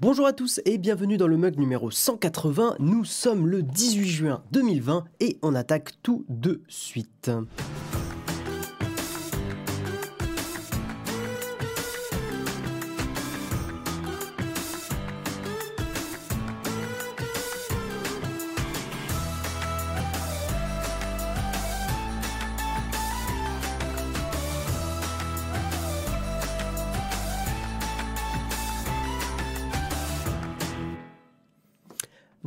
Bonjour 0.00 0.28
à 0.28 0.32
tous 0.32 0.60
et 0.64 0.78
bienvenue 0.78 1.16
dans 1.16 1.26
le 1.26 1.36
mug 1.36 1.58
numéro 1.58 1.90
180. 1.90 2.76
Nous 2.78 3.04
sommes 3.04 3.48
le 3.48 3.64
18 3.64 4.06
juin 4.06 4.44
2020 4.52 5.04
et 5.18 5.38
on 5.42 5.56
attaque 5.56 5.94
tout 6.04 6.24
de 6.28 6.62
suite. 6.68 7.32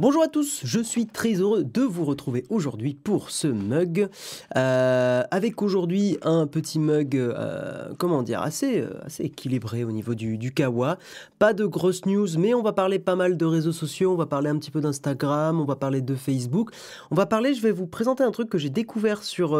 Bonjour 0.01 0.23
à 0.23 0.27
tous, 0.27 0.61
je 0.63 0.79
suis 0.79 1.05
très 1.05 1.33
heureux 1.33 1.63
de 1.63 1.83
vous 1.83 2.05
retrouver 2.05 2.43
aujourd'hui 2.49 2.95
pour 2.95 3.29
ce 3.29 3.47
mug. 3.47 4.09
Euh, 4.57 5.21
avec 5.29 5.61
aujourd'hui 5.61 6.17
un 6.23 6.47
petit 6.47 6.79
mug, 6.79 7.15
euh, 7.15 7.93
comment 7.99 8.23
dire, 8.23 8.41
assez, 8.41 8.79
euh, 8.79 8.99
assez 9.05 9.25
équilibré 9.25 9.83
au 9.83 9.91
niveau 9.91 10.15
du, 10.15 10.39
du 10.39 10.55
kawa. 10.55 10.97
Pas 11.37 11.53
de 11.53 11.67
grosses 11.67 12.07
news, 12.07 12.27
mais 12.39 12.55
on 12.55 12.63
va 12.63 12.73
parler 12.73 12.97
pas 12.97 13.15
mal 13.15 13.37
de 13.37 13.45
réseaux 13.45 13.73
sociaux, 13.73 14.11
on 14.13 14.17
va 14.17 14.25
parler 14.25 14.49
un 14.49 14.57
petit 14.57 14.71
peu 14.71 14.81
d'Instagram, 14.81 15.61
on 15.61 15.65
va 15.65 15.75
parler 15.75 16.01
de 16.01 16.15
Facebook. 16.15 16.71
On 17.11 17.15
va 17.15 17.27
parler, 17.27 17.53
je 17.53 17.61
vais 17.61 17.71
vous 17.71 17.85
présenter 17.85 18.23
un 18.23 18.31
truc 18.31 18.49
que 18.49 18.57
j'ai 18.57 18.71
découvert 18.71 19.21
sur 19.21 19.55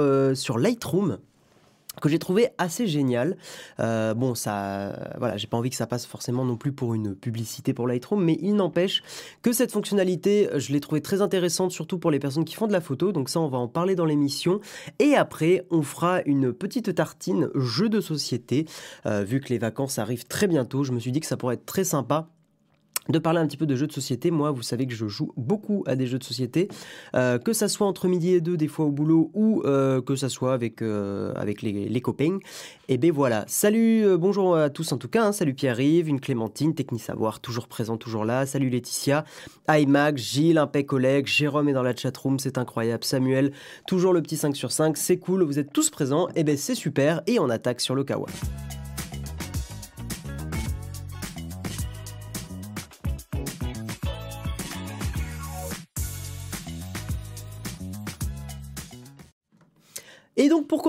Lightroom 0.57 1.19
que 1.99 2.07
j'ai 2.07 2.19
trouvé 2.19 2.49
assez 2.57 2.87
génial. 2.87 3.37
Euh, 3.79 4.13
bon, 4.13 4.33
ça, 4.33 5.11
voilà, 5.17 5.37
j'ai 5.37 5.47
pas 5.47 5.57
envie 5.57 5.69
que 5.69 5.75
ça 5.75 5.87
passe 5.87 6.05
forcément 6.05 6.45
non 6.45 6.55
plus 6.55 6.71
pour 6.71 6.93
une 6.93 7.15
publicité 7.15 7.73
pour 7.73 7.87
Lightroom, 7.87 8.23
mais 8.23 8.37
il 8.41 8.55
n'empêche 8.55 9.03
que 9.41 9.51
cette 9.51 9.71
fonctionnalité, 9.71 10.49
je 10.55 10.71
l'ai 10.71 10.79
trouvée 10.79 11.01
très 11.01 11.21
intéressante, 11.21 11.71
surtout 11.71 11.97
pour 11.97 12.11
les 12.11 12.19
personnes 12.19 12.45
qui 12.45 12.55
font 12.55 12.67
de 12.67 12.73
la 12.73 12.81
photo. 12.81 13.11
Donc 13.11 13.29
ça, 13.29 13.39
on 13.39 13.49
va 13.49 13.57
en 13.57 13.67
parler 13.67 13.95
dans 13.95 14.05
l'émission. 14.05 14.61
Et 14.99 15.15
après, 15.15 15.65
on 15.69 15.81
fera 15.81 16.21
une 16.25 16.53
petite 16.53 16.95
tartine 16.95 17.49
jeu 17.55 17.89
de 17.89 17.99
société. 17.99 18.65
Euh, 19.05 19.23
vu 19.23 19.41
que 19.41 19.49
les 19.49 19.57
vacances 19.57 19.99
arrivent 19.99 20.27
très 20.27 20.47
bientôt, 20.47 20.83
je 20.83 20.91
me 20.93 20.99
suis 20.99 21.11
dit 21.11 21.19
que 21.19 21.27
ça 21.27 21.37
pourrait 21.37 21.55
être 21.55 21.65
très 21.65 21.83
sympa 21.83 22.29
de 23.09 23.19
parler 23.19 23.39
un 23.39 23.47
petit 23.47 23.57
peu 23.57 23.65
de 23.65 23.75
jeux 23.75 23.87
de 23.87 23.91
société. 23.91 24.31
Moi, 24.31 24.51
vous 24.51 24.61
savez 24.61 24.85
que 24.85 24.93
je 24.93 25.07
joue 25.07 25.31
beaucoup 25.37 25.83
à 25.87 25.95
des 25.95 26.07
jeux 26.07 26.19
de 26.19 26.23
société, 26.23 26.67
euh, 27.15 27.39
que 27.39 27.53
ça 27.53 27.67
soit 27.67 27.87
entre 27.87 28.07
midi 28.07 28.33
et 28.33 28.41
deux, 28.41 28.57
des 28.57 28.67
fois 28.67 28.85
au 28.85 28.91
boulot, 28.91 29.31
ou 29.33 29.63
euh, 29.65 30.01
que 30.01 30.15
ça 30.15 30.29
soit 30.29 30.53
avec, 30.53 30.81
euh, 30.81 31.33
avec 31.35 31.61
les, 31.61 32.01
copains. 32.01 32.39
Et 32.87 32.97
ben 32.97 33.11
voilà. 33.11 33.43
Salut, 33.47 34.17
bonjour 34.17 34.55
à 34.55 34.69
tous 34.69 34.91
en 34.91 34.97
tout 34.97 35.07
cas. 35.07 35.25
Hein. 35.25 35.31
Salut 35.31 35.53
Pierre-Yves, 35.53 36.09
une 36.09 36.19
Clémentine, 36.19 36.73
Technisavoir, 36.73 37.39
toujours 37.39 37.67
présent, 37.67 37.97
toujours 37.97 38.25
là. 38.25 38.45
Salut 38.45 38.69
Laetitia, 38.69 39.23
iMac, 39.69 40.17
Gilles, 40.17 40.57
un 40.57 40.67
collègue, 40.83 41.27
Jérôme 41.27 41.69
est 41.69 41.73
dans 41.73 41.83
la 41.83 41.95
chatroom, 41.95 42.39
c'est 42.39 42.57
incroyable. 42.57 43.03
Samuel, 43.03 43.51
toujours 43.85 44.13
le 44.13 44.21
petit 44.21 44.37
5 44.37 44.55
sur 44.55 44.71
5, 44.71 44.97
c'est 44.97 45.17
cool, 45.17 45.43
vous 45.43 45.59
êtes 45.59 45.71
tous 45.71 45.89
présents. 45.91 46.27
Et 46.35 46.43
ben 46.43 46.57
c'est 46.57 46.75
super. 46.75 47.21
Et 47.27 47.39
on 47.39 47.49
attaque 47.49 47.81
sur 47.81 47.93
le 47.93 48.03
Kawa. 48.03 48.27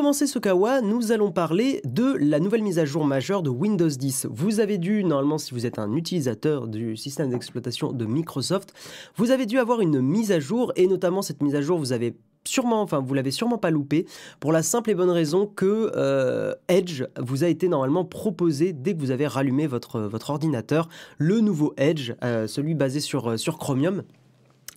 Commencer 0.02 0.26
ce 0.26 0.40
kawa, 0.40 0.80
nous 0.80 1.12
allons 1.12 1.30
parler 1.30 1.80
de 1.84 2.16
la 2.18 2.40
nouvelle 2.40 2.64
mise 2.64 2.80
à 2.80 2.84
jour 2.84 3.04
majeure 3.04 3.40
de 3.40 3.50
Windows 3.50 3.86
10. 3.86 4.26
Vous 4.32 4.58
avez 4.58 4.76
dû, 4.76 5.04
normalement 5.04 5.38
si 5.38 5.54
vous 5.54 5.64
êtes 5.64 5.78
un 5.78 5.94
utilisateur 5.94 6.66
du 6.66 6.96
système 6.96 7.30
d'exploitation 7.30 7.92
de 7.92 8.04
Microsoft, 8.04 8.74
vous 9.14 9.30
avez 9.30 9.46
dû 9.46 9.60
avoir 9.60 9.80
une 9.80 10.00
mise 10.00 10.32
à 10.32 10.40
jour 10.40 10.72
et 10.74 10.88
notamment 10.88 11.22
cette 11.22 11.40
mise 11.40 11.54
à 11.54 11.60
jour 11.60 11.78
vous 11.78 11.92
avez 11.92 12.16
sûrement, 12.42 12.82
enfin 12.82 12.98
vous 12.98 13.14
l'avez 13.14 13.30
sûrement 13.30 13.58
pas 13.58 13.70
loupé 13.70 14.04
pour 14.40 14.50
la 14.50 14.64
simple 14.64 14.90
et 14.90 14.96
bonne 14.96 15.08
raison 15.08 15.46
que 15.46 15.92
euh, 15.94 16.52
Edge 16.66 17.04
vous 17.20 17.44
a 17.44 17.46
été 17.46 17.68
normalement 17.68 18.04
proposé 18.04 18.72
dès 18.72 18.94
que 18.94 18.98
vous 18.98 19.12
avez 19.12 19.28
rallumé 19.28 19.68
votre, 19.68 20.00
votre 20.00 20.30
ordinateur, 20.30 20.88
le 21.18 21.38
nouveau 21.38 21.74
Edge, 21.76 22.14
euh, 22.24 22.48
celui 22.48 22.74
basé 22.74 22.98
sur, 22.98 23.38
sur 23.38 23.56
Chromium. 23.56 24.02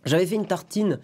J'avais 0.06 0.28
fait 0.28 0.36
une 0.36 0.46
tartine 0.46 1.00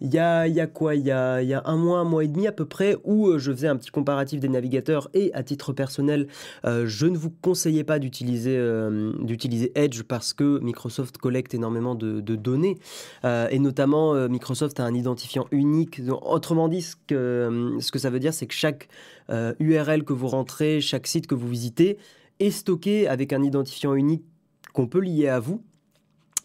il 0.00 0.12
y 0.12 0.18
a, 0.18 0.66
quoi 0.66 0.94
il 0.94 1.04
y 1.06 1.10
a, 1.10 1.62
un 1.64 1.76
mois, 1.76 2.00
un 2.00 2.04
mois 2.04 2.24
et 2.24 2.28
demi 2.28 2.46
à 2.46 2.52
peu 2.52 2.64
près, 2.64 2.96
où 3.04 3.28
euh, 3.28 3.38
je 3.38 3.52
faisais 3.52 3.68
un 3.68 3.76
petit 3.76 3.90
comparatif 3.90 4.40
des 4.40 4.48
navigateurs 4.48 5.08
et 5.14 5.32
à 5.34 5.42
titre 5.42 5.72
personnel, 5.72 6.28
euh, 6.64 6.86
je 6.86 7.06
ne 7.06 7.16
vous 7.16 7.30
conseillais 7.30 7.84
pas 7.84 7.98
d'utiliser 7.98 8.56
euh, 8.56 9.12
d'utiliser 9.20 9.72
Edge 9.74 10.02
parce 10.02 10.32
que 10.32 10.58
Microsoft 10.60 11.18
collecte 11.18 11.54
énormément 11.54 11.94
de, 11.94 12.20
données 12.20 12.78
et 13.24 13.58
notamment 13.58 14.28
Microsoft 14.28 14.78
a 14.80 14.84
un 14.84 14.94
identifiant 14.94 15.46
unique. 15.50 16.00
Autrement 16.22 16.68
dit, 16.68 16.82
ce 16.82 16.96
que 17.06 17.98
ça 17.98 18.10
veut 18.10 18.18
dire, 18.18 18.34
c'est 18.34 18.46
que 18.46 18.54
chaque 18.54 18.88
URL 19.30 20.04
que 20.04 20.12
vous 20.12 20.28
rentrez, 20.28 20.80
chaque 20.80 21.06
site 21.06 21.26
que 21.26 21.34
vous 21.34 21.48
visitez 21.48 21.98
est 22.40 22.50
stocké 22.50 23.08
avec 23.08 23.32
un 23.32 23.42
identifiant 23.42 23.94
unique 23.94 24.24
qu'on 24.72 24.86
peut 24.86 25.00
lier 25.00 25.28
à 25.28 25.40
vous 25.40 25.62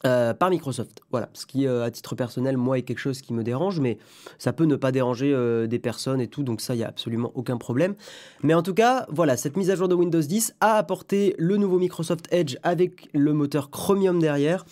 euh, 0.06 0.34
par 0.34 0.50
Microsoft. 0.50 1.02
Voilà, 1.12 1.30
ce 1.34 1.46
qui, 1.46 1.68
euh, 1.68 1.84
à 1.84 1.92
titre 1.92 2.16
personnel, 2.16 2.58
moi, 2.58 2.78
est 2.80 2.82
quelque 2.82 3.00
chose 3.00 3.22
qui 3.22 3.34
me 3.34 3.44
dérange, 3.44 3.80
mais 3.80 4.00
ça 4.40 4.52
peut 4.52 4.66
ne 4.66 4.76
pas 4.76 4.92
déranger 4.92 5.32
euh, 5.32 5.68
des 5.68 5.78
personnes 5.78 6.20
et 6.20 6.28
tout, 6.28 6.42
donc 6.42 6.60
ça, 6.60 6.74
il 6.74 6.78
n'y 6.78 6.84
a 6.84 6.88
absolument 6.88 7.32
aucun 7.36 7.58
problème. 7.58 7.94
Mais 8.42 8.56
en 8.56 8.64
tout 8.64 8.74
cas, 8.74 9.06
voilà, 9.10 9.38
cette 9.38 9.58
mise 9.58 9.70
à 9.70 9.76
jour 9.76 9.88
de 9.88 9.94
Windows 9.94 10.20
10 10.20 10.56
a 10.60 10.74
apporté 10.74 11.36
le 11.38 11.58
nouveau 11.58 11.78
Microsoft 11.78 12.26
Edge 12.32 12.58
avec 12.64 13.10
le 13.14 13.34
moteur 13.34 13.70
Chromium 13.70 14.20
derrière. 14.20 14.66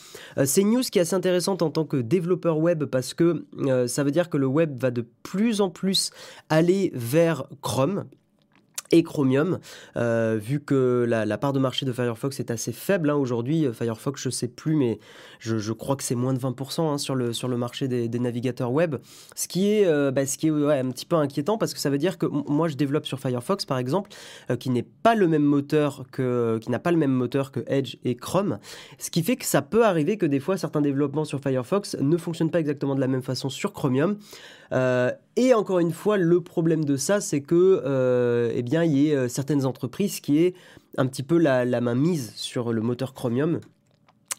C'est 0.46 0.62
une 0.62 0.72
news 0.72 0.82
qui 0.82 1.00
est 1.00 1.04
assez 1.04 1.16
intéressante 1.16 1.62
en 1.62 1.70
tant 1.70 1.86
que 1.86 1.98
développeur 1.98 2.58
web 2.58 2.86
parce 2.86 3.14
que 3.14 3.46
ça 3.88 4.04
veut 4.04 4.12
dire 4.12 4.30
que 4.30 4.38
le 4.38 4.48
web 4.48 4.80
va 4.80 4.92
de 4.92 5.06
plus 5.24 5.62
en 5.62 5.70
plus 5.70 6.12
aller 6.50 6.92
vers 6.94 7.46
Chrome 7.62 8.06
et 8.92 9.04
Chromium, 9.04 9.60
euh, 9.98 10.38
vu 10.42 10.60
que 10.60 11.06
la, 11.08 11.38
part 11.38 11.54
de 11.54 11.60
marché 11.60 11.86
de 11.86 11.92
Firefox 11.92 12.40
est 12.40 12.52
assez 12.52 12.72
faible 12.72 13.10
hein, 13.10 13.16
aujourd'hui. 13.16 13.66
Euh, 13.66 13.74
Firefox, 13.74 14.22
je 14.22 14.30
sais 14.30 14.48
plus, 14.48 14.76
mais 14.76 15.00
je, 15.40 15.72
crois 15.74 15.96
que 15.96 16.04
c'est 16.04 16.16
moins 16.16 16.34
de 16.34 16.40
20% 16.40 16.82
hein, 16.82 16.98
sur, 16.98 17.16
le, 17.16 17.34
sur 17.34 17.48
le 17.48 17.58
marché 17.58 17.88
des, 17.88 18.20
navigateurs 18.20 18.72
web, 18.72 18.98
ce 19.36 19.48
qui 19.48 19.72
est, 19.72 19.86
euh, 19.86 20.12
bah, 20.12 20.26
ce 20.26 20.38
qui 20.38 20.48
est 20.48 20.50
un 20.52 20.90
petit 20.92 21.06
peu 21.06 21.16
inquiétant 21.16 21.58
parce 21.58 21.74
que 21.74 21.80
ça 21.80 21.90
veut 21.90 21.98
dire 21.98 22.18
que 22.18 22.26
moi 22.26 22.68
je 22.68 22.76
développe 22.76 23.06
sur 23.06 23.20
Firefox 23.20 23.66
par 23.66 23.78
exemple, 23.78 24.10
qui 24.60 24.70
n'est 24.70 24.84
pas 24.84 25.16
le 25.16 25.28
même 25.28 25.44
moteur 25.44 26.04
que, 26.12 26.58
qui 26.62 26.70
n'a 26.70 26.80
pas 26.80 26.92
le 26.92 26.98
même 26.98 27.12
moteur 27.12 27.52
que 27.52 27.62
Edge 27.68 27.96
et 28.04 28.16
Chrome, 28.16 28.60
ce 28.98 29.10
qui 29.10 29.24
fait 29.24 29.38
que 29.38 29.46
ça 29.46 29.62
peut 29.62 29.86
arriver 29.86 30.18
que 30.18 30.26
des 30.26 30.42
fois 30.42 30.58
certains 30.58 30.82
développements 30.82 31.24
sur 31.24 31.40
Firefox 31.40 31.96
ne 32.02 32.18
fonctionnent 32.18 32.52
pas 32.52 32.60
exactement 32.60 32.96
de 32.96 33.00
la 33.00 33.08
même 33.08 33.22
façon 33.22 33.50
sur 33.50 33.72
Chromium. 33.72 34.18
et 34.72 35.54
encore 35.54 35.80
une 35.80 35.94
fois, 35.94 36.18
le 36.18 36.42
problème 36.42 36.84
de 36.84 36.98
ça, 36.98 37.22
c'est 37.22 37.42
que, 37.42 38.52
eh 38.54 38.62
bien 38.62 38.79
il 38.86 38.98
y 38.98 39.10
ait 39.10 39.16
euh, 39.16 39.28
certaines 39.28 39.66
entreprises 39.66 40.20
qui 40.20 40.40
aient 40.40 40.54
un 40.98 41.06
petit 41.06 41.24
peu 41.24 41.38
la, 41.38 41.66
main 41.82 41.96
mise 41.96 42.34
sur 42.36 42.74
le 42.74 42.82
moteur 42.82 43.14
Chromium 43.14 43.60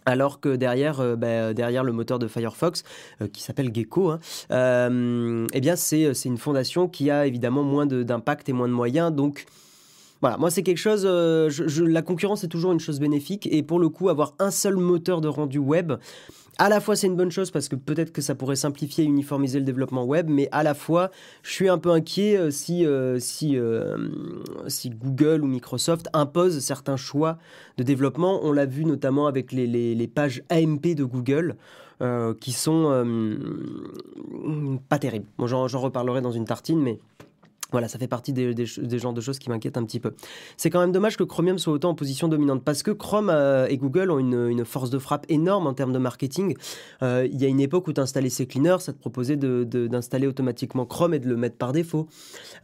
alors 0.07 0.41
que 0.41 0.57
derrière, 0.57 1.01
euh, 1.01 1.15
bah, 1.15 1.53
derrière 1.53 1.85
le 1.85 1.93
moteur 1.93 2.19
de 2.19 2.27
Firefox, 2.27 2.85
euh, 3.21 3.29
qui 3.29 3.43
s'appelle 3.43 3.71
Gecko, 3.73 4.11
hein, 4.11 5.47
eh 5.53 5.61
bien 5.61 5.77
c'est, 5.77 6.13
une 6.25 6.39
fondation 6.39 6.89
qui 6.89 7.11
a 7.11 7.27
évidemment 7.27 7.63
moins 7.63 7.87
d'impact 7.87 8.49
et 8.49 8.53
moins 8.53 8.69
de 8.69 8.73
moyens. 8.73 9.13
Donc 9.13 9.45
voilà, 10.21 10.39
moi 10.39 10.51
c'est 10.51 10.63
quelque 10.63 10.79
chose, 10.79 11.05
la 11.07 12.03
concurrence 12.03 12.45
est 12.45 12.49
toujours 12.49 12.73
une 12.73 12.81
chose 12.81 12.99
bénéfique. 12.99 13.47
Et 13.53 13.63
pour 13.63 13.79
le 13.79 13.89
coup, 13.89 14.09
avoir 14.09 14.35
un 14.39 14.51
seul 14.51 14.77
moteur 14.77 15.21
de 15.21 15.29
rendu 15.29 15.59
web, 15.59 15.93
à 16.59 16.69
la 16.69 16.81
fois 16.81 16.97
c'est 16.97 17.07
une 17.07 17.17
bonne 17.17 17.31
chose 17.31 17.51
parce 17.51 17.69
que 17.69 17.77
peut-être 17.77 18.13
que 18.13 18.21
ça 18.23 18.35
pourrait 18.35 18.57
simplifier 18.57 19.05
et 19.05 19.07
uniformiser 19.07 19.59
le 19.59 19.65
développement 19.65 20.05
web, 20.05 20.29
mais 20.29 20.49
à 20.53 20.63
la 20.63 20.75
fois 20.75 21.11
je 21.43 21.53
suis 21.53 21.69
un 21.69 21.79
peu 21.79 21.91
inquiet 21.91 22.37
euh, 22.37 22.51
si, 22.51 22.87
euh, 22.87 23.19
euh, 23.43 24.09
si 24.69 24.91
Google 24.91 25.43
ou 25.43 25.47
Microsoft 25.47 26.09
imposent 26.13 26.59
certains 26.61 26.97
choix 26.97 27.39
de 27.77 27.83
développement. 27.83 28.41
On 28.43 28.53
l'a 28.53 28.67
vu 28.67 28.85
notamment 28.85 29.27
avec 29.27 29.53
les, 29.53 30.11
pages 30.15 30.43
AMP 30.51 30.95
de 30.95 31.05
Google. 31.05 31.57
qui 32.41 32.53
sont 32.53 33.05
pas 34.89 34.99
terribles. 34.99 35.27
J'en 35.45 35.67
reparlerai 35.67 36.23
dans 36.23 36.33
une 36.33 36.47
tartine, 36.47 36.81
mais 36.81 36.99
voilà, 37.73 37.89
ça 37.89 37.99
fait 37.99 38.09
partie 38.09 38.33
des, 38.33 38.55
genres 38.99 39.13
de 39.13 39.21
choses 39.21 39.39
qui 39.39 39.51
m'inquiètent 39.51 39.77
un 39.77 39.85
petit 39.85 40.01
peu. 40.01 40.13
C'est 40.57 40.71
quand 40.71 40.81
même 40.81 40.93
dommage 40.93 41.17
que 41.17 41.25
Chromium 41.25 41.59
soit 41.59 41.73
autant 41.73 41.91
en 41.91 41.95
position 41.95 42.29
dominante 42.29 42.63
parce 42.65 42.83
que 42.83 42.91
Chrome 42.91 43.31
euh, 43.31 43.67
et 43.69 43.77
Google 43.77 44.11
ont 44.11 44.19
une, 44.19 44.65
force 44.65 44.91
de 44.91 44.99
frappe 44.99 45.25
énorme 45.29 45.67
en 45.67 45.75
termes 45.75 45.93
de 45.93 45.99
marketing. 45.99 46.55
Euh, 47.03 47.27
il 47.31 47.41
y 47.41 47.45
a 47.45 47.49
une 47.49 47.61
époque 47.61 47.89
où 47.89 47.93
tu 47.93 48.01
installais 48.01 48.29
CCleaner, 48.29 48.77
ça 48.81 48.93
te 48.93 48.99
proposait 48.99 49.37
d'installer 49.37 50.27
automatiquement 50.27 50.85
Chrome 50.85 51.15
et 51.15 51.19
de 51.19 51.29
le 51.29 51.37
mettre 51.37 51.57
par 51.57 51.73
défaut. 51.73 52.09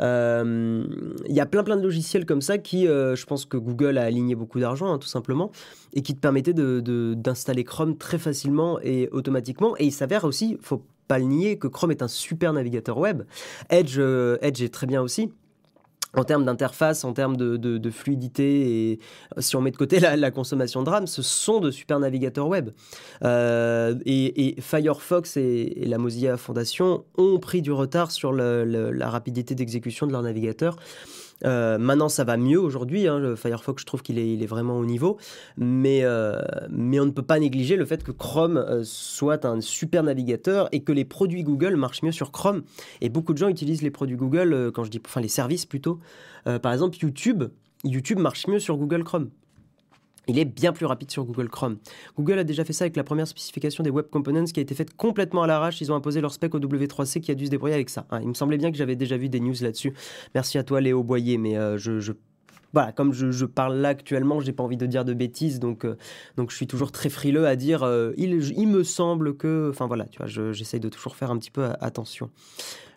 Euh, 0.00 0.84
il 1.26 1.34
y 1.34 1.40
a 1.40 1.46
plein 1.46 1.64
plein 1.64 1.76
de 1.76 1.82
logiciels 1.82 2.26
comme 2.26 2.42
ça 2.42 2.58
qui, 2.58 2.86
je 2.86 3.26
pense 3.26 3.44
que 3.44 3.56
Google 3.56 3.98
a 3.98 4.02
aligné 4.02 4.34
beaucoup 4.34 4.60
d'argent, 4.60 4.92
hein, 4.92 4.98
tout 4.98 5.08
simplement, 5.08 5.50
et 5.94 6.02
qui 6.02 6.14
te 6.14 6.20
permettaient 6.20 6.54
d'installer 6.54 7.64
Chrome 7.64 7.96
très 7.96 8.18
facilement 8.18 8.78
et 8.80 9.08
automatiquement. 9.12 9.74
Et 9.78 9.86
il 9.86 9.92
s'avère 9.92 10.24
aussi, 10.24 10.58
faut 10.60 10.82
pas 11.06 11.18
le 11.18 11.24
nier, 11.24 11.58
que 11.58 11.68
Chrome 11.68 11.90
est 11.90 12.02
un 12.02 12.08
super 12.08 12.52
navigateur 12.52 12.98
web. 12.98 13.22
Edge, 13.70 13.96
euh, 13.98 14.38
Edge 14.42 14.62
est 14.62 14.72
très 14.72 14.86
bien 14.86 15.02
aussi. 15.02 15.32
en 16.14 16.24
termes 16.24 16.46
d'interface, 16.46 17.04
en 17.04 17.12
termes 17.12 17.36
de, 17.36 17.90
fluidité, 17.90 18.92
et 18.92 19.00
si 19.38 19.54
on 19.54 19.60
met 19.60 19.70
de 19.70 19.76
côté 19.76 20.00
la, 20.16 20.30
consommation 20.30 20.82
de 20.82 20.88
RAM, 20.88 21.06
ce 21.06 21.20
sont 21.20 21.60
de 21.60 21.70
super 21.70 21.98
navigateurs 21.98 22.48
web. 22.48 22.70
Euh, 23.22 23.94
et, 24.06 24.56
Firefox 24.60 25.36
et, 25.36 25.84
la 25.86 25.98
Mozilla 25.98 26.38
Foundation 26.38 27.04
ont 27.18 27.38
pris 27.38 27.60
du 27.60 27.72
retard 27.72 28.10
sur 28.10 28.32
la 28.32 29.10
rapidité 29.10 29.54
d'exécution 29.54 30.06
de 30.06 30.12
leur 30.12 30.22
navigateur. 30.22 30.76
Euh, 31.44 31.78
maintenant, 31.78 32.08
ça 32.08 32.24
va 32.24 32.36
mieux 32.36 32.58
aujourd'hui. 32.60 33.06
Hein, 33.06 33.34
Firefox, 33.36 33.82
je 33.82 33.86
trouve 33.86 34.02
qu'il 34.02 34.18
est, 34.18 34.32
il 34.32 34.42
est, 34.42 34.46
vraiment 34.46 34.78
au 34.78 34.84
niveau. 34.84 35.18
Mais, 35.56 36.00
euh, 36.02 36.40
mais 36.70 37.00
on 37.00 37.06
ne 37.06 37.10
peut 37.10 37.22
pas 37.22 37.38
négliger 37.38 37.76
le 37.76 37.84
fait 37.84 38.02
que 38.02 38.12
Chrome 38.12 38.56
euh, 38.56 38.82
soit 38.84 39.44
un 39.44 39.60
super 39.60 40.02
navigateur 40.02 40.68
et 40.72 40.80
que 40.80 40.92
les 40.92 41.04
produits 41.04 41.42
Google 41.42 41.76
marchent 41.76 42.02
mieux 42.02 42.12
sur 42.12 42.32
Chrome. 42.32 42.62
Et 43.00 43.08
beaucoup 43.08 43.32
de 43.32 43.38
gens 43.38 43.48
utilisent 43.48 43.82
les 43.82 43.90
produits 43.90 44.16
Google, 44.16 44.70
quand 44.74 44.84
je 44.84 44.90
dis, 44.90 45.00
enfin 45.04 45.20
les 45.20 45.28
services 45.28 45.66
plutôt. 45.66 46.00
par 46.44 46.72
exemple, 46.72 46.96
YouTube. 47.00 47.44
YouTube 47.84 48.18
marche 48.18 48.46
mieux 48.46 48.58
sur 48.58 48.76
Google 48.76 49.04
Chrome 49.04 49.30
il 50.28 50.38
est 50.38 50.44
bien 50.44 50.72
plus 50.72 50.86
rapide 50.86 51.10
sur 51.10 51.24
Google 51.24 51.48
Chrome. 51.48 51.78
Google 52.16 52.38
a 52.38 52.44
déjà 52.44 52.64
fait 52.64 52.72
ça 52.72 52.84
avec 52.84 52.96
la 52.96 53.04
première 53.04 53.28
spécification 53.28 53.82
des 53.84 53.90
Web 53.90 54.06
Components 54.10 54.44
qui 54.44 54.60
a 54.60 54.62
été 54.62 54.74
faite 54.74 54.94
complètement 54.96 55.42
à 55.42 55.46
l'arrache. 55.46 55.80
Ils 55.80 55.92
ont 55.92 55.94
imposé 55.94 56.20
leur 56.20 56.32
spec 56.32 56.54
au 56.54 56.60
W3C 56.60 57.20
qui 57.20 57.30
a 57.30 57.34
dû 57.34 57.46
se 57.46 57.50
débrouiller 57.50 57.74
avec 57.74 57.90
ça. 57.90 58.06
Hein, 58.10 58.20
il 58.22 58.28
me 58.28 58.34
semblait 58.34 58.58
bien 58.58 58.70
que 58.70 58.76
j'avais 58.76 58.96
déjà 58.96 59.16
vu 59.16 59.28
des 59.28 59.40
news 59.40 59.54
là-dessus. 59.60 59.92
Merci 60.34 60.58
à 60.58 60.64
toi 60.64 60.80
Léo 60.80 61.02
Boyer, 61.02 61.38
mais 61.38 61.56
euh, 61.56 61.78
je, 61.78 62.12
voilà, 62.72 62.92
comme 62.92 63.12
je, 63.12 63.44
parle 63.44 63.76
là 63.76 63.90
actuellement, 63.90 64.40
j'ai 64.40 64.52
pas 64.52 64.62
envie 64.62 64.76
de 64.76 64.86
dire 64.86 65.04
de 65.04 65.14
bêtises, 65.14 65.60
donc, 65.60 65.84
euh, 65.84 65.96
donc 66.36 66.50
je 66.50 66.56
suis 66.56 66.66
toujours 66.66 66.92
très 66.92 67.08
frileux 67.08 67.46
à 67.46 67.56
dire 67.56 67.84
euh, 67.84 68.12
il, 68.16 68.36
me 68.68 68.82
semble 68.82 69.36
que. 69.36 69.70
Enfin 69.70 69.86
voilà, 69.86 70.06
tu 70.06 70.18
vois, 70.18 70.26
j'essaye 70.26 70.80
de 70.80 70.88
toujours 70.88 71.16
faire 71.16 71.30
un 71.30 71.38
petit 71.38 71.50
peu 71.50 71.68
attention. 71.80 72.30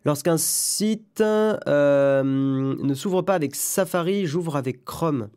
Lorsqu'un 0.06 0.38
site 0.38 1.22
ne 1.22 2.94
s'ouvre 2.96 3.22
pas 3.22 3.36
avec 3.36 3.56
Safari, 3.56 4.26
j'ouvre 4.26 4.56
avec 4.56 4.86
Chrome. 4.86 5.30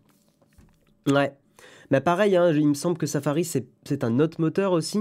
Ouais, 1.09 1.35
mais 1.93 2.01
pareil, 2.01 2.37
hein, 2.37 2.51
il 2.55 2.67
me 2.67 2.73
semble 2.73 2.97
que 2.97 3.05
Safari, 3.05 3.45
c'est 3.45 4.03
un 4.03 4.19
autre 4.19 4.41
moteur 4.41 4.73
aussi. 4.73 4.99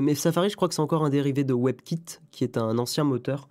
Mais 0.00 0.14
Safari, 0.14 0.50
je 0.50 0.54
crois 0.54 0.68
que 0.68 0.74
c'est 0.74 0.80
encore 0.80 1.04
un 1.04 1.10
dérivé 1.10 1.42
de 1.42 1.52
WebKit, 1.52 2.20
qui 2.30 2.44
est 2.44 2.56
un 2.56 2.78
ancien 2.78 3.02
moteur, 3.02 3.48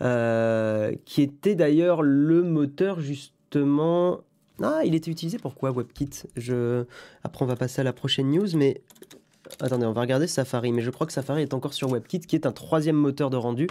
euh, 0.00 0.94
qui 1.04 1.20
était 1.20 1.54
d'ailleurs 1.54 2.00
le 2.00 2.42
moteur 2.42 3.00
justement... 3.00 4.22
Ah, 4.62 4.80
il 4.86 4.94
était 4.94 5.10
utilisé 5.10 5.36
pourquoi 5.36 5.72
WebKit? 5.72 6.22
Je... 6.38 6.84
Après, 7.22 7.44
on 7.44 7.48
va 7.48 7.56
passer 7.56 7.82
à 7.82 7.84
la 7.84 7.92
prochaine 7.92 8.30
news, 8.30 8.48
mais... 8.54 8.80
Attendez, 9.60 9.84
on 9.84 9.92
va 9.92 10.00
regarder 10.00 10.26
Safari, 10.26 10.72
mais 10.72 10.80
je 10.80 10.88
crois 10.90 11.06
que 11.06 11.12
Safari 11.12 11.42
est 11.42 11.52
encore 11.52 11.74
sur 11.74 11.90
WebKit, 11.90 12.20
qui 12.20 12.34
est 12.34 12.46
un 12.46 12.52
troisième 12.52 12.96
moteur 12.96 13.28
de 13.28 13.36
rendu. 13.36 13.66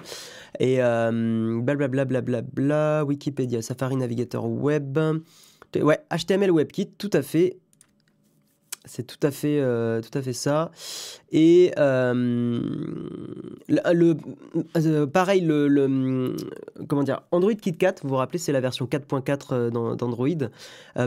Et 0.59 0.83
euh, 0.83 1.59
blablabla, 1.59 2.21
bla, 2.43 3.05
Wikipédia, 3.05 3.63
Safari 3.63 3.95
Navigateur 3.95 4.45
Web. 4.45 4.99
Ouais, 5.79 5.99
HTML 6.11 6.51
WebKit, 6.51 6.91
tout 6.99 7.09
à 7.13 7.23
fait. 7.23 7.57
C'est 8.85 9.05
tout 9.05 9.19
à 9.21 9.29
fait, 9.29 9.59
euh, 9.59 10.01
tout 10.01 10.17
à 10.17 10.23
fait 10.23 10.33
ça. 10.33 10.71
Et 11.31 11.71
euh, 11.77 12.59
euh, 14.75 15.05
pareil, 15.05 15.41
le, 15.41 16.35
comment 16.87 17.03
Android 17.29 17.53
KitKat, 17.53 17.95
vous 18.01 18.09
vous 18.09 18.15
rappelez, 18.15 18.39
c'est 18.39 18.51
la 18.51 18.59
version 18.59 18.87
4.4 18.87 19.69
d'Android. 19.69 20.49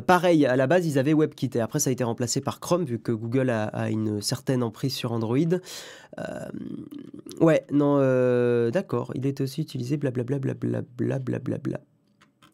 pareil, 0.06 0.46
à 0.46 0.54
la 0.54 0.68
base, 0.68 0.86
ils 0.86 1.00
avaient 1.00 1.14
WebKit 1.14 1.50
et 1.54 1.60
après, 1.60 1.80
ça 1.80 1.90
a 1.90 1.92
été 1.92 2.04
remplacé 2.04 2.40
par 2.40 2.60
Chrome 2.60 2.84
vu 2.84 3.00
que 3.00 3.10
Google 3.10 3.50
a, 3.50 3.90
une 3.90 4.22
certaine 4.22 4.62
emprise 4.62 4.94
sur 4.94 5.10
Android. 5.10 5.36
ouais, 7.40 7.66
non, 7.72 7.98
d'accord, 8.70 9.10
il 9.16 9.26
est 9.26 9.40
aussi 9.40 9.62
utilisé 9.62 9.96
blablabla. 9.96 10.54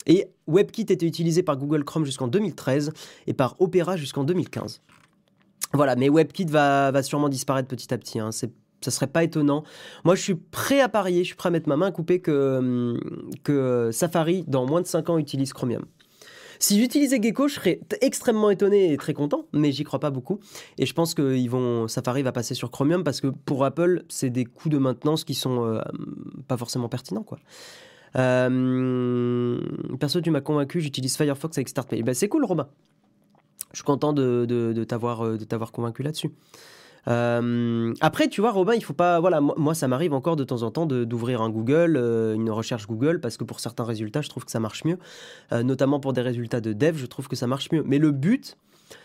Et 0.06 0.30
WebKit 0.46 0.86
était 0.88 1.06
utilisé 1.06 1.42
par 1.42 1.58
Google 1.58 1.84
Chrome 1.84 2.06
jusqu'en 2.06 2.26
2013 2.26 2.92
et 3.26 3.34
par 3.34 3.60
Opera 3.60 3.98
jusqu'en 3.98 4.24
2015. 4.24 4.80
Voilà, 5.72 5.96
mais 5.96 6.08
WebKit 6.08 6.46
va, 6.46 7.02
sûrement 7.02 7.28
disparaître 7.28 7.68
petit 7.68 7.92
à 7.94 7.98
petit. 7.98 8.18
Hein. 8.18 8.32
C'est 8.32 8.52
ça 8.82 8.90
serait 8.90 9.08
pas 9.08 9.22
étonnant. 9.24 9.62
Moi, 10.04 10.14
je 10.14 10.22
suis 10.22 10.34
prêt 10.34 10.80
à 10.80 10.88
parier, 10.88 11.22
je 11.22 11.28
suis 11.28 11.36
prêt 11.36 11.48
à 11.48 11.52
mettre 11.52 11.68
ma 11.68 11.76
main 11.76 11.88
à 11.88 11.90
couper 11.92 12.20
que, 12.20 12.56
hum, 12.58 12.98
que 13.44 13.90
Safari, 13.92 14.44
dans 14.48 14.64
moins 14.66 14.80
de 14.80 14.86
5 14.86 15.10
ans, 15.10 15.18
utilise 15.18 15.52
Chromium. 15.52 15.84
Si 16.58 16.78
j'utilisais 16.78 17.20
Gecko, 17.22 17.48
je 17.48 17.54
serais 17.54 17.80
extrêmement 18.02 18.50
étonné 18.50 18.92
et 18.92 18.96
très 18.98 19.14
content, 19.14 19.46
mais 19.54 19.72
j'y 19.72 19.82
crois 19.82 19.98
pas 19.98 20.10
beaucoup. 20.10 20.40
Et 20.76 20.84
je 20.84 20.92
pense 20.92 21.14
que 21.14 21.48
vont, 21.48 21.88
Safari 21.88 22.22
va 22.22 22.32
passer 22.32 22.54
sur 22.54 22.70
Chromium 22.70 23.02
parce 23.02 23.22
que 23.22 23.28
pour 23.28 23.64
Apple, 23.64 24.04
c'est 24.08 24.28
des 24.28 24.44
coûts 24.44 24.68
de 24.68 24.76
maintenance 24.76 25.24
qui 25.24 25.34
sont 25.34 25.64
euh, 25.64 25.80
pas 26.48 26.58
forcément 26.58 26.90
pertinents. 26.90 27.22
Quoi. 27.22 27.38
Euh, 28.16 29.58
perso, 29.98 30.20
tu 30.20 30.30
m'as 30.30 30.42
convaincu, 30.42 30.82
j'utilise 30.82 31.16
Firefox 31.16 31.56
avec 31.56 31.70
StartPay. 31.70 32.02
Ben, 32.02 32.14
c'est 32.14 32.28
cool, 32.28 32.44
Robin 32.44 32.68
je 33.72 33.78
suis 33.78 33.84
content 33.84 34.12
de, 34.12 34.46
de, 34.46 34.84
t'avoir 34.84 35.24
euh, 35.24 35.36
de 35.36 35.44
t'avoir 35.44 35.72
convaincu 35.72 36.02
là-dessus. 36.02 36.30
Euh, 37.08 37.94
après, 38.00 38.28
tu 38.28 38.40
vois, 38.40 38.50
Robin, 38.50 38.74
il 38.74 38.84
faut 38.84 38.92
pas. 38.92 39.20
Voilà, 39.20 39.40
moi, 39.40 39.74
ça 39.74 39.88
m'arrive 39.88 40.12
encore 40.12 40.36
de 40.36 40.44
temps 40.44 40.62
en 40.62 40.70
temps 40.70 40.86
d'ouvrir 40.86 41.40
un 41.40 41.48
Google, 41.48 41.96
euh, 41.96 42.34
une 42.34 42.50
recherche 42.50 42.86
Google, 42.86 43.20
parce 43.20 43.36
que 43.36 43.44
pour 43.44 43.60
certains 43.60 43.84
résultats, 43.84 44.20
je 44.20 44.28
trouve 44.28 44.44
que 44.44 44.50
ça 44.50 44.60
marche 44.60 44.84
mieux. 44.84 44.98
notamment 45.52 46.00
pour 46.00 46.12
des 46.12 46.20
résultats 46.20 46.60
de 46.60 46.72
dev, 46.72 46.96
je 46.96 47.06
trouve 47.06 47.28
que 47.28 47.36
ça 47.36 47.46
marche 47.46 47.70
mieux. 47.72 47.82
Mais 47.86 47.98
le 47.98 48.10
but, 48.10 48.58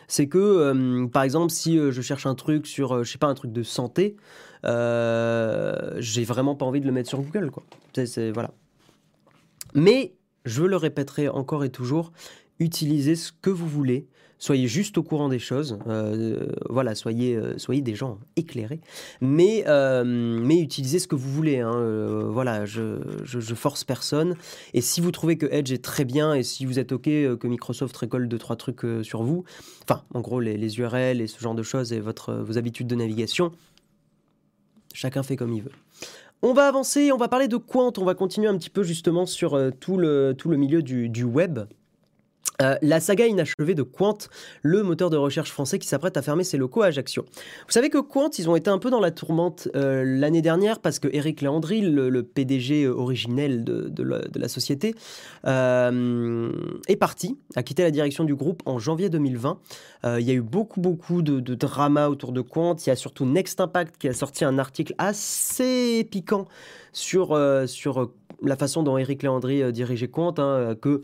c'est 0.08 0.28
que, 0.28 1.06
par 1.08 1.24
exemple, 1.24 1.52
si 1.52 1.78
je 1.78 2.02
cherche 2.02 2.26
un 2.26 2.36
truc 2.36 2.68
sur, 2.68 3.04
je 3.04 3.10
sais 3.10 3.18
pas, 3.18 3.28
un 3.28 3.34
truc 3.34 3.54
de 3.54 3.64
santé, 3.64 4.18
j'ai 4.64 6.24
vraiment 6.26 6.56
pas 6.56 6.66
envie 6.66 6.82
de 6.82 6.86
le 6.86 6.92
mettre 6.92 7.08
sur 7.08 7.22
Google, 7.22 7.50
quoi. 7.50 7.64
Voilà. 8.34 8.52
Mais 9.74 10.16
je 10.44 10.64
le 10.64 10.76
répéterai 10.76 11.30
encore 11.30 11.64
et 11.64 11.70
toujours, 11.70 12.12
utilisez 12.60 13.16
ce 13.16 13.32
que 13.32 13.50
vous 13.50 13.68
voulez 13.68 14.08
soyez 14.46 14.68
juste 14.68 15.00
au 15.00 15.04
courant 15.04 15.28
des 15.28 15.40
choses, 15.40 15.80
euh, 15.88 16.46
voilà, 16.70 16.94
soyez, 16.94 17.36
euh, 17.36 17.58
soyez 17.58 17.82
des 17.82 17.96
gens 17.96 18.20
éclairés, 18.36 18.80
mais, 19.20 19.64
euh, 19.68 20.04
mais 20.06 20.60
utilisez 20.60 21.00
ce 21.00 21.08
que 21.08 21.16
vous 21.16 21.32
voulez. 21.32 21.60
Hein, 21.60 22.28
voilà, 22.30 22.66
je, 22.66 23.00
je, 23.24 23.56
force 23.56 23.84
personne. 23.84 24.36
Et 24.74 24.82
si 24.82 25.02
vous 25.02 25.12
trouvez 25.12 25.38
que 25.38 25.48
Edge 25.48 25.72
est 25.72 25.84
très 25.84 26.06
bien 26.06 26.36
et 26.36 26.44
si 26.44 26.66
vous 26.66 26.78
êtes 26.78 26.92
OK 26.92 27.06
que 27.06 27.48
Microsoft 27.48 27.96
récolte 27.98 28.30
deux, 28.30 28.38
trois 28.38 28.56
trucs 28.56 28.86
sur 29.02 29.24
vous, 29.24 29.46
enfin, 29.84 30.04
en 30.14 30.22
gros, 30.22 30.40
les, 30.40 30.58
les, 30.58 30.78
URL 30.78 31.22
et 31.22 31.28
ce 31.28 31.40
genre 31.40 31.56
de 31.56 31.64
choses 31.64 31.92
et 31.92 32.00
votre, 32.00 32.34
vos 32.34 32.58
habitudes 32.58 32.88
de 32.88 32.96
navigation, 32.96 33.52
chacun 34.94 35.24
fait 35.24 35.38
comme 35.38 35.54
il 35.54 35.64
veut. 35.64 35.72
On 36.44 36.54
va 36.54 36.68
avancer, 36.68 37.12
on 37.12 37.18
va 37.18 37.30
parler 37.30 37.48
de 37.48 37.58
Quant, 37.58 37.94
on 37.98 38.06
va 38.06 38.14
continuer 38.14 38.48
un 38.48 38.58
petit 38.58 38.70
peu 38.70 38.84
justement 38.84 39.26
sur 39.26 39.60
tout, 39.80 39.98
le, 39.98 40.36
tout 40.38 40.50
le 40.50 40.58
milieu 40.58 40.84
du, 40.84 41.10
du 41.10 41.24
web. 41.24 41.62
Euh, 42.62 42.76
la 42.82 43.00
saga 43.00 43.28
inachevée 43.28 43.76
de 43.76 43.84
Quant, 43.84 44.18
le 44.62 44.84
moteur 44.84 45.10
de 45.10 45.18
recherche 45.18 45.52
français 45.52 45.80
qui 45.80 45.88
s'apprête 45.88 46.16
à 46.18 46.22
fermer 46.22 46.44
ses 46.44 46.58
locaux 46.58 46.84
à 46.84 46.88
Ajaccio. 46.88 47.24
Vous 47.24 47.72
savez 47.72 47.90
que 47.90 47.98
Quant, 47.98 48.30
ils 48.38 48.50
ont 48.50 48.56
été 48.56 48.70
un 48.70 48.78
peu 48.78 48.90
dans 48.90 49.00
la 49.00 49.12
tourmente 49.12 49.68
euh, 49.76 50.04
l'année 50.06 50.42
dernière 50.42 50.80
parce 50.80 51.00
que 51.00 51.10
Eric 51.12 51.42
Léandry, 51.42 51.82
le, 51.82 52.24
PDG 52.24 52.88
originel 52.88 53.64
de, 53.64 54.04
la, 54.04 54.48
société, 54.48 54.96
euh, 55.46 56.52
est 56.88 56.96
parti, 56.96 57.38
a 57.56 57.64
quitté 57.64 57.84
la 57.84 57.92
direction 57.92 58.24
du 58.24 58.36
groupe 58.36 58.64
en 58.66 58.80
janvier 58.80 59.10
2020. 59.10 59.60
il 60.18 60.22
y 60.22 60.32
a 60.32 60.34
eu 60.34 60.42
beaucoup, 60.42 60.80
beaucoup 60.80 61.22
de, 61.22 61.40
de 61.40 61.56
drama 61.56 62.08
autour 62.08 62.32
de 62.32 62.42
Quant. 62.42 62.76
Il 62.76 62.88
y 62.88 62.92
a 62.92 62.96
surtout 62.96 63.26
Next 63.26 63.60
Impact 63.60 63.98
qui 63.98 64.08
a 64.08 64.14
sorti 64.14 64.46
un 64.46 64.58
article 64.60 64.96
assez 64.98 66.08
piquant 66.10 66.46
sur, 66.94 67.38
sur 67.68 68.12
la 68.42 68.56
façon 68.56 68.84
dont 68.84 68.98
Eric 68.98 69.24
Léandry 69.24 69.72
dirigeait 69.74 70.08
Quant, 70.08 70.34
hein, 70.38 70.76
que 70.80 71.04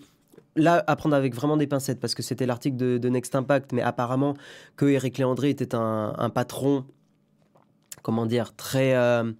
là, 0.55 0.83
à 0.87 0.95
prendre 0.95 1.15
avec 1.15 1.33
vraiment 1.35 1.57
des 1.57 1.67
pincettes, 1.67 1.99
parce 1.99 2.15
que 2.15 2.23
c'était 2.23 2.45
l'article 2.45 2.77
de, 2.77 3.09
Next 3.09 3.35
Impact, 3.35 3.71
mais 3.73 3.81
apparemment 3.81 4.35
que 4.75 4.85
Eric 4.85 5.17
Léandré 5.17 5.49
était 5.49 5.75
un, 5.75 6.29
patron, 6.33 6.85
comment 8.01 8.25
dire, 8.25 8.55
très... 8.55 8.95
Euh, 8.95 9.31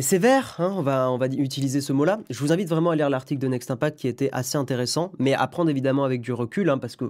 sévère, 0.00 0.56
hein, 0.58 0.74
on, 0.76 0.82
va, 0.82 1.10
on 1.10 1.16
va 1.16 1.26
utiliser 1.26 1.80
ce 1.80 1.92
mot-là. 1.92 2.20
Je 2.28 2.38
vous 2.40 2.52
invite 2.52 2.68
vraiment 2.68 2.90
à 2.90 2.96
lire 2.96 3.08
l'article 3.08 3.40
de 3.40 3.48
Next 3.48 3.70
Impact 3.70 3.98
qui 3.98 4.08
était 4.08 4.28
assez 4.32 4.58
intéressant, 4.58 5.12
mais 5.18 5.32
à 5.32 5.46
prendre 5.46 5.70
évidemment 5.70 6.04
avec 6.04 6.20
du 6.20 6.32
recul, 6.32 6.68
hein, 6.68 6.76
parce 6.76 6.96
que 6.96 7.06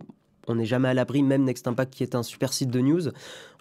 on 0.49 0.55
n'est 0.55 0.65
jamais 0.65 0.89
à 0.89 0.95
l'abri, 0.95 1.23
même 1.23 1.45
Next 1.45 1.67
Impact 1.67 1.93
qui 1.93 2.03
est 2.03 2.15
un 2.15 2.23
super 2.23 2.53
site 2.53 2.71
de 2.71 2.81
news, 2.81 3.03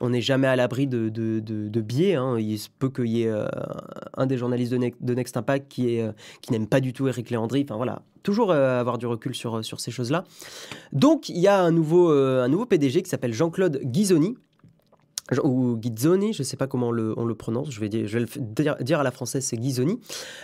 on 0.02 0.10
n'est 0.10 0.22
jamais 0.22 0.48
à 0.48 0.56
l'abri 0.56 0.88
de, 0.88 1.10
de, 1.10 1.82
biais. 1.82 2.16
Hein. 2.16 2.38
Il 2.40 2.58
se 2.58 2.70
peut 2.70 2.90
qu'il 2.90 3.08
y 3.08 3.24
ait 3.24 3.30
euh, 3.30 3.46
un 4.18 4.26
des 4.26 4.38
journalistes 4.38 4.74
de, 4.74 5.14
Next 5.14 5.38
Impact 5.38 5.68
qui, 5.70 6.00
euh, 6.00 6.12
qui 6.42 6.52
n'aime 6.52 6.68
pas 6.68 6.80
du 6.80 6.94
tout 6.94 7.08
Eric 7.08 7.30
Léandry. 7.30 7.64
Enfin 7.64 7.76
voilà, 7.76 8.02
toujours 8.24 8.52
euh, 8.52 8.80
avoir 8.80 8.98
du 8.98 9.08
recul 9.08 9.36
sur, 9.36 9.64
sur 9.64 9.80
ces 9.80 9.92
choses-là. 9.92 10.24
Donc 10.94 11.30
il 11.30 11.40
y 11.40 11.48
a 11.48 11.60
un 11.60 11.72
nouveau, 11.72 12.10
un 12.10 12.48
nouveau 12.48 12.66
PDG 12.66 13.02
qui 13.02 13.10
s'appelle 13.10 13.34
Jean-Claude 13.34 13.82
Ghisoni 13.84 14.36
ou 15.44 15.76
Ghizzoni, 15.78 16.34
je 16.34 16.42
ne 16.42 16.46
sais 16.46 16.58
pas 16.58 16.68
comment 16.68 16.90
on 16.90 16.92
le, 17.26 17.36
prononce, 17.36 17.72
je 17.72 17.80
vais, 17.80 17.90
dire, 17.90 18.08
le 18.08 18.84
dire, 18.84 19.00
à 19.00 19.04
la 19.04 19.12
française, 19.12 19.44
c'est 19.44 19.58
Ghizzoni. 19.58 20.00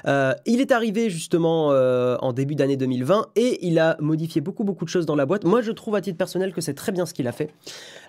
Euh, 0.07 0.33
il 0.45 0.59
est 0.59 0.71
arrivé 0.71 1.09
justement 1.09 1.71
euh, 1.71 2.17
en 2.21 2.33
début 2.33 2.55
d'année 2.55 2.77
2020 2.77 3.27
et 3.35 3.65
il 3.67 3.77
a 3.79 3.95
modifié 3.99 4.41
beaucoup 4.41 4.63
beaucoup 4.63 4.85
de 4.85 4.89
choses 4.89 5.05
dans 5.05 5.15
la 5.15 5.25
boîte. 5.25 5.43
Moi, 5.43 5.61
je 5.61 5.71
trouve 5.71 5.95
à 5.95 6.01
titre 6.01 6.17
personnel 6.17 6.51
que 6.53 6.61
c'est 6.61 6.73
très 6.73 6.91
bien 6.91 7.05
ce 7.05 7.13
qu'il 7.13 7.27
a 7.27 7.31
fait. 7.31 7.53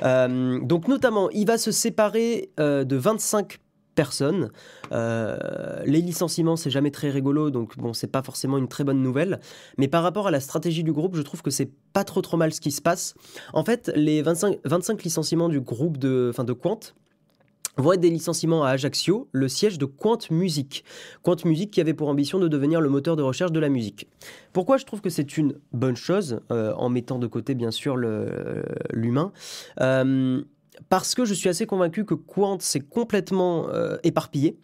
Euh, 0.03 0.61
donc 0.63 0.89
notamment, 0.89 1.29
il 1.31 1.47
va 1.47 1.59
se 1.59 1.71
séparer 1.71 2.51
de 2.59 2.97
25 2.97 3.59
personnes. 3.95 4.51
Euh, 4.93 5.37
les 5.85 6.01
licenciements, 6.01 6.57
c'est 6.57 6.71
jamais 6.71 6.91
très 6.91 7.11
rigolo, 7.11 7.51
donc 7.51 7.77
bon, 7.79 7.93
c'est 7.93 8.11
pas 8.11 8.23
forcément 8.23 8.59
une 8.59 8.69
très 8.69 8.85
bonne 8.85 9.03
nouvelle. 9.03 9.41
Mais 9.79 9.89
par 9.89 10.03
rapport 10.03 10.27
à 10.27 10.31
la 10.31 10.41
stratégie 10.41 10.85
du 10.85 10.93
groupe, 10.93 11.17
je 11.17 11.23
trouve 11.23 11.43
que 11.43 11.51
c'est 11.51 11.71
pas 11.93 12.05
trop 12.05 12.23
trop 12.23 12.37
mal 12.37 12.53
ce 12.53 12.61
qui 12.61 12.71
se 12.71 12.83
passe. 12.83 13.15
En 13.53 13.65
fait, 13.65 13.91
les 13.95 14.23
25, 14.23 14.59
25 14.65 15.03
licenciements 15.03 15.49
du 15.49 15.61
groupe 15.61 15.99
de, 15.99 16.29
enfin 16.31 16.45
de 16.45 16.53
Quant, 16.53 16.81
vont 17.77 17.93
être 17.93 18.01
des 18.01 18.11
licenciements 18.11 18.65
à 18.65 18.71
Ajaccio, 18.71 19.29
le 19.33 19.49
siège 19.49 19.79
de 19.79 19.87
Quant 19.87 20.19
Music. 20.31 20.85
Quant 21.23 21.37
Music 21.45 21.71
qui 21.71 21.81
avait 21.81 21.95
pour 21.95 22.09
ambition 22.09 22.39
de 22.39 22.49
devenir 22.49 22.81
le 22.81 22.89
moteur 22.89 23.17
de 23.17 23.23
recherche 23.23 23.53
de 23.53 23.61
la 23.61 23.69
musique. 23.69 24.09
Pourquoi 24.53 24.77
je 24.77 24.85
trouve 24.85 25.01
que 25.01 25.11
c'est 25.11 25.39
une 25.39 25.55
bonne 25.73 25.97
chose, 25.97 26.41
euh, 26.51 26.75
en 26.75 26.91
mettant 26.91 27.19
de 27.19 27.27
côté 27.27 27.55
bien 27.55 27.71
sûr 27.71 27.97
l'humain? 27.97 29.33
Euh, 29.81 30.43
Parce 30.89 31.15
que 31.15 31.25
je 31.25 31.35
suis 31.35 31.49
assez 31.49 31.67
convaincu 31.67 32.05
que 32.05 32.15
Quant 32.15 32.59
s'est 32.61 32.81
complètement 32.81 33.69
euh, 33.69 33.97
éparpillé. 34.03 34.59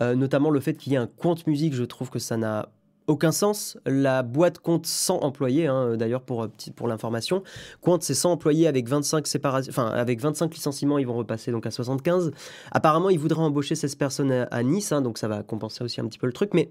notamment 0.00 0.50
le 0.50 0.60
fait 0.60 0.74
qu'il 0.74 0.92
y 0.92 0.94
ait 0.94 0.98
un 0.98 1.06
Quant 1.06 1.36
Music, 1.46 1.74
je 1.74 1.84
trouve 1.84 2.08
que 2.08 2.18
ça 2.18 2.36
n'a 2.36 2.70
aucun 3.10 3.32
sens. 3.32 3.76
La 3.84 4.22
boîte 4.22 4.58
compte 4.58 4.86
100 4.86 5.18
employés, 5.18 5.66
hein, 5.66 5.96
d'ailleurs 5.96 6.22
pour, 6.22 6.48
pour 6.76 6.88
l'information. 6.88 7.42
Compte 7.82 8.02
c'est 8.02 8.14
100 8.14 8.32
employés 8.32 8.66
avec 8.66 8.88
25, 8.88 9.26
enfin, 9.68 9.86
avec 9.88 10.20
25 10.20 10.54
licenciements, 10.54 10.98
ils 10.98 11.06
vont 11.06 11.16
repasser 11.16 11.50
donc 11.50 11.66
à 11.66 11.70
75. 11.70 12.32
Apparemment, 12.70 13.10
ils 13.10 13.18
voudraient 13.18 13.42
embaucher 13.42 13.74
16 13.74 13.96
personnes 13.96 14.46
à, 14.50 14.62
Nice, 14.62 14.92
hein, 14.92 15.02
donc 15.02 15.18
ça 15.18 15.28
va 15.28 15.42
compenser 15.42 15.84
aussi 15.84 16.00
un 16.00 16.06
petit 16.06 16.18
peu 16.18 16.26
le 16.26 16.32
truc. 16.32 16.54
Mais 16.54 16.70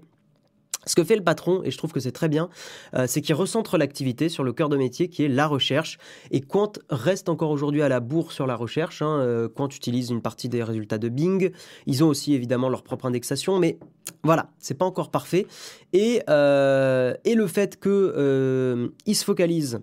ce 0.86 0.94
que 0.94 1.04
fait 1.04 1.16
le 1.16 1.22
patron, 1.24 1.62
et 1.62 1.70
je 1.70 1.78
trouve 1.78 1.92
que 1.92 2.00
c'est 2.00 2.12
très 2.12 2.28
bien, 2.28 2.48
euh, 2.94 3.06
c'est 3.06 3.20
qu'il 3.20 3.34
recentre 3.34 3.76
l'activité 3.76 4.28
sur 4.28 4.44
le 4.44 4.52
cœur 4.52 4.68
de 4.68 4.76
métier 4.76 5.08
qui 5.08 5.24
est 5.24 5.28
la 5.28 5.46
recherche. 5.46 5.98
Et 6.30 6.40
Quant 6.40 6.72
reste 6.88 7.28
encore 7.28 7.50
aujourd'hui 7.50 7.82
à 7.82 7.88
la 7.88 8.00
bourre 8.00 8.32
sur 8.32 8.46
la 8.46 8.56
recherche. 8.56 9.02
Hein. 9.02 9.20
Euh, 9.20 9.48
Quant 9.48 9.68
utilise 9.68 10.10
une 10.10 10.22
partie 10.22 10.48
des 10.48 10.62
résultats 10.62 10.98
de 10.98 11.08
Bing. 11.08 11.52
Ils 11.86 12.02
ont 12.02 12.08
aussi 12.08 12.34
évidemment 12.34 12.68
leur 12.68 12.82
propre 12.82 13.06
indexation, 13.06 13.58
mais 13.58 13.78
voilà, 14.22 14.50
c'est 14.58 14.76
pas 14.76 14.86
encore 14.86 15.10
parfait. 15.10 15.46
Et, 15.92 16.22
euh, 16.30 17.14
et 17.24 17.34
le 17.34 17.46
fait 17.46 17.78
qu'ils 17.78 19.16
se 19.16 19.24
focalisent 19.24 19.80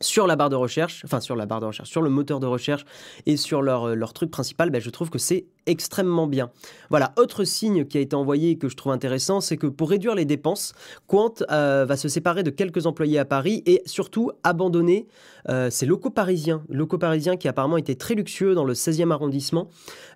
sur 0.00 0.26
la 0.26 0.36
barre 0.36 0.48
de 0.48 0.56
recherche, 0.56 1.02
enfin 1.04 1.20
sur 1.20 1.36
la 1.36 1.46
barre 1.46 1.60
de 1.60 1.66
recherche, 1.66 1.88
sur 1.88 2.02
le 2.02 2.10
moteur 2.10 2.40
de 2.40 2.46
recherche 2.46 2.84
et 3.26 3.36
sur 3.36 3.60
leur, 3.60 3.88
euh, 3.88 3.94
leur 3.94 4.12
truc 4.12 4.30
principal, 4.30 4.70
ben, 4.70 4.80
je 4.80 4.90
trouve 4.90 5.10
que 5.10 5.18
c'est 5.18 5.46
extrêmement 5.66 6.26
bien. 6.26 6.50
Voilà, 6.88 7.12
autre 7.16 7.44
signe 7.44 7.84
qui 7.84 7.98
a 7.98 8.00
été 8.00 8.16
envoyé 8.16 8.50
et 8.50 8.58
que 8.58 8.68
je 8.68 8.76
trouve 8.76 8.92
intéressant, 8.92 9.40
c'est 9.40 9.58
que 9.58 9.66
pour 9.66 9.90
réduire 9.90 10.14
les 10.14 10.24
dépenses, 10.24 10.72
Quant 11.06 11.34
euh, 11.50 11.84
va 11.86 11.96
se 11.96 12.08
séparer 12.08 12.42
de 12.42 12.50
quelques 12.50 12.86
employés 12.86 13.18
à 13.18 13.24
Paris 13.24 13.62
et 13.66 13.82
surtout 13.84 14.32
abandonner 14.42 15.06
euh, 15.48 15.68
ses 15.70 15.86
locaux 15.86 16.10
parisiens. 16.10 16.64
Locaux 16.68 16.98
parisiens 16.98 17.36
qui 17.36 17.46
apparemment 17.46 17.76
étaient 17.76 17.94
très 17.94 18.14
luxueux 18.14 18.54
dans 18.54 18.64
le 18.64 18.72
16e 18.72 19.10
arrondissement. 19.10 19.68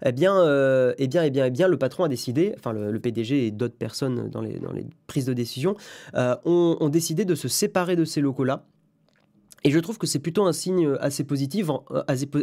Eh 0.04 0.12
bien, 0.12 0.34
eh 0.96 1.06
bien, 1.06 1.24
eh 1.24 1.30
bien, 1.30 1.46
eh 1.46 1.50
bien, 1.50 1.68
le 1.68 1.76
patron 1.76 2.04
a 2.04 2.08
décidé, 2.08 2.54
enfin 2.58 2.72
le, 2.72 2.98
PDG 2.98 3.46
et 3.46 3.50
d'autres 3.50 3.76
personnes 3.76 4.28
dans 4.30 4.40
les, 4.40 4.58
dans 4.58 4.72
les 4.72 4.86
prises 5.06 5.26
de 5.26 5.34
décision, 5.34 5.76
ont, 6.14 6.76
ont 6.80 6.88
décidé 6.88 7.24
de 7.24 7.34
se 7.34 7.48
séparer 7.48 7.96
de 7.96 8.04
ces 8.04 8.20
locaux-là 8.20 8.64
et 9.64 9.70
je 9.70 9.78
trouve 9.78 9.98
que 9.98 10.06
c'est 10.06 10.18
plutôt 10.18 10.44
un 10.44 10.52
signe 10.52 10.94
assez 11.00 11.24
positif, 11.24 11.68
euh, 11.90 12.02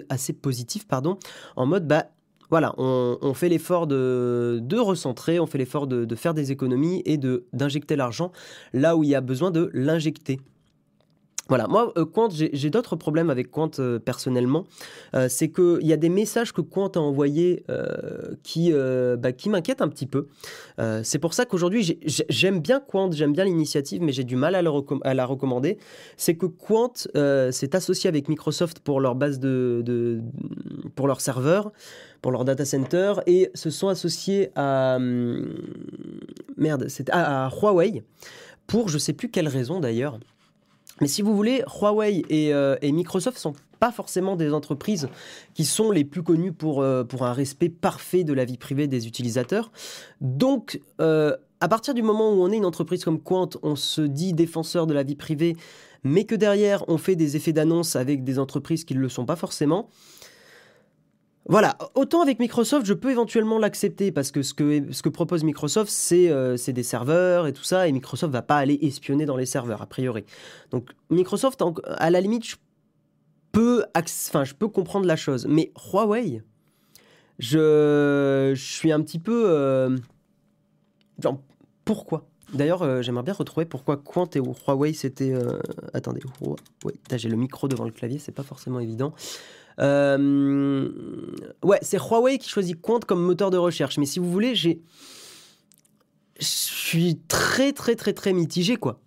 assez, 0.09 0.33
positif 0.33 0.87
pardon, 0.87 1.17
en 1.55 1.65
mode, 1.65 1.87
bah, 1.87 2.07
voilà, 2.49 2.73
on, 2.77 3.33
fait 3.33 3.47
l'effort 3.47 3.87
de, 3.87 4.59
de, 4.61 4.77
recentrer, 4.77 5.39
on 5.39 5.45
fait 5.45 5.57
l'effort 5.57 5.87
de, 5.87 6.03
de, 6.03 6.15
faire 6.15 6.33
des 6.33 6.51
économies 6.51 7.01
et 7.05 7.17
d'injecter 7.53 7.95
l'argent 7.95 8.33
là 8.73 8.97
où 8.97 9.05
il 9.05 9.09
y 9.09 9.15
a 9.15 9.21
besoin 9.21 9.51
de 9.51 9.69
l'injecter. 9.73 10.41
Voilà, 11.51 11.67
moi, 11.67 11.91
euh, 11.97 12.05
Quant, 12.05 12.29
j'ai 12.31 12.69
d'autres 12.69 12.95
problèmes 12.95 13.29
avec 13.29 13.51
Quant 13.51 13.71
euh, 13.77 13.99
personnellement. 13.99 14.63
Euh, 15.15 15.27
c'est 15.27 15.51
qu'il 15.51 15.85
y 15.85 15.91
a 15.91 15.97
des 15.97 16.07
messages 16.07 16.53
que 16.53 16.61
Quant 16.61 16.87
a 16.87 16.99
envoyés 16.99 17.65
qui, 18.41 18.71
bah, 18.71 19.33
qui 19.33 19.49
m'inquiètent 19.49 19.81
un 19.81 19.89
petit 19.89 20.05
peu. 20.05 20.29
c'est 21.03 21.19
pour 21.19 21.33
ça 21.33 21.45
qu'aujourd'hui, 21.45 21.99
j'aime 22.05 22.61
bien 22.61 22.79
Quant, 22.79 23.11
j'aime 23.11 23.33
bien 23.33 23.43
l'initiative, 23.43 24.01
mais 24.01 24.13
j'ai 24.13 24.23
du 24.23 24.37
mal 24.37 24.55
à, 24.55 24.61
la 24.61 25.25
recommander. 25.25 25.77
C'est 26.15 26.35
que 26.35 26.45
Quant 26.45 26.93
s'est 26.95 27.75
associé 27.75 28.07
avec 28.07 28.29
Microsoft 28.29 28.79
pour 28.79 29.01
leur 29.01 29.15
base 29.15 29.39
de, 29.39 30.21
pour 30.95 31.07
leur 31.07 31.19
serveur, 31.19 31.73
pour 32.21 32.31
leur 32.31 32.45
data 32.45 32.63
center, 32.63 33.15
et 33.27 33.51
se 33.55 33.69
sont 33.69 33.89
associés 33.89 34.51
à 34.55 34.95
hum, 34.95 35.53
merde, 36.55 36.85
c'est 36.87 37.09
à, 37.09 37.47
à 37.47 37.49
Huawei 37.49 38.03
pour 38.67 38.87
je 38.87 38.97
sais 38.97 39.13
plus 39.13 39.29
quelle 39.29 39.49
raison 39.49 39.81
d'ailleurs. 39.81 40.17
Mais 41.01 41.07
si 41.07 41.21
vous 41.21 41.35
voulez, 41.35 41.63
Huawei 41.67 42.23
et, 42.29 42.53
euh, 42.53 42.77
et 42.81 42.91
Microsoft 42.91 43.37
sont 43.37 43.53
pas 43.79 43.91
forcément 43.91 44.35
des 44.35 44.53
entreprises 44.53 45.09
qui 45.55 45.65
sont 45.65 45.89
les 45.89 46.05
plus 46.05 46.21
connues 46.21 46.53
pour, 46.53 46.81
euh, 46.81 47.03
un 47.19 47.33
respect 47.33 47.69
parfait 47.69 48.23
de 48.23 48.31
la 48.31 48.45
vie 48.45 48.57
privée 48.57 48.87
des 48.87 49.07
utilisateurs. 49.07 49.71
Donc, 50.21 50.79
euh, 51.01 51.35
à 51.59 51.67
partir 51.67 51.95
du 51.95 52.03
moment 52.03 52.31
où 52.31 52.43
on 52.43 52.51
est 52.51 52.57
une 52.57 52.65
entreprise 52.65 53.03
comme 53.03 53.19
Quant, 53.19 53.49
on 53.63 53.75
se 53.75 54.01
dit 54.01 54.33
défenseur 54.33 54.85
de 54.85 54.93
la 54.93 55.03
vie 55.03 55.15
privée, 55.15 55.57
mais 56.03 56.25
que 56.25 56.35
derrière 56.35 56.87
on 56.87 56.97
fait 56.97 57.15
des 57.15 57.35
effets 57.35 57.53
d'annonce 57.53 57.95
avec 57.95 58.23
des 58.23 58.37
entreprises 58.37 58.83
qui 58.83 58.95
ne 58.95 58.99
le 58.99 59.09
sont 59.09 59.25
pas 59.25 59.35
forcément, 59.35 59.89
voilà, 61.51 61.77
autant 61.95 62.21
avec 62.21 62.39
Microsoft, 62.39 62.85
je 62.85 62.93
peux 62.93 63.11
éventuellement 63.11 63.59
l'accepter 63.59 64.13
parce 64.13 64.31
que 64.31 64.41
ce 64.41 64.53
que, 64.53 64.89
ce 64.93 65.01
que 65.01 65.09
propose 65.09 65.43
Microsoft, 65.43 65.93
euh, 66.13 66.55
c'est 66.55 66.71
des 66.71 66.81
serveurs 66.81 67.45
et 67.45 67.51
tout 67.51 67.65
ça, 67.65 67.89
et 67.89 67.91
Microsoft 67.91 68.31
va 68.31 68.41
pas 68.41 68.55
aller 68.55 68.79
espionner 68.83 69.25
dans 69.25 69.35
les 69.35 69.45
serveurs, 69.45 69.81
a 69.81 69.85
priori. 69.85 70.23
Donc 70.69 70.91
Microsoft, 71.09 71.61
à 71.87 72.09
la 72.09 72.21
limite, 72.21 72.47
je 72.47 72.55
peux, 73.51 73.83
je 73.93 74.53
peux 74.53 74.69
comprendre 74.69 75.05
la 75.05 75.17
chose, 75.17 75.45
mais 75.45 75.73
Huawei, 75.91 76.41
je, 77.37 78.53
je 78.55 78.73
suis 78.73 78.93
un 78.93 79.01
petit 79.01 79.19
peu... 79.19 79.43
Euh, 79.49 79.97
genre, 81.21 81.41
pourquoi? 81.83 82.29
D'ailleurs, 82.53 82.81
euh, 82.81 83.01
j'aimerais 83.01 83.23
bien 83.23 83.33
retrouver 83.33 83.65
pourquoi 83.65 83.97
Quant 83.97 84.29
et 84.35 84.39
Huawei 84.39 84.93
c'était. 84.93 85.33
Attendez. 85.93 86.21
J'ai 87.13 87.27
le 87.27 87.35
micro 87.35 87.67
devant 87.67 87.83
le 87.83 87.91
clavier, 87.91 88.19
c'est 88.19 88.31
pas 88.31 88.43
forcément 88.43 88.79
évident. 88.79 89.13
Euh, 89.79 90.89
ouais, 91.63 91.79
c'est 91.81 91.97
Huawei 91.97 92.37
qui 92.37 92.49
choisit 92.49 92.79
Quant 92.79 92.99
comme 92.99 93.21
moteur 93.21 93.51
de 93.51 93.57
recherche. 93.57 93.97
Mais 93.97 94.05
si 94.05 94.19
vous 94.19 94.31
voulez, 94.31 94.55
j'ai. 94.55 94.81
Je 96.39 96.45
suis 96.45 97.19
très, 97.27 97.71
très, 97.71 97.95
très, 97.95 98.13
très 98.13 98.33
mitigé, 98.33 98.75
quoi. 98.75 98.99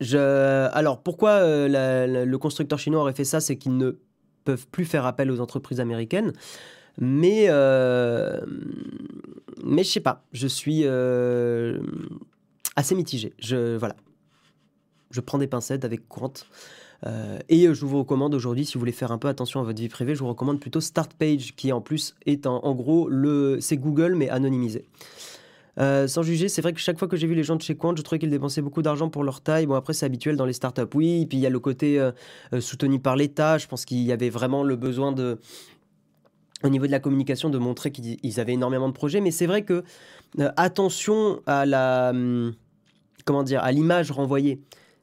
Je... 0.00 0.68
Alors, 0.72 1.02
pourquoi 1.02 1.30
euh, 1.30 2.24
le 2.24 2.38
constructeur 2.38 2.78
chinois 2.78 3.00
aurait 3.00 3.14
fait 3.14 3.24
ça 3.24 3.40
C'est 3.40 3.56
qu'ils 3.56 3.76
ne 3.76 3.92
peuvent 4.44 4.66
plus 4.68 4.84
faire 4.84 5.06
appel 5.06 5.30
aux 5.30 5.40
entreprises 5.40 5.80
américaines. 5.80 6.32
Mais, 6.98 7.46
euh... 7.48 8.40
mais 9.64 9.84
je 9.84 9.90
sais 9.90 10.00
pas, 10.00 10.24
je 10.32 10.46
suis 10.46 10.82
euh, 10.84 11.80
assez 12.76 12.94
mitigé. 12.94 13.32
Je, 13.38 13.76
voilà. 13.76 13.96
je 15.10 15.20
prends 15.20 15.38
des 15.38 15.46
pincettes 15.46 15.84
avec 15.84 16.08
Quant. 16.08 16.32
Euh, 17.06 17.38
et 17.48 17.72
je 17.72 17.86
vous 17.86 17.98
recommande 17.98 18.34
aujourd'hui, 18.34 18.64
si 18.64 18.74
vous 18.74 18.80
voulez 18.80 18.92
faire 18.92 19.12
un 19.12 19.18
peu 19.18 19.28
attention 19.28 19.60
à 19.60 19.62
votre 19.62 19.80
vie 19.80 19.88
privée, 19.88 20.14
je 20.14 20.20
vous 20.20 20.28
recommande 20.28 20.60
plutôt 20.60 20.80
Start 20.80 21.14
Page, 21.14 21.54
qui 21.56 21.72
en 21.72 21.80
plus 21.80 22.14
est 22.26 22.46
en, 22.46 22.74
gros 22.74 23.08
le, 23.08 23.58
c'est 23.60 23.76
Google 23.76 24.14
mais 24.14 24.28
anonymisé. 24.28 24.84
Euh, 25.78 26.06
sans 26.08 26.22
juger, 26.22 26.48
c'est 26.48 26.60
vrai 26.60 26.72
que 26.72 26.80
chaque 26.80 26.98
fois 26.98 27.08
que 27.08 27.16
j'ai 27.16 27.26
vu 27.26 27.34
les 27.34 27.44
gens 27.44 27.56
de 27.56 27.62
chez 27.62 27.74
Quant, 27.74 27.96
je 27.96 28.02
trouvais 28.02 28.18
qu'ils 28.18 28.30
dépensaient 28.30 28.60
beaucoup 28.60 28.82
d'argent 28.82 29.08
pour 29.08 29.24
leur 29.24 29.40
taille. 29.40 29.66
Bon, 29.66 29.74
après, 29.74 29.94
c'est 29.94 30.04
habituel 30.04 30.36
dans 30.36 30.44
les 30.44 30.52
startups, 30.52 30.82
oui. 30.94 31.24
Puis, 31.26 31.38
il 31.38 31.40
y 31.40 31.46
a 31.46 31.50
le 31.50 31.60
côté 31.60 31.98
euh, 31.98 32.12
soutenu 32.60 32.98
par 32.98 33.16
l'État. 33.16 33.56
Je 33.56 33.66
pense 33.66 33.86
qu'il 33.86 33.98
y 33.98 34.12
avait 34.12 34.30
vraiment 34.30 34.62
le 34.62 34.76
besoin 34.76 35.12
de, 35.12 35.38
au 36.64 36.68
niveau 36.68 36.86
de 36.86 36.90
la 36.90 37.00
communication, 37.00 37.48
de 37.48 37.56
montrer 37.56 37.92
qu'ils 37.92 38.40
avaient 38.40 38.52
énormément 38.52 38.88
de 38.88 38.92
projets. 38.92 39.22
Mais 39.22 39.30
c'est 39.30 39.46
vrai 39.46 39.62
que, 39.62 39.84
attention 40.56 41.40
à 41.46 41.64
la. 41.64 42.10
Hum, 42.10 42.52
comment 43.24 43.42
dire, 43.42 43.62
à 43.62 43.72
l'image 43.72 44.10
renvoyée. 44.10 44.60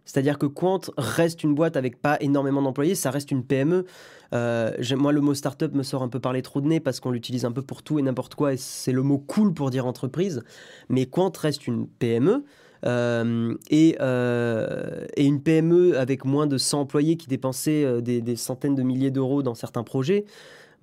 C'est-à-dire 0.08 0.40
que 0.40 0.46
Quant 0.46 0.80
reste 0.98 1.44
une 1.44 1.54
boîte 1.54 1.76
avec 1.76 2.02
pas 2.02 2.18
énormément 2.22 2.62
d'employés, 2.62 2.96
ça 2.96 3.12
reste 3.12 3.30
une 3.30 3.44
PME. 3.44 3.86
Euh, 4.34 4.72
moi, 4.96 5.12
le 5.12 5.22
mot 5.22 5.34
startup 5.34 5.74
me 5.76 5.84
sort 5.84 6.02
un 6.02 6.08
peu 6.08 6.20
parler 6.20 6.42
trop 6.42 6.62
de 6.62 6.68
nez 6.68 6.80
parce 6.80 7.02
qu'on 7.02 7.12
l'utilise 7.12 7.46
un 7.46 7.52
peu 7.52 7.62
pour 7.62 7.84
tout 7.84 8.00
et 8.00 8.02
n'importe 8.02 8.34
quoi, 8.34 8.54
et 8.54 8.58
c'est 8.58 8.94
le 8.94 9.04
mot 9.04 9.18
cool 9.20 9.54
pour 9.54 9.70
dire 9.70 9.86
entreprise. 9.86 10.44
Mais 10.90 11.06
Quant 11.06 11.32
reste 11.38 11.68
une 11.68 11.88
PME. 11.88 12.44
Euh, 12.86 13.56
euh, 13.74 15.06
et, 15.18 15.26
une 15.26 15.42
PME 15.42 15.98
avec 15.98 16.26
moins 16.26 16.48
de 16.48 16.58
100 16.58 16.82
employés 16.82 17.18
qui 17.18 17.28
dépensaient 17.28 18.02
des, 18.02 18.36
centaines 18.36 18.76
de 18.76 18.84
milliers 18.84 19.12
d'euros 19.12 19.44
dans 19.44 19.56
certains 19.56 19.84
projets, 19.84 20.26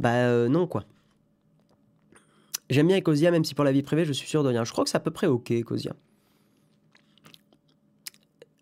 bah 0.01 0.49
non 0.49 0.67
quoi. 0.67 0.85
J'aime 2.69 2.89
bien 2.89 2.99
Ecosia, 2.99 3.31
même 3.31 3.45
si 3.45 3.55
pour 3.55 3.65
la 3.65 3.73
vie 3.73 3.83
privée, 3.83 4.05
je 4.05 4.13
suis 4.13 4.29
sûr 4.29 4.43
de 4.43 4.49
rien. 4.49 4.65
Je 4.65 4.73
crois 4.73 4.85
que 4.85 4.91
c'est 4.91 4.97
à 4.97 5.01
peu 5.01 5.13
près 5.13 5.29
ok, 5.29 5.51
Ecosia. 5.53 5.95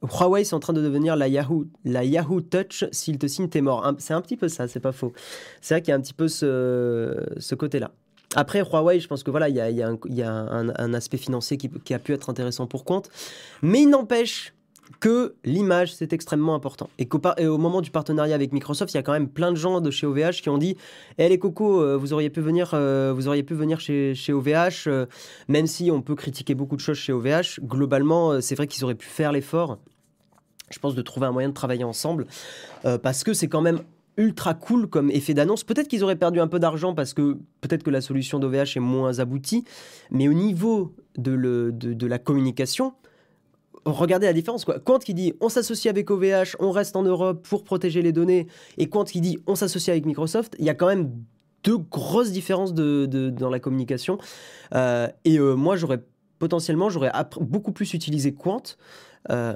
Huawei 0.02 0.42
est 0.42 0.52
en 0.52 0.60
train 0.60 0.72
de 0.72 0.82
devenir 0.82 1.16
la 1.16 1.28
Yahoo, 1.28 1.66
la 1.84 2.04
Yahoo 2.04 2.40
Touch. 2.40 2.84
S'il 2.92 3.18
te 3.18 3.26
signe, 3.26 3.48
t'es 3.48 3.60
mort. 3.60 3.94
C'est 3.98 4.14
un 4.14 4.20
petit 4.20 4.36
peu 4.36 4.48
ça, 4.48 4.68
c'est 4.68 4.80
pas 4.80 4.92
faux. 4.92 5.12
C'est 5.60 5.74
vrai 5.74 5.82
qu'il 5.82 5.90
y 5.90 5.92
a 5.92 5.96
un 5.96 6.00
petit 6.00 6.14
peu 6.14 6.28
ce, 6.28 7.54
côté-là. 7.54 7.92
Après, 8.34 8.60
Huawei, 8.60 8.98
je 8.98 9.08
pense 9.08 9.22
que 9.22 9.30
voilà, 9.30 9.48
il 9.48 9.56
y 9.56 9.60
a, 10.22 10.28
un, 10.28 10.94
aspect 10.94 11.18
financier 11.18 11.56
qui, 11.56 11.94
a 11.94 11.98
pu 11.98 12.12
être 12.12 12.30
intéressant 12.30 12.66
pour 12.66 12.84
compte. 12.84 13.10
Mais 13.62 13.82
il 13.82 13.90
n'empêche 13.90 14.54
que 15.00 15.34
l'image, 15.44 15.94
c'est 15.94 16.12
extrêmement 16.12 16.54
important. 16.54 16.88
Et, 16.98 17.08
au 17.46 17.58
moment 17.58 17.80
du 17.80 17.90
partenariat 17.90 18.34
avec 18.34 18.52
Microsoft, 18.52 18.92
il 18.94 18.96
y 18.96 19.00
a 19.00 19.02
quand 19.02 19.12
même 19.12 19.28
plein 19.28 19.50
de 19.50 19.56
gens 19.56 19.80
de 19.80 19.90
chez 19.90 20.06
OVH 20.06 20.42
qui 20.42 20.48
ont 20.48 20.58
dit 20.58 20.76
Eh 21.18 21.28
les 21.28 21.38
cocos, 21.38 21.80
euh, 21.80 21.96
vous 21.96 22.12
auriez 22.12 22.30
pu 22.30 22.40
venir, 22.40 22.70
euh, 22.74 23.12
vous 23.14 23.28
auriez 23.28 23.42
pu 23.42 23.54
venir 23.54 23.80
chez, 23.80 24.14
chez 24.14 24.32
OVH, 24.32 24.86
euh, 24.86 25.06
même 25.48 25.66
si 25.66 25.90
on 25.90 26.02
peut 26.02 26.14
critiquer 26.14 26.54
beaucoup 26.54 26.76
de 26.76 26.80
choses 26.80 26.98
chez 26.98 27.12
OVH. 27.12 27.60
Globalement, 27.62 28.40
c'est 28.40 28.54
vrai 28.54 28.66
qu'ils 28.66 28.84
auraient 28.84 28.94
pu 28.94 29.06
faire 29.06 29.32
l'effort, 29.32 29.78
je 30.70 30.78
pense, 30.78 30.94
de 30.94 31.02
trouver 31.02 31.26
un 31.26 31.32
moyen 31.32 31.48
de 31.48 31.54
travailler 31.54 31.84
ensemble, 31.84 32.26
parce 33.02 33.24
que 33.24 33.34
c'est 33.34 33.48
quand 33.48 33.60
même 33.60 33.80
ultra 34.16 34.54
cool 34.54 34.88
comme 34.88 35.10
effet 35.10 35.34
d'annonce. 35.34 35.64
Peut-être 35.64 35.88
qu'ils 35.88 36.04
auraient 36.04 36.16
perdu 36.16 36.40
un 36.40 36.48
peu 36.48 36.58
d'argent 36.58 36.94
parce 36.94 37.14
que 37.14 37.38
peut-être 37.60 37.82
que 37.82 37.90
la 37.90 38.00
solution 38.00 38.38
d'OVH 38.38 38.76
est 38.76 38.80
moins 38.80 39.18
aboutie, 39.18 39.64
mais 40.10 40.28
au 40.28 40.34
niveau 40.34 40.94
de, 41.16 41.32
le, 41.32 41.72
de, 41.72 41.94
de 41.94 42.06
la 42.06 42.18
communication, 42.18 42.92
regardez 43.84 44.26
la 44.26 44.32
différence. 44.32 44.64
Quoi. 44.64 44.78
Qui 44.98 45.14
dit 45.14 45.34
on 45.40 45.48
s'associe 45.48 45.90
avec 45.90 46.10
OVH, 46.10 46.56
on 46.60 46.70
reste 46.70 46.96
en 46.96 47.02
Europe 47.02 47.46
pour 47.48 47.64
protéger 47.64 48.02
les 48.02 48.12
données, 48.12 48.46
et 48.78 48.88
Quant 48.88 49.04
qui 49.04 49.20
dit 49.20 49.38
on 49.46 49.54
s'associe 49.54 49.92
avec 49.92 50.06
Microsoft, 50.06 50.54
il 50.58 50.64
y 50.64 50.70
a 50.70 50.74
quand 50.74 50.86
même 50.86 51.10
deux 51.64 51.78
grosses 51.78 52.32
différences 52.32 52.74
dans 52.74 53.50
la 53.50 53.60
communication. 53.60 54.18
Euh, 54.74 55.08
et 55.24 55.38
euh, 55.38 55.54
moi, 55.54 55.76
j'aurais 55.76 56.02
potentiellement, 56.38 56.90
j'aurais 56.90 57.12
beaucoup 57.40 57.72
plus 57.72 57.94
utilisé 57.94 58.34
Quant 58.34 58.62
euh, 59.30 59.54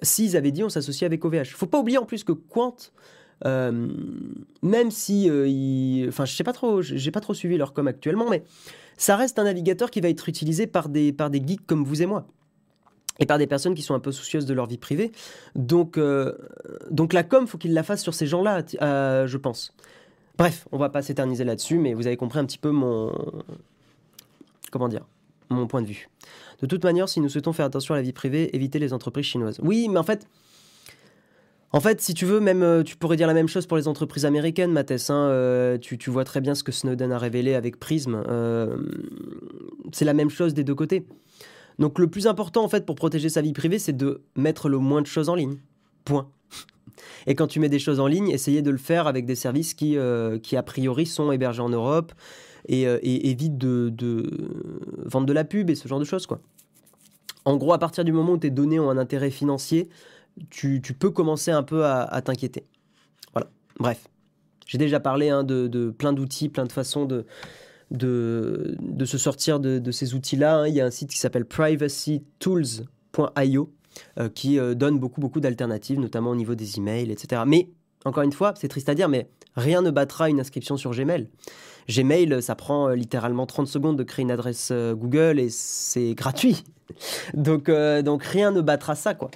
s'ils 0.00 0.36
avaient 0.38 0.52
dit 0.52 0.64
on 0.64 0.70
s'associe 0.70 1.06
avec 1.06 1.24
OVH. 1.24 1.48
Faut 1.48 1.66
pas 1.66 1.78
oublier 1.78 1.98
en 1.98 2.06
plus 2.06 2.24
que 2.24 2.32
Quant, 2.32 2.76
même 3.44 4.90
si, 4.90 5.30
enfin, 6.08 6.24
je 6.24 6.34
sais 6.34 6.44
pas 6.44 6.54
trop, 6.54 6.80
j'ai 6.80 7.10
pas 7.10 7.20
trop 7.20 7.34
suivi 7.34 7.58
leur 7.58 7.74
com 7.74 7.86
actuellement, 7.88 8.30
mais 8.30 8.42
ça 8.96 9.16
reste 9.16 9.38
un 9.38 9.44
navigateur 9.44 9.90
qui 9.90 10.00
va 10.00 10.08
être 10.08 10.28
utilisé 10.28 10.66
par 10.66 10.88
des, 10.88 11.12
par 11.12 11.28
des 11.28 11.42
geeks 11.44 11.66
comme 11.66 11.84
vous 11.84 12.00
et 12.00 12.06
moi 12.06 12.26
et 13.18 13.26
par 13.26 13.38
des 13.38 13.46
personnes 13.46 13.74
qui 13.74 13.82
sont 13.82 13.94
un 13.94 14.00
peu 14.00 14.12
soucieuses 14.12 14.46
de 14.46 14.54
leur 14.54 14.66
vie 14.66 14.78
privée. 14.78 15.12
Donc, 15.54 15.98
euh, 15.98 16.36
donc 16.90 17.12
la 17.12 17.22
com, 17.22 17.46
faut 17.46 17.58
qu'il 17.58 17.72
la 17.72 17.82
fasse 17.82 18.02
sur 18.02 18.14
ces 18.14 18.26
gens-là, 18.26 18.62
euh, 18.82 19.26
je 19.26 19.36
pense. 19.36 19.72
Bref, 20.36 20.66
on 20.72 20.78
va 20.78 20.88
pas 20.88 21.02
s'éterniser 21.02 21.44
là-dessus, 21.44 21.78
mais 21.78 21.94
vous 21.94 22.06
avez 22.06 22.16
compris 22.16 22.40
un 22.40 22.44
petit 22.44 22.58
peu 22.58 22.70
mon... 22.70 23.12
Comment 24.72 24.88
dire 24.88 25.06
Mon 25.48 25.68
point 25.68 25.82
de 25.82 25.86
vue. 25.86 26.08
De 26.60 26.66
toute 26.66 26.82
manière, 26.82 27.08
si 27.08 27.20
nous 27.20 27.28
souhaitons 27.28 27.52
faire 27.52 27.66
attention 27.66 27.94
à 27.94 27.98
la 27.98 28.02
vie 28.02 28.12
privée, 28.12 28.54
éviter 28.56 28.80
les 28.80 28.92
entreprises 28.92 29.26
chinoises. 29.26 29.60
Oui, 29.62 29.88
mais 29.88 29.98
en 29.98 30.04
fait... 30.04 30.26
En 31.70 31.80
fait, 31.80 32.00
si 32.00 32.14
tu 32.14 32.24
veux, 32.24 32.38
même, 32.38 32.62
euh, 32.62 32.84
tu 32.84 32.94
pourrais 32.94 33.16
dire 33.16 33.26
la 33.26 33.34
même 33.34 33.48
chose 33.48 33.66
pour 33.66 33.76
les 33.76 33.88
entreprises 33.88 34.24
américaines, 34.24 34.70
Mathès. 34.70 35.10
Hein, 35.10 35.76
tu, 35.80 35.98
tu, 35.98 36.08
vois 36.08 36.22
très 36.22 36.40
bien 36.40 36.54
ce 36.54 36.62
que 36.62 36.70
Snowden 36.70 37.10
a 37.10 37.18
révélé 37.18 37.54
avec 37.54 37.80
Prism. 37.80 38.22
c'est 39.92 40.04
la 40.04 40.14
même 40.14 40.30
chose 40.30 40.54
des 40.54 40.62
deux 40.62 40.76
côtés. 40.76 41.04
Donc 41.78 41.98
le 41.98 42.08
plus 42.08 42.26
important 42.26 42.64
en 42.64 42.68
fait 42.68 42.86
pour 42.86 42.94
protéger 42.94 43.28
sa 43.28 43.42
vie 43.42 43.52
privée, 43.52 43.78
c'est 43.78 43.96
de 43.96 44.22
mettre 44.36 44.68
le 44.68 44.78
moins 44.78 45.02
de 45.02 45.06
choses 45.06 45.28
en 45.28 45.34
ligne. 45.34 45.56
Point. 46.04 46.28
Et 47.26 47.34
quand 47.34 47.46
tu 47.46 47.60
mets 47.60 47.68
des 47.68 47.78
choses 47.78 48.00
en 48.00 48.06
ligne, 48.06 48.28
essayez 48.30 48.62
de 48.62 48.70
le 48.70 48.78
faire 48.78 49.06
avec 49.06 49.26
des 49.26 49.34
services 49.34 49.74
qui, 49.74 49.96
euh, 49.96 50.38
qui 50.38 50.56
a 50.56 50.62
priori 50.62 51.06
sont 51.06 51.32
hébergés 51.32 51.62
en 51.62 51.68
Europe 51.68 52.12
et, 52.68 52.86
euh, 52.86 52.98
évite 53.02 53.58
de, 53.58 53.92
vendre 55.04 55.26
de 55.26 55.32
la 55.32 55.44
pub 55.44 55.70
et 55.70 55.74
ce 55.74 55.88
genre 55.88 55.98
de 56.00 56.04
choses. 56.04 56.26
quoi. 56.26 56.40
En 57.44 57.56
gros, 57.56 57.72
à 57.72 57.78
partir 57.78 58.04
du 58.04 58.12
moment 58.12 58.32
où 58.32 58.38
tes 58.38 58.50
données 58.50 58.80
ont 58.80 58.90
un 58.90 58.98
intérêt 58.98 59.30
financier, 59.30 59.88
tu, 60.50 60.80
peux 60.80 61.10
commencer 61.10 61.50
un 61.50 61.62
peu 61.62 61.84
à, 61.84 62.20
t'inquiéter. 62.22 62.64
Voilà. 63.32 63.48
Bref. 63.78 64.08
J'ai 64.66 64.78
déjà 64.78 64.98
parlé 64.98 65.28
hein, 65.28 65.44
de, 65.44 65.90
plein 65.90 66.14
d'outils, 66.14 66.48
plein 66.48 66.64
de 66.64 66.72
façons 66.72 67.04
de, 67.04 67.26
de, 67.90 68.76
se 69.04 69.18
sortir 69.18 69.60
de, 69.60 69.90
ces 69.90 70.14
outils-là. 70.14 70.60
Hein. 70.60 70.68
Il 70.68 70.74
y 70.74 70.80
a 70.80 70.86
un 70.86 70.90
site 70.90 71.10
qui 71.10 71.18
s'appelle 71.18 71.44
privacytools.io 71.44 73.70
euh, 74.18 74.28
qui 74.28 74.58
euh, 74.58 74.74
donne 74.74 74.98
beaucoup, 74.98 75.20
beaucoup 75.20 75.40
d'alternatives, 75.40 76.00
notamment 76.00 76.30
au 76.30 76.36
niveau 76.36 76.54
des 76.54 76.78
emails, 76.78 77.10
etc. 77.10 77.42
Mais, 77.46 77.68
encore 78.04 78.22
une 78.22 78.32
fois, 78.32 78.54
c'est 78.56 78.68
triste 78.68 78.88
à 78.88 78.94
dire, 78.94 79.08
mais 79.08 79.28
rien 79.56 79.82
ne 79.82 79.90
battra 79.90 80.28
une 80.28 80.40
inscription 80.40 80.76
sur 80.76 80.90
Gmail. 80.90 81.28
Gmail, 81.88 82.42
ça 82.42 82.54
prend 82.54 82.88
euh, 82.88 82.94
littéralement 82.94 83.46
30 83.46 83.68
secondes 83.68 83.96
de 83.96 84.02
créer 84.02 84.24
une 84.24 84.30
adresse 84.30 84.72
Google 84.72 85.38
et 85.38 85.50
c'est 85.50 86.14
gratuit. 86.14 86.64
donc, 87.34 87.70
donc 87.70 88.24
rien 88.24 88.50
ne 88.50 88.60
battra 88.60 88.94
ça, 88.94 89.14
quoi. 89.14 89.30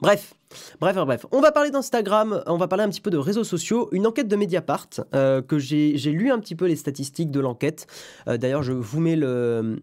Bref, 0.00 0.34
Bref, 0.80 0.96
bref, 0.96 1.26
on 1.30 1.40
va 1.40 1.52
parler 1.52 1.70
d'Instagram, 1.70 2.42
on 2.46 2.56
va 2.56 2.68
parler 2.68 2.84
un 2.84 2.88
petit 2.88 3.00
peu 3.00 3.10
de 3.10 3.18
réseaux 3.18 3.44
sociaux. 3.44 3.88
Une 3.92 4.06
enquête 4.06 4.28
de 4.28 4.36
Mediapart, 4.36 4.88
euh, 5.14 5.42
que 5.42 5.58
j'ai 5.58 5.96
lu 5.96 6.30
un 6.30 6.38
petit 6.38 6.54
peu 6.54 6.66
les 6.66 6.76
statistiques 6.76 7.30
de 7.30 7.40
l'enquête. 7.40 7.86
Euh, 8.28 8.36
d'ailleurs, 8.36 8.62
je 8.62 8.72
vous 8.72 9.00
mets 9.00 9.16
le... 9.16 9.80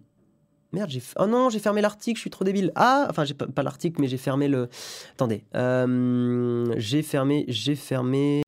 Merde, 0.71 0.89
j'ai... 0.89 1.01
Oh 1.17 1.25
non, 1.25 1.49
j'ai 1.49 1.59
fermé 1.59 1.81
l'article, 1.81 2.17
je 2.17 2.21
suis 2.21 2.29
trop 2.29 2.43
débile. 2.43 2.71
Ah, 2.75 3.07
enfin, 3.09 3.25
j'ai 3.25 3.33
pas, 3.33 3.63
l'article, 3.63 4.01
mais 4.01 4.07
j'ai 4.07 4.17
fermé 4.17 4.47
le... 4.47 4.69
Attendez. 5.13 5.43
Euh, 5.55 6.73
j'ai 6.77 7.01
fermé, 7.01 7.45
j'ai 7.47 7.75
fermé 7.75 8.43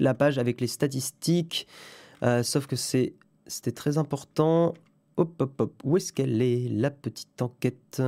la 0.00 0.14
page 0.14 0.38
avec 0.38 0.60
les 0.60 0.66
statistiques. 0.66 1.66
sauf 2.42 2.66
que 2.66 2.76
c'est, 2.76 3.14
c'était 3.46 3.72
très 3.72 3.96
important. 3.96 4.74
Hop, 5.16 5.32
hop, 5.40 5.60
hop. 5.60 5.72
Où 5.82 5.96
est-ce 5.96 6.12
qu'elle 6.12 6.42
est, 6.42 6.68
la 6.68 6.90
petite 6.90 7.40
enquête? 7.40 8.02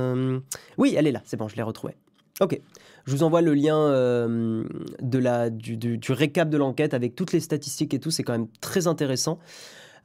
Oui, 0.77 0.93
elle 0.95 1.07
est 1.07 1.11
là, 1.11 1.23
c'est 1.25 1.37
bon, 1.37 1.47
je 1.47 1.55
l'ai 1.55 1.63
retrouvée. 1.63 1.95
Ok. 2.41 2.59
Je 3.05 3.11
vous 3.11 3.23
envoie 3.23 3.41
le 3.41 3.53
lien 3.53 3.77
euh, 3.77 4.63
du, 5.01 6.11
récap 6.11 6.49
de 6.49 6.57
l'enquête 6.57 6.93
avec 6.93 7.15
toutes 7.15 7.31
les 7.31 7.39
statistiques 7.39 7.93
et 7.93 7.99
tout. 7.99 8.11
C'est 8.11 8.23
quand 8.23 8.33
même 8.33 8.47
très 8.59 8.87
intéressant. 8.87 9.39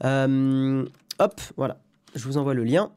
Euh, 0.05 0.85
hop, 1.19 1.41
voilà. 1.57 1.79
Je 2.15 2.25
vous 2.25 2.39
envoie 2.39 2.55
le 2.55 2.65
lien. 2.65 2.93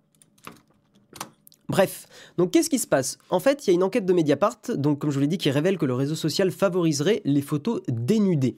Bref, 1.70 2.08
donc 2.38 2.52
qu'est-ce 2.52 2.70
qui 2.70 2.80
se 2.80 2.88
passe? 2.88 3.18
En 3.30 3.40
fait, 3.40 3.66
il 3.66 3.70
y 3.70 3.72
a 3.72 3.74
une 3.76 3.84
enquête 3.84 4.06
de 4.06 4.14
Mediapart, 4.14 4.60
donc 4.76 5.00
comme 5.00 5.12
je 5.12 5.16
vous 5.16 5.22
l'ai 5.22 5.28
dit, 5.28 5.38
qui 5.38 5.52
révèle 5.52 5.78
que 5.78 5.86
le 5.86 5.94
réseau 5.94 6.16
social 6.16 6.50
favoriserait 6.50 7.22
les 7.26 7.42
photos 7.42 7.82
dénudées. 7.88 8.58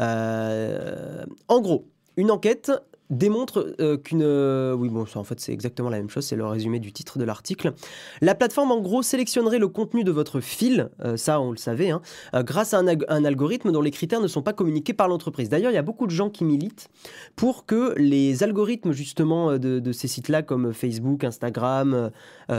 Euh, 0.00 1.24
en 1.48 1.60
gros, 1.60 1.88
une 2.16 2.30
enquête 2.30 2.70
démontre 3.12 3.74
euh, 3.80 3.96
qu'une... 3.96 4.22
Euh, 4.22 4.74
oui, 4.74 4.88
bon, 4.88 5.04
en 5.14 5.24
fait, 5.24 5.38
c'est 5.38 5.52
exactement 5.52 5.90
la 5.90 5.98
même 5.98 6.08
chose, 6.08 6.24
c'est 6.24 6.36
le 6.36 6.46
résumé 6.46 6.80
du 6.80 6.92
titre 6.92 7.18
de 7.18 7.24
l'article. 7.24 7.74
La 8.20 8.34
plateforme, 8.34 8.72
en 8.72 8.80
gros, 8.80 9.02
sélectionnerait 9.02 9.58
le 9.58 9.68
contenu 9.68 10.02
de 10.02 10.10
votre 10.10 10.40
fil, 10.40 10.88
euh, 11.04 11.16
ça, 11.16 11.40
on 11.40 11.50
le 11.50 11.58
savait, 11.58 11.90
hein, 11.90 12.00
grâce 12.34 12.74
à 12.74 12.78
un, 12.78 13.24
algorithme 13.24 13.70
dont 13.70 13.82
les 13.82 13.90
critères 13.90 14.20
ne 14.20 14.26
sont 14.26 14.42
pas 14.42 14.54
communiqués 14.54 14.94
par 14.94 15.08
l'entreprise. 15.08 15.48
D'ailleurs, 15.48 15.70
il 15.70 15.74
y 15.74 15.78
a 15.78 15.82
beaucoup 15.82 16.06
de 16.06 16.10
gens 16.10 16.30
qui 16.30 16.44
militent 16.44 16.88
pour 17.36 17.66
que 17.66 17.94
les 17.98 18.42
algorithmes, 18.42 18.92
justement, 18.92 19.58
de, 19.58 19.92
ces 19.92 20.08
sites-là, 20.08 20.42
comme 20.42 20.72
Facebook, 20.72 21.22
Instagram, 21.22 22.10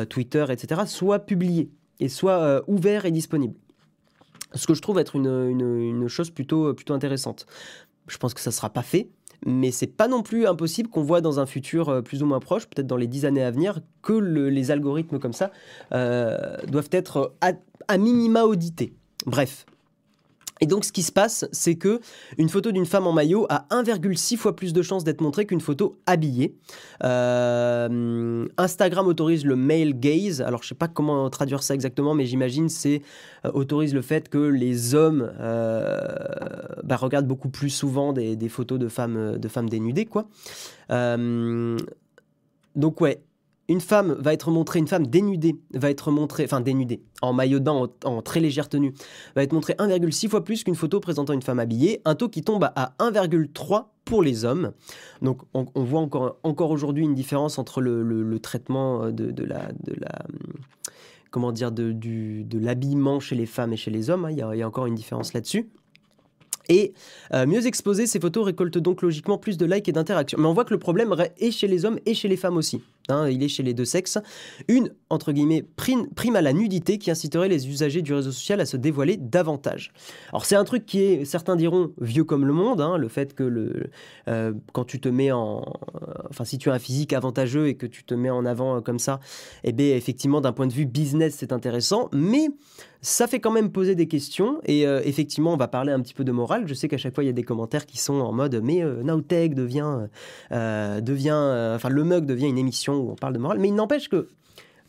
Twitter, 0.10 0.46
etc., 0.50 0.82
soient 0.86 1.20
publiés 1.20 1.72
et 2.00 2.10
soient 2.10 2.64
ouverts 2.68 3.06
et 3.06 3.12
disponibles. 3.12 3.56
Ce 4.54 4.68
que 4.68 4.76
je 4.76 4.82
trouve 4.82 5.00
être 5.00 5.16
une, 5.16 6.08
chose 6.08 6.30
plutôt 6.30 6.76
intéressante. 6.90 7.48
Je 8.08 8.18
pense 8.18 8.34
que 8.34 8.42
ça 8.42 8.52
ne 8.52 8.54
sera 8.54 8.70
pas 8.70 8.84
fait, 8.84 9.10
mais 9.46 9.72
c'est 9.72 9.88
pas 9.88 10.08
non 10.08 10.24
plus 10.24 10.46
impossible 10.48 10.90
qu'on 10.90 11.04
voit 11.04 11.22
dans 11.22 11.40
un 11.40 11.46
futur 11.46 11.90
euh, 11.90 12.02
plus 12.02 12.24
ou 12.24 12.26
moins 12.26 12.40
proche, 12.40 12.68
peut-être 12.68 12.88
dans 12.88 12.98
les 12.98 13.08
dix 13.08 13.26
années 13.26 13.44
à 13.44 13.52
venir, 13.52 13.80
que 14.02 14.14
les 14.14 14.72
algorithmes 14.72 15.20
comme 15.20 15.34
ça 15.34 15.52
euh, 15.94 16.58
doivent 16.68 16.90
être 16.92 17.34
à 17.42 17.98
minima 17.98 18.44
audités. 18.44 18.94
Bref, 19.26 19.66
et 20.62 20.66
donc, 20.66 20.86
ce 20.86 20.92
qui 20.92 21.04
se 21.04 21.12
passe, 21.12 21.46
c'est 21.52 21.76
que 21.76 22.00
une 22.38 22.50
photo 22.50 22.72
d'une 22.72 22.86
femme 22.86 23.08
en 23.08 23.12
maillot 23.12 23.46
a 23.50 23.66
1,6 23.72 24.38
fois 24.38 24.56
plus 24.56 24.74
de 24.74 24.82
chances 24.82 25.04
d'être 25.04 25.22
montrée 25.22 25.46
qu'une 25.46 25.62
photo 25.62 25.98
habillée. 26.06 26.56
Euh, 27.04 28.48
Instagram 28.58 29.08
autorise 29.08 29.46
le 29.46 29.56
male 29.56 30.00
gaze. 30.00 30.42
Alors, 30.42 30.64
je 30.64 30.70
sais 30.70 30.76
pas 30.76 30.88
comment 30.88 31.30
traduire 31.30 31.64
ça 31.64 31.74
exactement, 31.74 32.14
mais 32.14 32.26
j'imagine 32.26 32.70
c'est 32.70 33.02
euh, 33.46 33.52
autorise 33.54 33.94
le 33.94 34.02
fait 34.02 34.30
que 34.30 34.38
les 34.38 34.96
hommes 34.96 35.32
euh, 35.40 36.00
bah, 36.84 36.98
regardent 36.98 37.28
beaucoup 37.28 37.50
plus 37.50 37.70
souvent 37.70 38.14
des, 38.14 38.36
des, 38.36 38.50
photos 38.50 38.80
de 38.80 38.88
femmes, 38.88 39.38
de 39.38 39.48
femmes 39.48 39.70
dénudées, 39.70 40.06
quoi. 40.06 40.28
donc 42.76 43.02
ouais, 43.02 43.22
une 43.74 43.82
femme 43.82 44.16
va 44.20 44.34
être 44.34 44.52
montrée, 44.52 44.78
une 44.78 44.88
femme 44.88 45.08
dénudée 45.08 45.56
va 45.74 45.90
être 45.90 46.12
montrée, 46.12 46.44
enfin 46.46 46.62
dénudée, 46.62 47.02
en 47.24 47.34
maillot 47.34 47.60
de 47.60 47.70
en, 47.70 48.22
très 48.22 48.40
légère 48.40 48.70
tenue, 48.70 48.94
va 49.36 49.42
être 49.42 49.52
montrée 49.52 49.74
1,6 49.74 50.30
fois 50.30 50.44
plus 50.44 50.64
qu'une 50.64 50.76
photo 50.76 51.00
présentant 51.00 51.34
une 51.34 51.42
femme 51.42 51.60
habillée, 51.60 52.02
un 52.06 52.14
taux 52.14 52.30
qui 52.30 52.44
tombe 52.44 52.66
à 52.76 52.94
1,3 53.00 53.86
pour 54.06 54.22
les 54.22 54.46
hommes. 54.46 54.74
Donc 55.24 55.42
on, 55.56 55.66
voit 55.84 56.02
encore, 56.02 56.72
aujourd'hui 56.72 57.04
une 57.04 57.16
différence 57.16 57.58
entre 57.58 57.82
le, 57.82 58.40
traitement 58.40 59.10
de, 59.12 59.44
la... 59.44 59.72
De 59.72 59.94
la 60.00 60.20
comment 61.32 61.52
dire, 61.52 61.72
de, 61.72 62.60
l'habillement 62.60 63.20
chez 63.20 63.36
les 63.36 63.48
femmes 63.48 63.74
et 63.74 63.78
chez 63.78 63.90
les 63.90 64.12
hommes. 64.12 64.26
Hein. 64.26 64.32
Il, 64.32 64.38
y 64.38 64.62
a, 64.62 64.68
encore 64.68 64.86
une 64.86 64.94
différence 64.94 65.34
là-dessus. 65.34 65.68
Et 66.70 66.94
euh, 67.34 67.48
mieux 67.48 67.66
exposer, 67.66 68.06
ces 68.06 68.20
photos 68.20 68.46
récoltent 68.46 68.78
donc 68.78 69.02
logiquement 69.02 69.40
plus 69.40 69.58
de 69.58 69.66
likes 69.66 69.90
et 69.90 69.92
d'interactions. 69.92 70.38
Mais 70.40 70.46
on 70.46 70.54
voit 70.54 70.64
que 70.64 70.74
le 70.74 70.80
problème 70.80 71.16
est 71.40 71.52
chez 71.52 71.68
les 71.68 71.86
hommes 71.86 72.00
et 72.06 72.14
chez 72.14 72.28
les 72.28 72.38
femmes 72.38 72.56
aussi. 72.56 72.84
Hein, 73.10 73.30
il 73.30 73.44
est 73.44 73.50
chez 73.50 73.64
les 73.64 73.74
deux 73.74 73.86
sexes. 73.86 74.18
Une, 74.70 74.94
entre 75.10 75.34
guillemets, 75.34 75.62
prime, 75.62 76.36
à 76.36 76.42
la 76.42 76.54
nudité 76.54 76.98
qui 76.98 77.12
inciterait 77.12 77.50
les 77.50 77.68
usagers 77.68 78.02
du 78.02 78.14
réseau 78.14 78.32
social 78.32 78.62
à 78.62 78.66
se 78.66 78.78
dévoiler 78.78 79.18
davantage. 79.18 79.92
Alors 80.30 80.46
c'est 80.46 80.56
un 80.56 80.64
truc 80.64 80.86
qui 80.86 81.02
est, 81.02 81.26
certains 81.26 81.58
diront, 81.58 81.92
vieux 82.00 82.24
comme 82.24 82.46
le 82.46 82.54
monde, 82.54 82.80
hein, 82.80 82.98
le 82.98 83.10
fait 83.10 83.34
que 83.34 83.44
le, 83.44 83.90
euh, 84.30 84.54
quand 84.72 84.86
tu 84.86 85.02
te 85.02 85.10
mets 85.10 85.34
en... 85.34 85.66
Enfin, 86.30 86.46
si 86.46 86.58
tu 86.58 86.70
as 86.70 86.74
un 86.74 86.80
physique 86.80 87.12
avantageux 87.12 87.68
et 87.68 87.76
que 87.76 87.86
tu 87.86 88.06
te 88.06 88.14
mets 88.14 88.30
en 88.30 88.46
avant 88.46 88.78
euh, 88.78 88.80
comme 88.80 89.00
ça, 89.00 89.20
eh 89.66 89.74
bien, 89.74 89.96
effectivement, 89.96 90.40
d'un 90.40 90.54
point 90.54 90.68
de 90.68 90.74
vue 90.74 90.86
business, 90.86 91.36
c'est 91.38 91.52
intéressant, 91.52 92.10
mais 92.14 92.48
ça 93.04 93.28
fait 93.28 93.40
quand 93.40 93.52
même 93.52 93.72
poser 93.72 93.94
des 93.94 94.08
questions 94.08 94.60
et 94.66 94.88
euh, 94.88 95.02
effectivement, 95.06 95.54
on 95.54 95.58
va 95.58 95.68
parler 95.68 95.92
un 95.92 96.00
petit 96.00 96.16
peu 96.16 96.24
de 96.24 96.32
morale. 96.32 96.64
Je 96.66 96.74
sais 96.74 96.88
qu'à 96.88 96.98
chaque 96.98 97.14
fois, 97.14 97.24
il 97.24 97.28
y 97.28 97.30
a 97.30 97.34
des 97.34 97.44
commentaires 97.44 97.86
qui 97.86 98.00
sont 98.00 98.16
en 98.16 98.32
mode 98.32 98.60
mais 98.64 98.82
euh, 98.82 99.04
Nowtech 99.04 99.54
devient, 99.54 100.08
devient 100.52 101.74
enfin 101.76 101.90
le 101.90 102.04
mug 102.04 102.26
devient 102.26 102.48
une 102.48 102.58
émission 102.58 102.96
où 102.96 103.12
on 103.12 103.16
parle 103.16 103.34
de 103.34 103.40
morale, 103.40 103.60
mais 103.60 103.68
il 103.68 103.76
n'empêche 103.76 104.10
que 104.10 104.30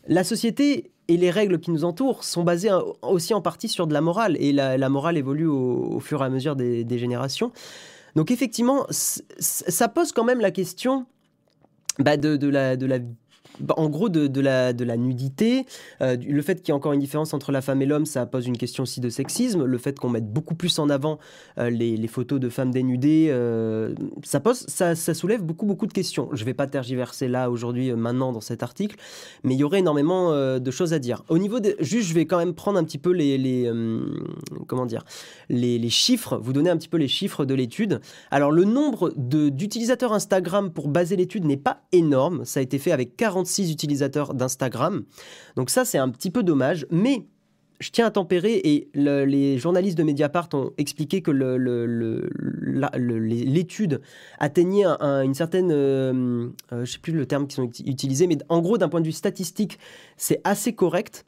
la 0.07 0.23
société 0.23 0.91
et 1.07 1.17
les 1.17 1.29
règles 1.29 1.59
qui 1.59 1.69
nous 1.69 1.85
entourent 1.85 2.23
sont 2.23 2.43
basées 2.43 2.71
aussi 3.03 3.35
en 3.35 3.41
partie 3.41 3.67
sur 3.67 3.85
de 3.85 3.93
la 3.93 4.01
morale 4.01 4.35
et 4.39 4.51
la, 4.51 4.89
morale 4.89 5.17
évolue 5.17 5.45
au, 5.45 5.99
fur 5.99 6.23
et 6.23 6.25
à 6.25 6.29
mesure 6.29 6.55
des 6.55 6.97
générations. 6.97 7.51
Donc 8.15 8.31
effectivement, 8.31 8.85
ça 8.89 9.87
pose 9.89 10.11
quand 10.11 10.23
même 10.23 10.39
la 10.39 10.51
question 10.51 11.05
bah, 11.99 12.17
de, 12.17 12.47
la, 12.47 12.77
de 12.77 12.85
la 12.85 12.99
bah, 13.59 13.75
en 13.77 13.89
gros, 13.89 14.09
de, 14.09 14.41
la, 14.41 14.97
nudité. 14.97 15.65
Euh, 16.01 16.17
le 16.17 16.41
fait 16.41 16.61
qu'il 16.61 16.69
y 16.69 16.71
ait 16.71 16.77
encore 16.77 16.93
une 16.93 16.99
différence 16.99 17.33
entre 17.33 17.51
la 17.51 17.61
femme 17.61 17.81
et 17.81 17.85
l'homme, 17.85 18.05
ça 18.05 18.25
pose 18.25 18.47
une 18.47 18.57
question 18.57 18.83
aussi 18.83 18.99
de 19.01 19.09
sexisme. 19.09 19.65
Le 19.65 19.77
fait 19.77 19.99
qu'on 19.99 20.09
mette 20.09 20.31
beaucoup 20.31 20.55
plus 20.55 20.77
en 20.79 20.89
avant 20.89 21.19
euh, 21.57 21.69
les, 21.69 22.07
photos 22.07 22.39
de 22.39 22.49
femmes 22.49 22.71
dénudées, 22.71 23.27
euh, 23.29 23.93
ça, 24.23 24.95
soulève 24.95 25.43
beaucoup, 25.43 25.65
beaucoup 25.65 25.87
de 25.87 25.93
questions. 25.93 26.29
Je 26.33 26.41
ne 26.41 26.45
vais 26.45 26.53
pas 26.53 26.67
tergiverser 26.67 27.27
là, 27.27 27.49
aujourd'hui, 27.49 27.91
maintenant, 27.93 28.31
dans 28.31 28.41
cet 28.41 28.63
article, 28.63 28.95
mais 29.43 29.55
il 29.55 29.57
y 29.57 29.63
aurait 29.63 29.79
énormément 29.79 30.31
de 30.59 30.71
choses 30.71 30.93
à 30.93 30.99
dire. 30.99 31.23
Au 31.29 31.37
niveau 31.37 31.59
de... 31.59 31.75
Juste, 31.79 32.09
je 32.09 32.13
vais 32.13 32.25
quand 32.25 32.37
même 32.37 32.53
prendre 32.53 32.77
un 32.77 32.83
petit 32.83 32.97
peu 32.97 33.11
les... 33.11 33.37
les 33.37 33.71
comment 34.67 34.85
dire 34.85 35.03
les, 35.49 35.77
les, 35.77 35.89
chiffres, 35.89 36.37
vous 36.41 36.53
donner 36.53 36.69
un 36.69 36.77
petit 36.77 36.87
peu 36.87 36.97
les 36.97 37.07
chiffres 37.07 37.45
de 37.45 37.53
l'étude. 37.53 37.99
Alors, 38.31 38.51
le 38.51 38.63
nombre 38.63 39.13
d'utilisateurs 39.15 40.13
Instagram 40.13 40.71
pour 40.71 40.87
baser 40.87 41.15
l'étude 41.15 41.45
n'est 41.45 41.57
pas 41.57 41.81
énorme. 41.91 42.45
Ça 42.45 42.59
a 42.59 42.63
été 42.63 42.77
fait 42.77 42.91
avec 42.91 43.15
40 43.15 43.44
utilisateurs 43.71 44.33
d'Instagram. 44.33 45.03
Donc 45.55 45.69
ça, 45.69 45.85
c'est 45.85 45.97
un 45.97 46.09
petit 46.09 46.31
peu 46.31 46.43
dommage, 46.43 46.85
mais 46.91 47.25
je 47.79 47.89
tiens 47.89 48.05
à 48.05 48.11
tempérer 48.11 48.61
et 48.63 48.89
les 48.93 49.57
journalistes 49.57 49.97
de 49.97 50.03
Mediapart 50.03 50.49
ont 50.53 50.71
expliqué 50.77 51.21
que 51.21 51.31
l'étude 52.91 54.01
atteignait 54.39 54.85
une 54.85 55.33
certaine, 55.33 55.71
euh, 55.71 56.13
euh, 56.13 56.49
je 56.71 56.75
ne 56.75 56.85
sais 56.85 56.99
plus 56.99 57.13
le 57.13 57.25
terme 57.25 57.47
qui 57.47 57.55
sont 57.55 57.69
utilisés, 57.85 58.27
mais 58.27 58.37
en 58.49 58.61
gros 58.61 58.77
d'un 58.77 58.89
point 58.89 59.01
de 59.01 59.05
vue 59.05 59.11
statistique, 59.11 59.77
c'est 60.17 60.41
assez 60.43 60.73
correct. 60.73 61.25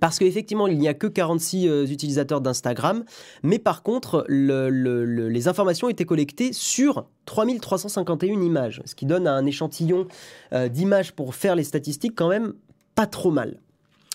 Parce 0.00 0.18
qu'effectivement, 0.18 0.66
il 0.66 0.78
n'y 0.78 0.88
a 0.88 0.94
que 0.94 1.06
46 1.06 1.68
euh, 1.68 1.86
utilisateurs 1.86 2.40
d'Instagram, 2.40 3.04
mais 3.42 3.58
par 3.58 3.82
contre, 3.82 4.26
les 4.28 5.48
informations 5.48 5.88
étaient 5.88 6.04
collectées 6.04 6.52
sur 6.52 7.06
3351 7.24 8.40
images, 8.40 8.82
ce 8.84 8.94
qui 8.94 9.06
donne 9.06 9.26
un 9.26 9.46
échantillon 9.46 10.06
euh, 10.52 10.68
d'images 10.68 11.12
pour 11.12 11.34
faire 11.34 11.56
les 11.56 11.64
statistiques 11.64 12.14
quand 12.14 12.28
même 12.28 12.52
pas 12.94 13.06
trop 13.06 13.30
mal. 13.30 13.58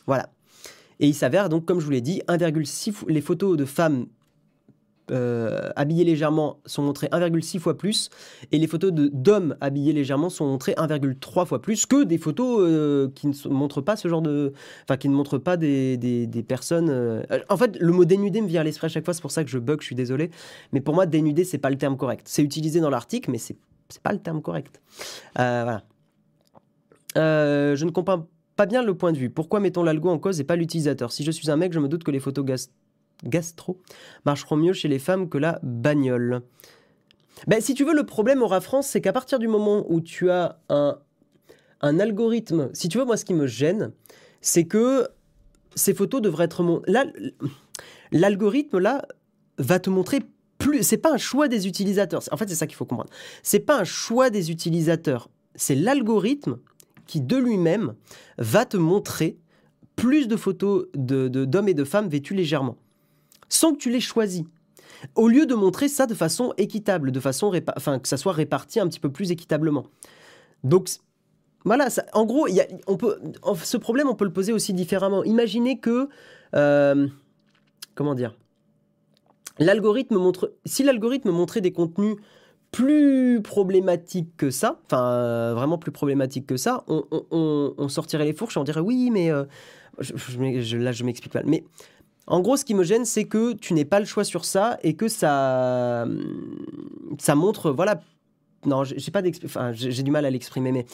Voilà. 0.06 0.30
Et 1.00 1.08
il 1.08 1.16
s'avère 1.16 1.50
donc, 1.50 1.66
comme 1.66 1.80
je 1.80 1.86
vous 1.86 1.92
l'ai 1.92 2.02
dit, 2.02 2.22
1,6 2.28 3.08
les 3.08 3.22
photos 3.22 3.58
de 3.58 3.66
femmes 3.66 4.06
euh, 5.12 5.70
habillés 5.76 6.04
légèrement 6.04 6.60
sont 6.66 6.84
montrés 6.84 7.08
1,6 7.08 7.60
fois 7.60 7.78
plus 7.78 8.10
et 8.52 8.58
les 8.58 8.68
photos 8.68 8.92
d'hommes 8.94 9.56
habillés 9.60 9.94
légèrement 9.94 10.30
sont 10.30 10.46
montrées 10.46 10.74
1,3 10.74 11.46
fois 11.46 11.62
plus 11.62 11.86
que 11.86 12.04
des 12.04 12.18
photos 12.18 12.60
euh, 12.62 13.10
qui 13.14 13.28
ne 13.28 13.50
montrent 13.50 13.82
pas 13.82 13.96
ce 13.96 14.08
genre 14.08 14.22
de 14.22 14.54
enfin 14.84 14.98
qui 14.98 15.10
ne 15.10 15.14
montrent 15.14 15.38
pas 15.38 15.58
des, 15.58 15.98
des, 15.98 16.44
personnes 16.44 16.90
euh, 16.90 17.24
en 17.50 17.58
fait 17.58 17.78
le 17.80 17.92
mot 17.92 18.06
dénudé 18.06 18.42
me 18.42 18.48
vient 18.48 18.62
à 18.62 18.64
l'esprit 18.64 18.86
à 18.86 18.90
chaque 18.90 19.06
fois 19.06 19.14
c'est 19.14 19.22
pour 19.22 19.32
ça 19.32 19.44
que 19.44 19.50
je 19.50 19.60
bug 19.60 19.82
je 19.82 19.88
suis 19.88 19.96
désolé 19.96 20.32
mais 20.72 20.82
pour 20.82 20.96
moi 20.96 21.06
dénudé 21.06 21.44
c'est 21.44 21.58
pas 21.58 21.70
le 21.70 21.78
terme 21.78 21.98
correct. 21.98 22.24
C'est 22.26 22.44
utilisé 22.44 22.80
dans 22.80 22.90
l'article 22.90 23.32
mais 23.32 23.38
c'est 23.38 23.58
pas 24.04 24.14
le 24.14 24.20
terme 24.20 24.42
correct. 24.42 24.82
Voilà. 25.36 25.84
Je 27.16 27.84
ne 27.84 27.90
comprends 27.92 28.28
pas 28.56 28.66
bien 28.66 28.84
le 28.84 28.96
point 28.96 29.12
de 29.12 29.18
vue. 29.18 29.30
Pourquoi 29.30 29.60
mettons 29.60 29.84
l'algo 29.84 30.10
en 30.10 30.20
cause 30.20 30.40
et 30.40 30.44
pas 30.44 30.56
l'utilisateur? 30.56 31.12
Si 31.12 31.24
je 31.24 31.32
suis 31.32 31.50
un 31.52 31.58
mec, 31.58 31.74
je 31.74 31.80
me 31.80 31.88
doute 31.88 32.04
que 32.04 32.12
les 32.12 32.20
photos 32.20 32.46
gastro 33.24 33.82
marcheront 34.26 34.58
mieux 34.58 34.74
chez 34.74 34.88
les 34.88 35.00
femmes 35.00 35.30
que 35.30 35.38
la 35.38 35.60
bagnole. 35.64 36.42
Ben, 37.48 37.62
si 37.62 37.74
tu 37.74 37.84
veux, 37.84 37.94
le 37.94 38.06
problème 38.06 38.42
aura 38.42 38.62
France, 38.62 38.88
c'est 38.88 39.02
qu'à 39.02 39.14
partir 39.14 39.40
du 39.40 39.48
moment 39.48 39.86
où 39.90 40.02
tu 40.02 40.30
as 40.30 40.60
un, 40.70 41.00
un 41.82 42.00
algorithme, 42.00 42.70
si 42.74 42.90
tu 42.90 42.98
veux, 42.98 43.06
moi, 43.06 43.18
ce 43.18 43.26
qui 43.26 43.34
me 43.34 43.48
gêne, 43.48 43.92
c'est 44.42 44.66
que 44.66 45.08
ces 45.76 45.94
photos 45.94 46.22
devraient 46.22 46.46
être... 46.46 46.84
Là, 46.88 47.06
l'algorithme, 48.12 48.78
là, 48.80 49.06
va 49.58 49.80
te 49.80 49.90
montrer 49.90 50.20
plus... 50.58 50.84
C'est 50.84 50.98
pas 50.98 51.14
un 51.14 51.18
choix 51.18 51.48
des 51.48 51.68
utilisateurs. 51.68 52.22
En 52.32 52.38
fait, 52.38 52.48
c'est 52.48 52.56
ça 52.56 52.68
qu'il 52.68 52.76
faut 52.76 52.86
comprendre. 52.86 53.10
C'est 53.42 53.60
pas 53.60 53.80
un 53.80 53.84
choix 53.84 54.30
des 54.30 54.52
utilisateurs. 54.52 55.30
C'est 55.56 55.76
l'algorithme 55.76 56.60
qui, 57.08 57.22
de 57.22 57.38
lui-même, 57.38 57.96
va 58.38 58.66
te 58.66 58.78
montrer 58.78 59.38
plus 59.96 60.28
de 60.28 60.36
photos 60.36 60.88
d'hommes 60.94 61.66
de, 61.66 61.70
et 61.70 61.74
de 61.74 61.84
femmes 61.84 62.08
vêtus 62.08 62.34
légèrement 62.34 62.78
sans 63.52 63.74
que 63.74 63.78
tu 63.78 63.92
l'aies 63.92 64.00
choisi. 64.00 64.48
Au 65.16 65.28
lieu 65.28 65.46
de 65.46 65.56
montrer 65.56 65.88
ça 65.88 66.06
de 66.06 66.14
façon 66.14 66.54
équitable, 66.58 67.12
de 67.12 67.20
façon 67.20 67.52
enfin, 67.76 68.00
que 68.00 68.08
ça 68.08 68.18
soit 68.18 68.34
réparti 68.34 68.80
un 68.80 68.88
petit 68.88 69.00
peu 69.00 69.12
plus 69.12 69.32
équitablement. 69.32 69.86
Donc, 70.64 70.90
voilà, 71.66 71.88
en 72.14 72.26
gros, 72.26 72.48
on 72.88 72.98
peut, 72.98 73.20
ce 73.64 73.78
problème, 73.78 74.08
on 74.08 74.16
peut 74.16 74.26
le 74.26 74.34
poser 74.34 74.54
aussi 74.54 74.74
différemment. 74.74 75.24
Imaginez 75.24 75.80
que, 75.80 76.08
euh, 76.56 77.08
comment 77.96 78.16
dire, 78.16 78.36
l'algorithme 79.60 80.18
montre, 80.18 80.54
si 80.66 80.84
l'algorithme 80.84 81.32
montrait 81.32 81.62
des 81.62 81.72
contenus 81.72 82.18
plus 82.72 83.42
problématiques 83.44 84.38
que 84.38 84.50
ça, 84.50 84.80
enfin 84.86 85.54
vraiment 85.54 85.78
plus 85.78 85.92
problématiques 85.92 86.48
que 86.48 86.58
ça, 86.58 86.86
on, 86.88 87.90
sortirait 87.90 88.26
les 88.26 88.34
fourches, 88.34 88.56
on 88.56 88.64
dirait 88.64 88.80
oui, 88.80 89.10
mais 89.12 89.30
euh, 89.30 89.44
je, 90.00 90.78
là 90.78 90.92
je 90.94 91.04
m'explique 91.04 91.34
pas. 91.34 91.44
Mais 91.44 91.66
en 92.28 92.40
gros, 92.40 92.58
ce 92.58 92.66
qui 92.66 92.74
me 92.74 92.84
gêne, 92.84 93.06
c'est 93.06 93.26
que 93.26 93.54
tu 93.54 93.74
n'aies 93.74 93.86
pas 93.86 94.00
le 94.00 94.06
choix 94.06 94.24
sur 94.24 94.46
ça 94.46 94.78
et 94.84 94.96
que 94.96 95.08
ça, 95.08 96.06
ça 97.20 97.36
montre, 97.36 97.72
voilà. 97.72 98.02
Non, 98.66 98.84
j'ai 98.84 99.12
pas 99.12 99.22
enfin, 99.44 99.72
j'ai 99.74 100.04
du 100.04 100.12
mal 100.12 100.24
à 100.24 100.30
l'exprimer, 100.30 100.72
mais 100.72 100.86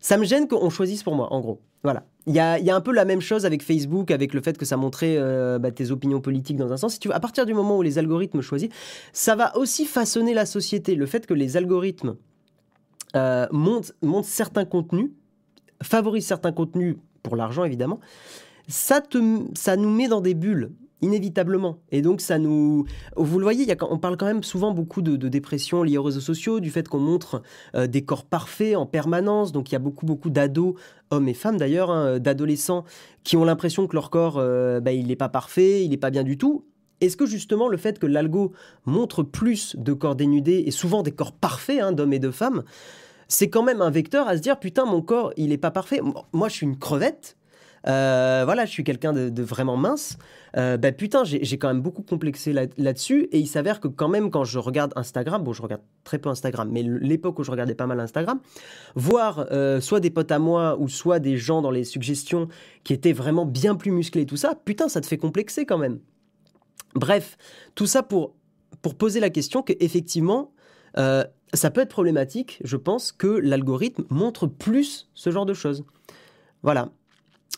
ça 0.00 0.16
me 0.16 0.24
gêne 0.24 0.46
qu'on 0.46 0.70
choisisse 0.70 1.02
pour 1.02 1.16
moi, 1.16 1.32
en 1.32 1.40
gros. 1.40 1.60
Voilà. 1.82 2.04
Il 2.26 2.34
y 2.34 2.40
a, 2.40 2.58
y 2.58 2.70
a, 2.70 2.76
un 2.76 2.80
peu 2.80 2.92
la 2.92 3.04
même 3.04 3.20
chose 3.20 3.46
avec 3.46 3.62
Facebook, 3.62 4.10
avec 4.10 4.34
le 4.34 4.40
fait 4.40 4.56
que 4.56 4.64
ça 4.64 4.76
montrait 4.76 5.16
euh, 5.16 5.58
bah, 5.58 5.70
tes 5.70 5.90
opinions 5.90 6.20
politiques 6.20 6.56
dans 6.56 6.72
un 6.72 6.76
sens. 6.76 6.94
Si 6.94 7.00
tu 7.00 7.08
veux, 7.08 7.14
à 7.14 7.20
partir 7.20 7.46
du 7.46 7.54
moment 7.54 7.76
où 7.78 7.82
les 7.82 7.98
algorithmes 7.98 8.40
choisissent, 8.40 8.72
ça 9.12 9.34
va 9.34 9.56
aussi 9.56 9.84
façonner 9.84 10.34
la 10.34 10.46
société. 10.46 10.94
Le 10.94 11.06
fait 11.06 11.26
que 11.26 11.34
les 11.34 11.56
algorithmes 11.56 12.16
euh, 13.16 13.46
montent, 13.50 13.94
montent 14.02 14.26
certains 14.26 14.64
contenus, 14.64 15.10
favorisent 15.82 16.26
certains 16.26 16.52
contenus 16.52 16.96
pour 17.22 17.36
l'argent 17.36 17.64
évidemment, 17.64 18.00
ça, 18.68 19.00
te, 19.00 19.18
ça 19.54 19.76
nous 19.76 19.90
met 19.90 20.08
dans 20.08 20.20
des 20.20 20.34
bulles 20.34 20.70
inévitablement. 21.00 21.78
Et 21.92 22.02
donc, 22.02 22.20
ça 22.20 22.38
nous. 22.38 22.84
Vous 23.16 23.38
le 23.38 23.44
voyez, 23.44 23.66
on 23.82 23.98
parle 23.98 24.16
quand 24.16 24.26
même 24.26 24.42
souvent 24.42 24.72
beaucoup 24.72 25.02
de, 25.02 25.16
dépression 25.28 25.82
liée 25.82 25.98
aux 25.98 26.02
réseaux 26.02 26.20
sociaux, 26.20 26.60
du 26.60 26.70
fait 26.70 26.88
qu'on 26.88 26.98
montre 26.98 27.42
euh, 27.74 27.86
des 27.86 28.02
corps 28.02 28.24
parfaits 28.24 28.76
en 28.76 28.86
permanence. 28.86 29.52
Donc, 29.52 29.70
il 29.70 29.74
y 29.74 29.76
a 29.76 29.80
beaucoup, 29.80 30.06
beaucoup 30.06 30.30
d'ados, 30.30 30.74
hommes 31.10 31.28
et 31.28 31.34
femmes 31.34 31.56
d'ailleurs, 31.56 31.90
hein, 31.90 32.18
d'adolescents 32.18 32.84
qui 33.24 33.36
ont 33.36 33.44
l'impression 33.44 33.86
que 33.86 33.94
leur 33.94 34.10
corps, 34.10 34.38
euh, 34.38 34.80
bah, 34.80 34.92
il 34.92 35.06
n'est 35.08 35.16
pas 35.16 35.28
parfait, 35.28 35.84
il 35.84 35.90
n'est 35.90 35.96
pas 35.96 36.10
bien 36.10 36.24
du 36.24 36.36
tout. 36.36 36.64
Est-ce 37.00 37.16
que 37.16 37.26
justement 37.26 37.68
le 37.68 37.76
fait 37.76 37.98
que 37.98 38.06
l'algo 38.06 38.52
montre 38.84 39.22
plus 39.22 39.76
de 39.76 39.92
corps 39.92 40.16
dénudés 40.16 40.64
et 40.66 40.70
souvent 40.72 41.02
des 41.02 41.12
corps 41.12 41.32
parfaits 41.32 41.80
hein, 41.80 41.92
d'hommes 41.92 42.12
et 42.12 42.18
de 42.18 42.32
femmes, 42.32 42.64
c'est 43.28 43.50
quand 43.50 43.62
même 43.62 43.82
un 43.82 43.90
vecteur 43.90 44.26
à 44.26 44.36
se 44.36 44.42
dire 44.42 44.58
putain 44.58 44.84
mon 44.84 45.00
corps 45.00 45.32
il 45.36 45.50
n'est 45.50 45.58
pas 45.58 45.70
parfait. 45.70 46.00
Moi 46.32 46.48
je 46.48 46.54
suis 46.54 46.66
une 46.66 46.78
crevette, 46.78 47.36
euh, 47.86 48.42
voilà, 48.44 48.64
je 48.64 48.70
suis 48.70 48.84
quelqu'un 48.84 49.12
de, 49.12 49.42
vraiment 49.42 49.76
mince. 49.76 50.18
Euh, 50.56 50.76
bah, 50.76 50.92
putain, 50.92 51.24
j'ai 51.24 51.58
quand 51.58 51.68
même 51.68 51.82
beaucoup 51.82 52.02
complexé 52.02 52.52
là-dessus. 52.52 53.28
et 53.32 53.38
il 53.38 53.46
s'avère 53.46 53.80
que 53.80 53.88
quand 53.88 54.08
même, 54.08 54.30
quand 54.30 54.44
je 54.44 54.58
regarde 54.58 54.92
Instagram, 54.96 55.42
bon, 55.42 55.52
je 55.52 55.62
regarde 55.62 55.82
très 56.04 56.18
peu 56.18 56.28
Instagram, 56.28 56.68
mais 56.72 56.82
l'époque 56.82 57.38
où 57.38 57.44
je 57.44 57.50
regardais 57.50 57.74
pas 57.74 57.86
mal 57.86 58.00
Instagram, 58.00 58.40
voir 58.94 59.46
euh, 59.50 59.80
soit 59.80 60.00
des 60.00 60.10
potes 60.10 60.32
à 60.32 60.38
moi 60.38 60.76
ou 60.78 60.88
soit 60.88 61.18
des 61.18 61.36
gens 61.36 61.62
dans 61.62 61.70
les 61.70 61.84
suggestions 61.84 62.48
qui 62.84 62.92
étaient 62.92 63.12
vraiment 63.12 63.46
bien 63.46 63.74
plus 63.74 63.90
musclés 63.90 64.22
et 64.22 64.26
tout 64.26 64.36
ça, 64.36 64.54
putain, 64.64 64.88
ça 64.88 65.00
te 65.00 65.06
fait 65.06 65.18
complexer 65.18 65.66
quand 65.66 65.78
même. 65.78 66.00
Bref, 66.94 67.36
tout 67.74 67.86
ça 67.86 68.02
pour, 68.02 68.34
pour 68.82 68.94
poser 68.94 69.20
la 69.20 69.30
question 69.30 69.62
qu'effectivement, 69.62 70.52
euh, 70.96 71.24
ça 71.54 71.70
peut 71.70 71.80
être 71.80 71.90
problématique, 71.90 72.60
je 72.64 72.76
pense, 72.76 73.12
que 73.12 73.26
l'algorithme 73.26 74.04
montre 74.10 74.46
plus 74.46 75.08
ce 75.14 75.30
genre 75.30 75.46
de 75.46 75.54
choses. 75.54 75.84
Voilà. 76.62 76.90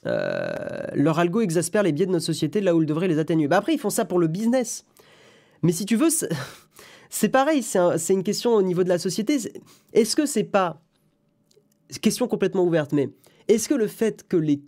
Euh, 0.07 0.87
leur 0.95 1.19
algo 1.19 1.41
exaspère 1.43 1.83
les 1.83 1.93
biais 1.93 2.07
de 2.07 2.13
notre 2.13 2.25
société 2.25 2.61
là 2.61 2.75
où 2.75 2.83
il 2.83 2.87
devrait 2.87 3.09
les 3.09 3.19
atténuer. 3.19 3.49
Bah 3.49 3.59
après, 3.59 3.75
ils 3.75 3.79
font 3.79 3.91
ça 3.91 4.05
pour 4.05 4.19
le 4.19 4.29
business. 4.29 4.85
Mais 5.63 5.73
si 5.73 5.85
tu 5.85 5.97
veux, 5.97 6.09
c'est 7.11 7.29
pareil, 7.29 7.63
c'est 7.63 8.13
une 8.13 8.23
question 8.23 8.55
au 8.55 8.63
niveau 8.63 8.83
de 8.83 8.89
la 8.89 8.99
société. 8.99 9.39
Est-ce 9.93 10.17
que 10.17 10.27
c'est 10.27 10.45
pas 10.45 10.83
question 11.99 12.29
complètement 12.29 12.65
ouverte, 12.65 12.93
mais 12.93 13.11
est-ce 13.49 13.69
que 13.69 13.75
le 13.75 13.89
fait 13.89 14.27
que 14.29 14.37
les 14.37 14.63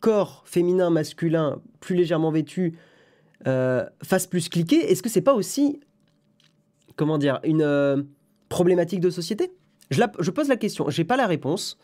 corps 0.00 0.42
féminins, 0.46 0.90
masculins, 0.90 1.62
plus 1.80 1.94
légèrement 1.94 2.30
vêtus, 2.30 2.76
euh, 3.46 3.84
fassent 4.02 4.26
plus 4.26 4.48
cliquer, 4.48 4.90
est-ce 4.90 5.02
que 5.02 5.08
c'est 5.08 5.20
pas 5.20 5.34
aussi, 5.34 5.80
comment 6.96 7.18
dire, 7.18 7.40
une 7.44 7.62
euh, 7.62 8.02
problématique 8.48 9.00
de 9.00 9.10
société? 9.10 9.52
Je, 9.90 10.02
je, 10.18 10.30
pose 10.30 10.48
la 10.48 10.56
question, 10.56 10.88
j'ai 10.88 11.04
pas 11.04 11.16
la 11.16 11.26
réponse. 11.26 11.78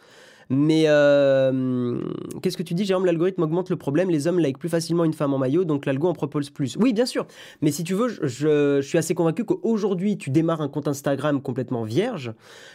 Mais 0.53 0.85
euh, 0.89 2.03
qu'est-ce 2.43 2.57
que 2.57 2.65
tu 2.65 2.75
dis, 2.75 2.85
Jérôme? 2.85 3.07
L'algorithme 3.07 3.45
augmente 3.45 3.71
le 3.71 3.77
problème. 3.77 4.11
Les 4.11 4.27
hommes 4.27 4.41
like 4.41 4.59
plus 4.59 4.69
facilement 4.69 5.05
une 5.05 5.13
femme 5.13 5.33
en 5.33 5.39
maillot, 5.39 5.65
donc 5.65 5.87
l'algo 5.87 6.09
en 6.09 6.13
propose 6.13 6.51
plus. 6.51 6.77
Oui, 6.81 6.93
bien 6.93 7.07
sûr. 7.07 7.27
Mais 7.63 7.71
si 7.71 7.85
tu 7.85 7.95
veux, 7.95 8.09
je, 8.09 8.81
suis 8.83 8.99
assez 8.99 9.15
convaincu 9.15 9.45
qu'aujourd'hui, 9.45 10.19
tu 10.19 10.31
démarres 10.31 10.61
un 10.61 10.69
compte 10.69 10.89
Instagram 10.89 11.41
complètement 11.41 11.85
vierge, 11.85 12.33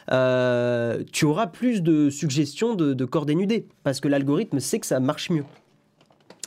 euh, 0.10 1.04
tu 1.12 1.26
auras 1.26 1.48
plus 1.48 1.84
de 1.84 2.10
suggestions 2.10 2.76
de, 2.76 3.06
corps 3.06 3.26
dénudés. 3.26 3.68
Parce 3.84 4.00
que 4.00 4.08
l'algorithme 4.08 4.62
sait 4.62 4.80
que 4.80 4.88
ça 4.88 5.02
marche 5.02 5.30
mieux. 5.30 5.46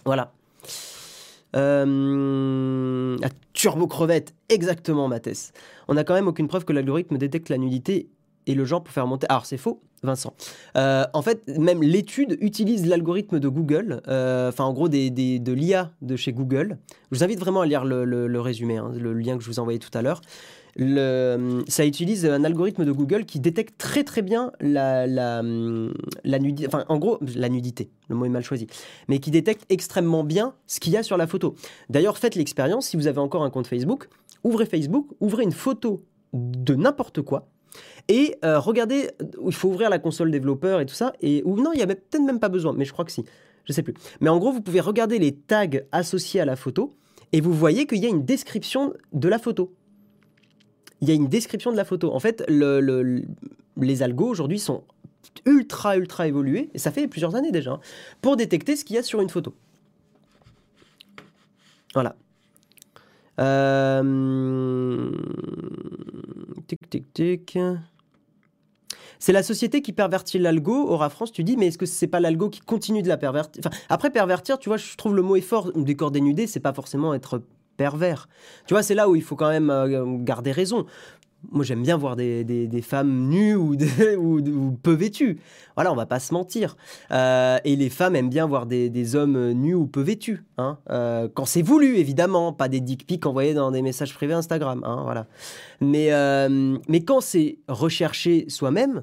Voilà. 0.06 0.32
Euh, 1.56 3.18
turbo 3.52 3.86
crevette, 3.86 4.34
exactement, 4.48 5.08
Mathès. 5.08 5.52
On 5.88 5.94
n'a 5.94 6.04
quand 6.04 6.14
même 6.14 6.28
aucune 6.28 6.48
preuve 6.48 6.64
que 6.64 6.72
l'algorithme 6.72 7.18
détecte 7.18 7.50
la 7.50 7.58
nudité 7.58 8.08
et 8.46 8.54
le 8.54 8.64
genre 8.64 8.82
pour 8.82 8.94
faire 8.94 9.06
monter. 9.06 9.26
Alors 9.28 9.46
c'est 9.46 9.58
faux, 9.58 9.80
Vincent. 10.02 10.34
Euh, 10.76 11.04
en 11.12 11.22
fait, 11.22 11.46
même 11.58 11.82
l'étude 11.82 12.38
utilise 12.40 12.86
l'algorithme 12.86 13.40
de 13.40 13.48
Google, 13.48 14.00
euh, 14.08 14.48
enfin 14.48 14.64
en 14.64 14.72
gros 14.72 14.88
des, 14.88 15.10
de 15.10 15.52
l'IA 15.52 15.90
de 16.02 16.16
chez 16.16 16.32
Google. 16.32 16.78
Je 17.10 17.18
vous 17.18 17.24
invite 17.24 17.40
vraiment 17.40 17.62
à 17.62 17.66
lire 17.66 17.84
le, 17.84 18.40
résumé, 18.40 18.76
hein, 18.76 18.92
le 18.96 19.12
lien 19.12 19.36
que 19.36 19.42
je 19.42 19.48
vous 19.48 19.58
envoyais 19.58 19.78
tout 19.78 19.96
à 19.96 20.02
l'heure. 20.02 20.20
ça 20.76 21.86
utilise 21.86 22.26
un 22.26 22.44
algorithme 22.44 22.84
de 22.84 22.92
Google 22.92 23.24
qui 23.24 23.40
détecte 23.40 23.78
très 23.78 24.04
très 24.04 24.22
bien 24.22 24.52
la, 24.60 25.06
la, 25.06 25.42
la 26.24 26.38
nudité, 26.38 26.68
enfin 26.68 26.84
en 26.88 26.98
gros 26.98 27.18
la 27.34 27.48
nudité, 27.48 27.90
le 28.08 28.14
mot 28.14 28.24
est 28.24 28.30
mal 28.30 28.44
choisi, 28.44 28.66
mais 29.08 29.18
qui 29.18 29.30
détecte 29.30 29.64
extrêmement 29.68 30.24
bien 30.24 30.54
ce 30.66 30.80
qu'il 30.80 30.92
y 30.92 30.96
a 30.96 31.02
sur 31.02 31.16
la 31.16 31.26
photo. 31.26 31.54
D'ailleurs, 31.90 32.18
faites 32.18 32.34
l'expérience, 32.34 32.88
si 32.88 32.96
vous 32.96 33.06
avez 33.06 33.18
encore 33.18 33.42
un 33.42 33.50
compte 33.50 33.66
Facebook, 33.66 34.08
ouvrez 34.44 34.66
Facebook, 34.66 35.06
ouvrez 35.20 35.44
une 35.44 35.52
photo 35.52 36.04
de 36.32 36.74
n'importe 36.74 37.22
quoi, 37.22 37.48
et 38.08 38.36
euh, 38.44 38.58
regardez, 38.58 39.10
il 39.44 39.54
faut 39.54 39.68
ouvrir 39.68 39.90
la 39.90 39.98
console 39.98 40.30
développeur 40.30 40.80
et 40.80 40.86
tout 40.86 40.94
ça. 40.94 41.12
Et, 41.20 41.42
ou 41.44 41.60
non, 41.60 41.72
il 41.74 41.76
n'y 41.76 41.82
a 41.82 41.86
peut-être 41.86 42.22
même 42.22 42.40
pas 42.40 42.48
besoin, 42.48 42.72
mais 42.72 42.86
je 42.86 42.92
crois 42.92 43.04
que 43.04 43.12
si. 43.12 43.24
Je 43.66 43.74
sais 43.74 43.82
plus. 43.82 43.94
Mais 44.20 44.30
en 44.30 44.38
gros, 44.38 44.50
vous 44.50 44.62
pouvez 44.62 44.80
regarder 44.80 45.18
les 45.18 45.34
tags 45.34 45.68
associés 45.92 46.40
à 46.40 46.46
la 46.46 46.56
photo 46.56 46.96
et 47.32 47.42
vous 47.42 47.52
voyez 47.52 47.86
qu'il 47.86 47.98
y 47.98 48.06
a 48.06 48.08
une 48.08 48.24
description 48.24 48.94
de 49.12 49.28
la 49.28 49.38
photo. 49.38 49.74
Il 51.02 51.08
y 51.08 51.10
a 51.10 51.14
une 51.14 51.28
description 51.28 51.70
de 51.70 51.76
la 51.76 51.84
photo. 51.84 52.12
En 52.12 52.18
fait, 52.18 52.42
le, 52.48 53.22
les 53.76 54.02
algos 54.02 54.28
aujourd'hui 54.28 54.58
sont 54.58 54.84
ultra, 55.44 55.98
ultra 55.98 56.26
évolués, 56.26 56.70
et 56.74 56.78
ça 56.78 56.90
fait 56.90 57.06
plusieurs 57.06 57.34
années 57.34 57.52
déjà, 57.52 57.72
hein, 57.72 57.80
pour 58.22 58.36
détecter 58.36 58.74
ce 58.74 58.84
qu'il 58.84 58.96
y 58.96 58.98
a 58.98 59.02
sur 59.02 59.20
une 59.20 59.28
photo. 59.28 59.54
Voilà. 61.92 62.16
Euh... 63.38 65.10
Tic, 66.66 66.90
tic, 66.90 67.12
tic. 67.12 67.58
C'est 69.18 69.32
la 69.32 69.42
société 69.42 69.82
qui 69.82 69.92
pervertit 69.92 70.38
l'algo. 70.38 70.88
Aura 70.88 71.08
France, 71.08 71.32
tu 71.32 71.44
dis, 71.44 71.56
mais 71.56 71.68
est-ce 71.68 71.78
que 71.78 71.86
c'est 71.86 72.06
pas 72.06 72.20
l'algo 72.20 72.48
qui 72.48 72.60
continue 72.60 73.02
de 73.02 73.08
la 73.08 73.16
pervertir? 73.16 73.62
Après, 73.88 74.10
pervertir, 74.10 74.58
tu 74.58 74.68
vois, 74.68 74.76
je 74.76 74.96
trouve 74.96 75.14
le 75.14 75.22
mot 75.22 75.36
est 75.36 75.40
fort. 75.40 75.72
Des 75.74 75.94
corps 75.94 76.10
dénudés, 76.10 76.46
c'est 76.46 76.60
pas 76.60 76.72
forcément 76.72 77.14
être 77.14 77.42
pervers. 77.76 78.28
Tu 78.66 78.74
vois, 78.74 78.82
c'est 78.82 78.94
là 78.94 79.08
où 79.08 79.16
il 79.16 79.22
faut 79.22 79.36
quand 79.36 79.48
même 79.48 79.70
euh, 79.70 80.18
garder 80.18 80.52
raison 80.52 80.84
moi 81.50 81.64
j'aime 81.64 81.82
bien 81.82 81.96
voir 81.96 82.16
des, 82.16 82.44
des, 82.44 82.82
femmes 82.82 83.28
nues 83.28 83.54
ou, 83.56 83.74
ou, 83.76 84.72
peu 84.82 84.92
vêtues. 84.92 85.38
Voilà, 85.76 85.92
on 85.92 85.96
va 85.96 86.06
pas 86.06 86.18
se 86.18 86.34
mentir. 86.34 86.76
Euh, 87.10 87.58
et 87.64 87.76
les 87.76 87.90
femmes 87.90 88.16
aiment 88.16 88.28
bien 88.28 88.46
voir 88.46 88.66
des, 88.66 89.16
hommes 89.16 89.52
nus 89.52 89.74
ou 89.74 89.86
peu 89.86 90.00
vêtus. 90.00 90.44
Hein. 90.58 90.78
Euh, 90.90 91.28
quand 91.32 91.44
c'est 91.44 91.62
voulu, 91.62 91.96
évidemment, 91.96 92.52
pas 92.52 92.68
des 92.68 92.80
dick 92.80 93.06
pics 93.06 93.24
envoyés 93.26 93.54
dans 93.54 93.70
des 93.70 93.82
messages 93.82 94.14
privés 94.14 94.34
Instagram. 94.34 94.82
Hein, 94.84 95.02
voilà. 95.04 95.26
Mais, 95.80 96.12
euh, 96.12 96.76
mais 96.88 97.04
quand 97.04 97.20
c'est 97.20 97.58
recherché 97.68 98.46
soi-même, 98.48 99.02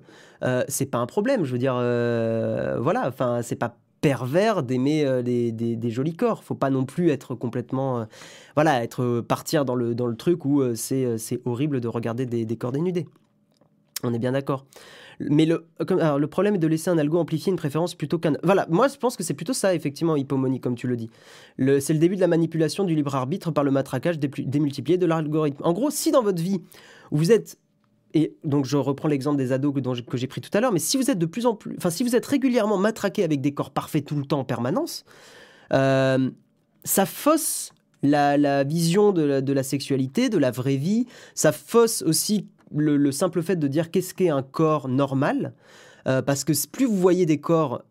c'est 0.68 0.86
pas 0.86 1.00
un 1.00 1.08
problème. 1.08 1.44
Je 1.44 1.52
veux 1.52 1.58
dire, 1.58 1.74
voilà, 1.74 3.08
enfin, 3.08 3.42
c'est 3.42 3.56
pas 3.56 3.78
pervers 4.06 4.62
d'aimer 4.62 5.04
euh, 5.04 5.24
des, 5.24 5.90
jolis 5.90 6.16
corps. 6.16 6.44
Faut 6.44 6.54
pas 6.54 6.70
non 6.70 6.86
plus 6.86 7.10
être 7.10 7.34
complètement, 7.34 8.02
euh, 8.02 8.06
voilà, 8.54 8.84
être 8.84 9.02
euh, 9.02 9.22
partir 9.24 9.66
dans 9.66 9.74
le 9.74 10.16
truc 10.16 10.46
où 10.46 10.64
c'est 10.76 11.18
c'est 11.18 11.42
horrible 11.46 11.82
de 11.82 11.88
regarder 11.88 12.28
des, 12.28 12.56
corps 12.56 12.72
dénudés. 12.72 13.08
On 14.04 14.14
est 14.14 14.20
bien 14.20 14.34
d'accord. 14.34 14.66
Mais 15.20 15.46
le, 15.46 15.66
le 15.80 16.26
problème 16.26 16.56
est 16.56 16.60
de 16.60 16.68
laisser 16.68 16.90
un 16.90 16.98
algo 17.00 17.18
amplifier 17.18 17.50
une 17.50 17.58
préférence 17.58 17.96
plutôt 17.96 18.20
qu'un. 18.20 18.34
Voilà, 18.44 18.68
moi 18.70 18.88
je 18.90 18.98
pense 18.98 19.18
que 19.18 19.24
c'est 19.24 19.34
plutôt 19.34 19.54
ça, 19.54 19.74
effectivement, 19.74 20.16
hypomonie, 20.16 20.60
comme 20.60 20.76
tu 20.76 20.88
le 20.88 20.98
dis. 20.98 21.10
C'est 21.58 21.94
le 21.94 22.00
début 22.00 22.16
de 22.16 22.22
la 22.22 22.28
manipulation 22.28 22.84
du 22.84 22.94
libre 22.94 23.16
arbitre 23.16 23.50
par 23.50 23.64
le 23.64 23.72
matraquage 23.72 24.20
démultiplié 24.20 25.00
de 25.00 25.06
l'algorithme. 25.08 25.64
En 25.64 25.74
gros, 25.74 25.90
si 25.90 26.12
dans 26.12 26.22
votre 26.22 26.44
vie, 26.44 26.62
vous 27.12 27.32
êtes 27.32 27.58
et 28.16 28.38
donc 28.46 28.66
je 28.66 28.78
reprends 28.78 29.10
l'exemple 29.10 29.38
des 29.38 29.52
ados 29.52 29.74
que, 30.08 30.18
j'ai 30.18 30.28
pris 30.28 30.40
tout 30.40 30.50
à 30.54 30.62
l'heure, 30.62 30.72
mais 30.72 30.80
si 30.80 30.96
vous 30.96 31.12
êtes 31.12 31.20
de 31.20 31.26
plus 31.26 31.46
en 31.46 31.54
plus, 31.54 31.76
enfin 31.78 31.90
si 31.90 32.02
vous 32.02 32.16
êtes 32.16 32.26
régulièrement 32.26 32.78
matraqué 32.78 33.26
avec 33.26 33.42
des 33.42 33.54
corps 33.54 33.72
parfaits 33.72 34.06
tout 34.06 34.16
le 34.16 34.24
temps 34.24 34.40
en 34.40 34.46
permanence, 34.46 35.04
euh, 35.74 36.32
ça 36.86 37.06
fausse 37.06 37.74
la, 38.02 38.64
vision 38.64 39.12
de 39.12 39.52
la, 39.52 39.64
sexualité, 39.64 40.30
de 40.30 40.38
la 40.38 40.50
vraie 40.50 40.78
vie, 40.78 41.08
ça 41.34 41.52
fausse 41.52 42.04
aussi 42.04 42.48
le, 42.74 43.12
simple 43.12 43.44
fait 43.44 43.58
de 43.58 43.68
dire 43.68 43.92
qu'est-ce 43.92 44.14
qu'est 44.14 44.30
un 44.30 44.44
corps 44.44 44.88
normal, 44.88 45.54
euh, 46.08 46.22
parce 46.22 46.46
que 46.46 46.54
plus 46.68 46.86
vous 46.86 46.96
voyez 46.96 47.26
des 47.26 47.42
corps 47.42 47.84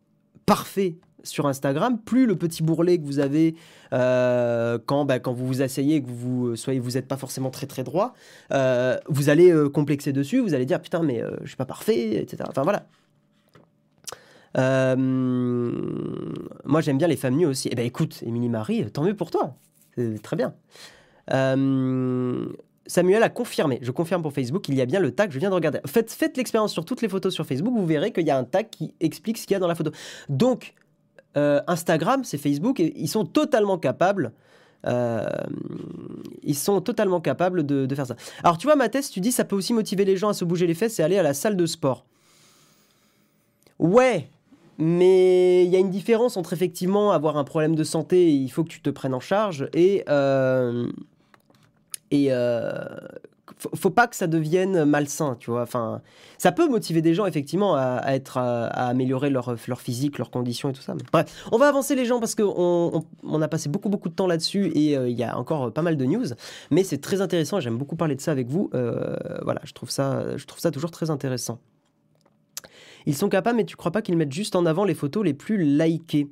parfaits 0.47 0.95
sur 1.25 1.47
Instagram, 1.47 1.99
plus 1.99 2.27
le 2.27 2.37
petit 2.37 2.63
bourrelet 2.63 2.99
que 2.99 3.05
vous 3.05 3.19
avez 3.19 3.57
euh, 3.93 4.79
quand, 4.87 5.05
bah, 5.05 5.19
quand 5.19 5.33
vous 5.33 5.47
vous 5.47 5.63
asseyez 5.63 5.97
et 5.97 6.03
que 6.03 6.09
vous 6.09 6.55
soyez, 6.57 6.79
vous 6.79 6.93
n'êtes 6.93 7.09
pas 7.09 7.17
forcément 7.17 7.51
très 7.51 7.67
très 7.67 7.83
droit, 7.83 8.15
euh, 8.53 8.97
vous 9.09 9.29
allez 9.31 9.51
euh, 9.51 9.69
complexer 9.69 10.13
dessus, 10.13 10.39
vous 10.39 10.55
allez 10.55 10.67
dire 10.67 10.81
putain 10.81 11.03
mais 11.03 11.23
je 11.43 11.49
suis 11.49 11.57
pas 11.57 11.67
parfait, 11.67 12.17
etc. 12.23 12.45
Enfin 12.49 12.63
voilà. 12.63 12.87
moi 16.65 16.81
j'aime 16.81 16.99
bien 16.99 17.09
les 17.09 17.17
femmes 17.17 17.37
nues 17.37 17.47
aussi. 17.47 17.69
Eh 17.73 17.75
ben 17.75 17.85
écoute, 17.85 18.23
Émilie 18.25 18.49
Marie, 18.49 18.91
tant 18.91 19.03
mieux 19.03 19.17
pour 19.17 19.31
toi, 19.31 19.57
très 20.23 20.37
bien. 20.37 20.55
Samuel 22.87 23.23
a 23.23 23.31
confirmé, 23.31 23.79
je 23.81 23.91
confirme 23.91 24.21
pour 24.23 24.33
Facebook, 24.33 24.69
il 24.69 24.75
y 24.75 24.83
a 24.83 24.87
bien 24.87 25.01
le 25.01 25.11
tag, 25.11 25.31
je 25.33 25.39
viens 25.39 25.49
de 25.49 25.55
regarder. 25.55 25.81
Faites, 25.87 26.13
faites 26.13 26.37
l'expérience 26.37 26.73
sur 26.73 26.85
toutes 26.85 27.01
les 27.01 27.09
photos 27.09 27.33
sur 27.33 27.47
Facebook, 27.47 27.73
vous 27.75 27.87
verrez 27.87 28.13
qu'il 28.13 28.27
y 28.27 28.31
a 28.31 28.37
un 28.37 28.45
tag 28.45 28.69
qui 28.71 28.95
explique 29.01 29.39
ce 29.39 29.47
qu'il 29.47 29.55
y 29.55 29.57
a 29.57 29.59
dans 29.59 29.69
la 29.69 29.75
photo. 29.75 29.91
Donc, 30.29 30.75
euh, 31.37 31.61
Instagram, 31.67 32.25
c'est 32.25 32.39
Facebook, 32.39 32.81
et 32.81 32.93
ils 32.97 33.09
sont 33.09 33.25
totalement 33.25 33.79
capables. 33.79 34.33
Euh, 34.87 35.27
ils 36.43 36.55
sont 36.55 36.81
totalement 36.81 37.21
capables 37.21 37.65
de, 37.65 37.93
faire 37.95 38.07
ça. 38.07 38.17
Alors 38.43 38.59
tu 38.59 38.67
vois, 38.67 38.77
Mathès, 38.77 39.11
tu 39.11 39.21
dis 39.21 39.33
ça 39.33 39.45
peut 39.45 39.57
aussi 39.57 39.73
motiver 39.73 40.05
les 40.05 40.17
gens 40.17 40.29
à 40.29 40.35
se 40.35 40.45
bouger 40.45 40.67
les 40.67 40.75
fesses 40.75 40.99
et 41.01 41.03
aller 41.03 41.19
à 41.19 41.23
la 41.23 41.35
salle 41.35 41.57
de 41.57 41.67
sport. 41.67 42.05
Ouais, 43.79 44.29
mais 44.79 45.65
il 45.65 45.71
y 45.71 45.77
a 45.77 45.79
une 45.79 45.91
différence 45.91 46.37
entre 46.37 46.53
effectivement 46.53 47.13
avoir 47.13 47.37
un 47.37 47.45
problème 47.45 47.75
de 47.75 47.85
santé, 47.85 48.31
il 48.31 48.49
faut 48.51 48.63
que 48.63 48.69
tu 48.69 48.81
te 48.83 48.91
prennes 48.91 49.15
en 49.15 49.21
charge, 49.21 49.69
et, 49.73 50.05
euh, 50.09 50.87
et 52.11 52.29
faut 53.75 53.91
pas 53.91 54.07
que 54.07 54.17
ça 54.17 54.27
devienne 54.27 54.85
malsain, 54.85 55.37
tu 55.39 55.51
vois. 55.51 55.63
Enfin, 55.63 56.03
ça 56.39 56.53
peut 56.53 56.69
motiver 56.69 57.03
des 57.03 57.15
gens 57.15 57.27
effectivement 57.27 57.77
à, 57.77 58.03
être 58.15 58.39
à, 58.39 58.67
améliorer 58.89 59.31
leur, 59.31 59.57
physique, 59.79 60.19
leurs 60.19 60.31
conditions 60.31 60.71
et 60.71 60.73
tout 60.73 60.83
ça. 60.83 60.95
bref, 61.13 61.47
on 61.53 61.59
va 61.59 61.69
avancer 61.69 61.95
les 61.95 62.05
gens 62.05 62.21
parce 62.21 62.35
qu'on 62.35 63.05
on, 63.23 63.43
a 63.43 63.49
passé 63.49 63.69
beaucoup 63.69 63.89
beaucoup 63.89 64.09
de 64.09 64.15
temps 64.15 64.27
là-dessus 64.27 64.73
et 64.75 64.97
euh, 64.97 65.09
il 65.09 65.17
y 65.17 65.25
a 65.25 65.39
encore 65.39 65.73
pas 65.73 65.83
mal 65.83 65.97
de 65.97 66.05
news. 66.05 66.27
Mais 66.71 66.85
c'est 66.85 66.99
très 66.99 67.21
intéressant. 67.21 67.61
J'aime 67.61 67.79
beaucoup 67.79 67.97
parler 67.97 68.17
de 68.17 68.21
ça 68.21 68.33
avec 68.33 68.49
vous. 68.49 68.71
Euh, 68.75 69.17
voilà, 69.43 69.61
je 69.65 69.73
trouve 69.73 69.91
ça, 69.91 70.37
je 70.37 70.45
trouve 70.47 70.61
ça 70.61 70.71
toujours 70.71 70.91
très 70.91 71.11
intéressant. 71.11 71.59
Ils 73.07 73.17
sont 73.17 73.29
capables, 73.29 73.59
mais 73.59 73.65
tu 73.65 73.77
crois 73.77 73.93
pas 73.93 74.03
qu'ils 74.03 74.17
mettent 74.17 74.33
juste 74.33 74.57
en 74.57 74.67
avant 74.67 74.85
les 74.85 74.95
photos 74.95 75.25
les 75.25 75.35
plus 75.35 75.63
likées? 75.63 76.29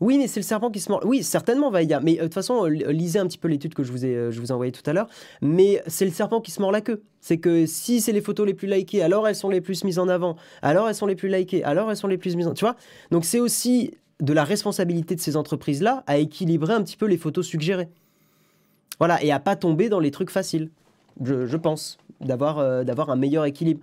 Oui, 0.00 0.18
mais 0.18 0.26
c'est 0.26 0.40
le 0.40 0.44
serpent 0.44 0.70
qui 0.70 0.80
se 0.80 0.90
mord. 0.90 1.00
Oui, 1.04 1.22
certainement, 1.22 1.70
Vaïa. 1.70 2.00
Mais 2.00 2.12
euh, 2.12 2.16
de 2.16 2.22
toute 2.24 2.34
façon, 2.34 2.64
lisez 2.64 3.18
un 3.18 3.26
petit 3.26 3.38
peu 3.38 3.48
l'étude 3.48 3.74
que 3.74 3.82
je 3.82 3.92
vous 3.92 4.04
ai, 4.04 4.14
euh, 4.14 4.30
je 4.30 4.40
vous 4.40 4.52
envoyée 4.52 4.72
tout 4.72 4.88
à 4.88 4.92
l'heure. 4.92 5.08
Mais 5.40 5.82
c'est 5.86 6.04
le 6.04 6.10
serpent 6.10 6.40
qui 6.40 6.50
se 6.50 6.60
mord 6.60 6.72
la 6.72 6.80
queue. 6.80 7.02
C'est 7.20 7.38
que 7.38 7.66
si 7.66 8.00
c'est 8.00 8.12
les 8.12 8.20
photos 8.20 8.46
les 8.46 8.54
plus 8.54 8.68
likées, 8.68 9.02
alors 9.02 9.26
elles 9.28 9.36
sont 9.36 9.48
les 9.48 9.60
plus 9.60 9.84
mises 9.84 9.98
en 9.98 10.08
avant. 10.08 10.36
Alors 10.62 10.88
elles 10.88 10.94
sont 10.94 11.06
les 11.06 11.16
plus 11.16 11.28
likées. 11.28 11.64
Alors 11.64 11.90
elles 11.90 11.96
sont 11.96 12.08
les 12.08 12.18
plus 12.18 12.36
mises 12.36 12.46
en. 12.46 12.54
Tu 12.54 12.64
vois? 12.64 12.76
Donc 13.10 13.24
c'est 13.24 13.40
aussi 13.40 13.92
de 14.20 14.32
la 14.32 14.44
responsabilité 14.44 15.14
de 15.14 15.20
ces 15.20 15.36
entreprises-là 15.36 16.04
à 16.06 16.18
équilibrer 16.18 16.74
un 16.74 16.82
petit 16.82 16.96
peu 16.96 17.06
les 17.06 17.16
photos 17.16 17.46
suggérées. 17.46 17.88
Voilà, 18.98 19.22
et 19.22 19.32
à 19.32 19.40
pas 19.40 19.56
tomber 19.56 19.88
dans 19.88 20.00
les 20.00 20.10
trucs 20.10 20.30
faciles. 20.30 20.70
Je, 21.22 21.56
pense 21.56 21.98
d'avoir 22.20 22.58
euh, 22.58 22.84
d'avoir 22.84 23.10
un 23.10 23.16
meilleur 23.16 23.44
équilibre. 23.44 23.80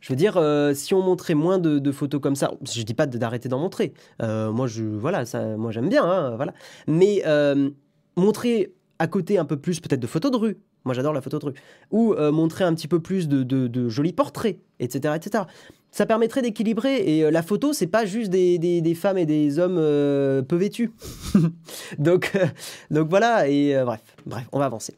Je 0.00 0.08
veux 0.08 0.16
dire, 0.16 0.36
euh, 0.36 0.74
si 0.74 0.94
on 0.94 1.02
montrait 1.02 1.34
moins 1.34 1.58
de, 1.58 1.92
photos 1.92 2.20
comme 2.20 2.36
ça, 2.36 2.52
je 2.62 2.82
dis 2.82 2.94
pas 2.94 3.06
d'arrêter 3.06 3.48
d'en 3.48 3.58
montrer. 3.58 3.92
Euh, 4.22 4.50
moi, 4.50 4.66
je, 4.66 4.82
voilà, 4.82 5.26
ça, 5.26 5.56
moi 5.56 5.70
j'aime 5.70 5.88
bien, 5.88 6.04
hein, 6.04 6.36
voilà. 6.36 6.54
Mais 6.86 7.22
euh, 7.26 7.70
montrer 8.16 8.72
à 8.98 9.06
côté 9.06 9.38
un 9.38 9.44
peu 9.44 9.56
plus 9.56 9.80
peut-être 9.80 10.00
de 10.00 10.06
photos 10.06 10.30
de 10.30 10.36
rue. 10.36 10.58
Moi, 10.84 10.94
j'adore 10.94 11.12
la 11.12 11.20
photo 11.20 11.38
de 11.38 11.44
rue. 11.46 11.54
Ou 11.90 12.14
montrer 12.32 12.64
un 12.64 12.74
petit 12.74 12.88
peu 12.88 13.00
plus 13.00 13.28
de, 13.28 13.88
jolis 13.88 14.14
portraits, 14.14 14.58
etc., 14.78 15.14
etc. 15.16 15.44
ça 15.90 16.06
permettrait 16.06 16.40
d'équilibrer. 16.40 16.96
Et 16.96 17.30
la 17.30 17.42
photo, 17.42 17.74
c'est 17.74 17.86
pas 17.86 18.06
juste 18.06 18.30
des, 18.30 18.58
des, 18.58 18.94
femmes 18.94 19.18
et 19.18 19.26
des 19.26 19.58
hommes 19.58 19.76
peu 19.76 20.56
vêtus. 20.56 20.90
donc, 21.98 22.32
donc 22.90 23.10
voilà, 23.10 23.46
et 23.48 23.78
bref, 23.84 24.00
bref, 24.24 24.46
on 24.52 24.58
va 24.58 24.64
avancer. 24.64 24.96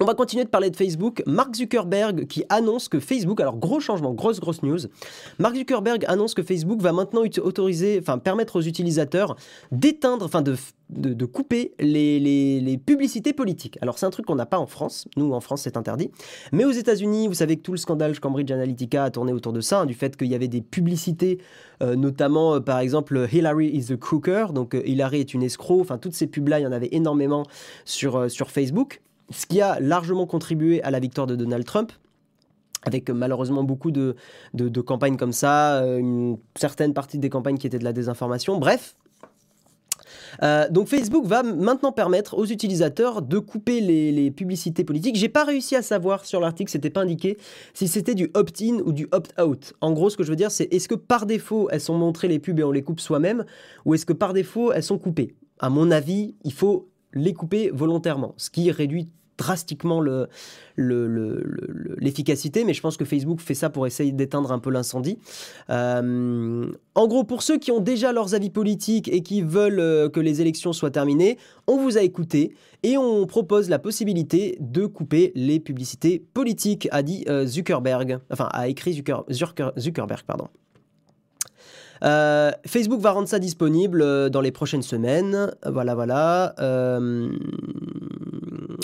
On 0.00 0.04
va 0.04 0.14
continuer 0.14 0.44
de 0.44 0.48
parler 0.48 0.70
de 0.70 0.76
Facebook. 0.76 1.24
Mark 1.26 1.56
Zuckerberg 1.56 2.28
qui 2.28 2.44
annonce 2.50 2.88
que 2.88 3.00
Facebook, 3.00 3.40
alors 3.40 3.56
gros 3.56 3.80
changement, 3.80 4.14
grosse 4.14 4.38
grosse 4.38 4.62
news. 4.62 4.78
Mark 5.40 5.56
Zuckerberg 5.56 6.04
annonce 6.06 6.34
que 6.34 6.44
Facebook 6.44 6.80
va 6.80 6.92
maintenant 6.92 7.22
autoriser, 7.42 7.98
enfin 8.00 8.18
permettre 8.18 8.54
aux 8.54 8.62
utilisateurs 8.62 9.34
d'éteindre, 9.72 10.24
enfin 10.24 10.40
de, 10.40 10.54
de, 10.90 11.24
couper 11.24 11.74
les, 11.80 12.20
les, 12.20 12.78
publicités 12.78 13.32
politiques. 13.32 13.76
Alors 13.82 13.98
c'est 13.98 14.06
un 14.06 14.10
truc 14.10 14.26
qu'on 14.26 14.36
n'a 14.36 14.46
pas 14.46 14.60
en 14.60 14.68
France. 14.68 15.08
Nous 15.16 15.32
en 15.32 15.40
France 15.40 15.62
c'est 15.62 15.76
interdit. 15.76 16.12
Mais 16.52 16.64
aux 16.64 16.70
États-Unis, 16.70 17.26
vous 17.26 17.34
savez 17.34 17.56
que 17.56 17.62
tout 17.62 17.72
le 17.72 17.78
scandale 17.78 18.20
Cambridge 18.20 18.52
Analytica 18.52 19.02
a 19.02 19.10
tourné 19.10 19.32
autour 19.32 19.52
de 19.52 19.60
ça, 19.60 19.80
hein, 19.80 19.86
du 19.86 19.94
fait 19.94 20.16
qu'il 20.16 20.28
y 20.28 20.34
avait 20.36 20.46
des 20.46 20.60
publicités, 20.60 21.38
euh, 21.82 21.96
notamment 21.96 22.54
euh, 22.54 22.60
par 22.60 22.78
exemple 22.78 23.26
Hillary 23.32 23.66
is 23.66 23.92
a 23.92 23.96
cooker, 23.96 24.46
donc 24.54 24.76
euh, 24.76 24.82
Hillary 24.86 25.18
est 25.18 25.34
une 25.34 25.42
escroc. 25.42 25.80
Enfin 25.80 25.98
toutes 25.98 26.14
ces 26.14 26.28
pubs 26.28 26.46
là, 26.46 26.60
il 26.60 26.62
y 26.62 26.66
en 26.68 26.72
avait 26.72 26.90
énormément 26.92 27.42
sur 27.84 28.30
sur 28.30 28.52
Facebook 28.52 29.00
ce 29.30 29.46
qui 29.46 29.60
a 29.60 29.78
largement 29.80 30.26
contribué 30.26 30.82
à 30.82 30.90
la 30.90 31.00
victoire 31.00 31.26
de 31.26 31.36
Donald 31.36 31.64
Trump 31.64 31.92
avec 32.84 33.10
malheureusement 33.10 33.64
beaucoup 33.64 33.90
de, 33.90 34.14
campagnes 34.86 35.16
comme 35.16 35.32
ça, 35.32 35.82
euh, 35.82 35.98
une 35.98 36.38
certaine 36.56 36.94
partie 36.94 37.18
des 37.18 37.28
campagnes 37.28 37.58
qui 37.58 37.66
étaient 37.66 37.78
de 37.78 37.84
la 37.84 37.92
désinformation. 37.92 38.58
Bref, 38.58 38.96
euh, 40.42 40.68
donc 40.70 40.88
Facebook 40.88 41.24
va 41.24 41.42
maintenant 41.42 41.92
permettre 41.92 42.36
aux 42.36 42.46
utilisateurs 42.46 43.22
de 43.22 43.38
couper 43.38 43.80
les, 43.80 44.30
publicités 44.30 44.84
politiques. 44.84 45.16
J'ai 45.16 45.28
pas 45.28 45.44
réussi 45.44 45.74
à 45.74 45.82
savoir 45.82 46.24
sur 46.24 46.40
l'article, 46.40 46.70
c'était 46.70 46.90
pas 46.90 47.00
indiqué 47.00 47.38
si 47.74 47.88
c'était 47.88 48.14
du 48.14 48.30
opt-in 48.34 48.78
ou 48.84 48.92
du 48.92 49.08
opt-out. 49.10 49.74
En 49.80 49.92
gros, 49.92 50.10
ce 50.10 50.16
que 50.16 50.22
je 50.22 50.30
veux 50.30 50.36
dire, 50.36 50.50
c'est 50.50 50.72
est-ce 50.72 50.88
que 50.88 50.94
par 50.94 51.26
défaut 51.26 51.68
elles 51.70 51.80
sont 51.80 51.96
montrées 51.96 52.28
les 52.28 52.38
pubs 52.38 52.58
et 52.60 52.64
on 52.64 52.70
les 52.70 52.82
coupe 52.82 53.00
soi-même, 53.00 53.44
ou 53.84 53.94
est-ce 53.94 54.06
que 54.06 54.12
par 54.12 54.32
défaut 54.32 54.72
elles 54.72 54.82
sont 54.82 54.98
coupées? 54.98 55.34
À 55.58 55.70
mon 55.70 55.90
avis, 55.90 56.36
il 56.44 56.52
faut 56.52 56.88
les 57.14 57.32
couper 57.32 57.70
volontairement, 57.72 58.34
ce 58.36 58.50
qui 58.50 58.70
réduit 58.70 59.08
drastiquement 59.38 60.02
l'efficacité, 60.76 62.64
mais 62.64 62.74
je 62.74 62.82
pense 62.82 62.96
que 62.96 63.04
Facebook 63.04 63.40
fait 63.40 63.54
ça 63.54 63.70
pour 63.70 63.86
essayer 63.86 64.12
d'éteindre 64.12 64.52
un 64.52 64.58
peu 64.58 64.70
l'incendie. 64.70 65.18
Euh, 65.70 66.70
en 66.94 67.06
gros, 67.06 67.24
pour 67.24 67.42
ceux 67.42 67.58
qui 67.58 67.70
ont 67.70 67.80
déjà 67.80 68.12
leurs 68.12 68.34
avis 68.34 68.50
politiques 68.50 69.08
et 69.08 69.22
qui 69.22 69.40
veulent 69.42 69.80
euh, 69.80 70.08
que 70.10 70.20
les 70.20 70.40
élections 70.40 70.72
soient 70.72 70.90
terminées, 70.90 71.38
on 71.66 71.78
vous 71.78 71.96
a 71.96 72.02
écouté 72.02 72.54
et 72.82 72.98
on 72.98 73.26
propose 73.26 73.70
la 73.70 73.78
possibilité 73.78 74.58
de 74.60 74.86
couper 74.86 75.32
les 75.34 75.60
publicités 75.60 76.22
politiques, 76.34 76.88
a 76.90 77.02
dit 77.02 77.24
euh, 77.28 77.46
Zuckerberg, 77.46 78.18
enfin 78.30 78.48
a 78.52 78.68
écrit 78.68 78.92
Zuckerberg, 78.92 80.22
pardon. 80.26 80.48
Euh, 82.04 82.52
Facebook 82.66 83.00
va 83.00 83.12
rendre 83.12 83.28
ça 83.28 83.38
disponible 83.38 84.02
euh, 84.02 84.28
dans 84.28 84.40
les 84.40 84.52
prochaines 84.52 84.82
semaines. 84.82 85.50
Voilà, 85.66 85.94
voilà. 85.94 86.54
Euh, 86.58 87.30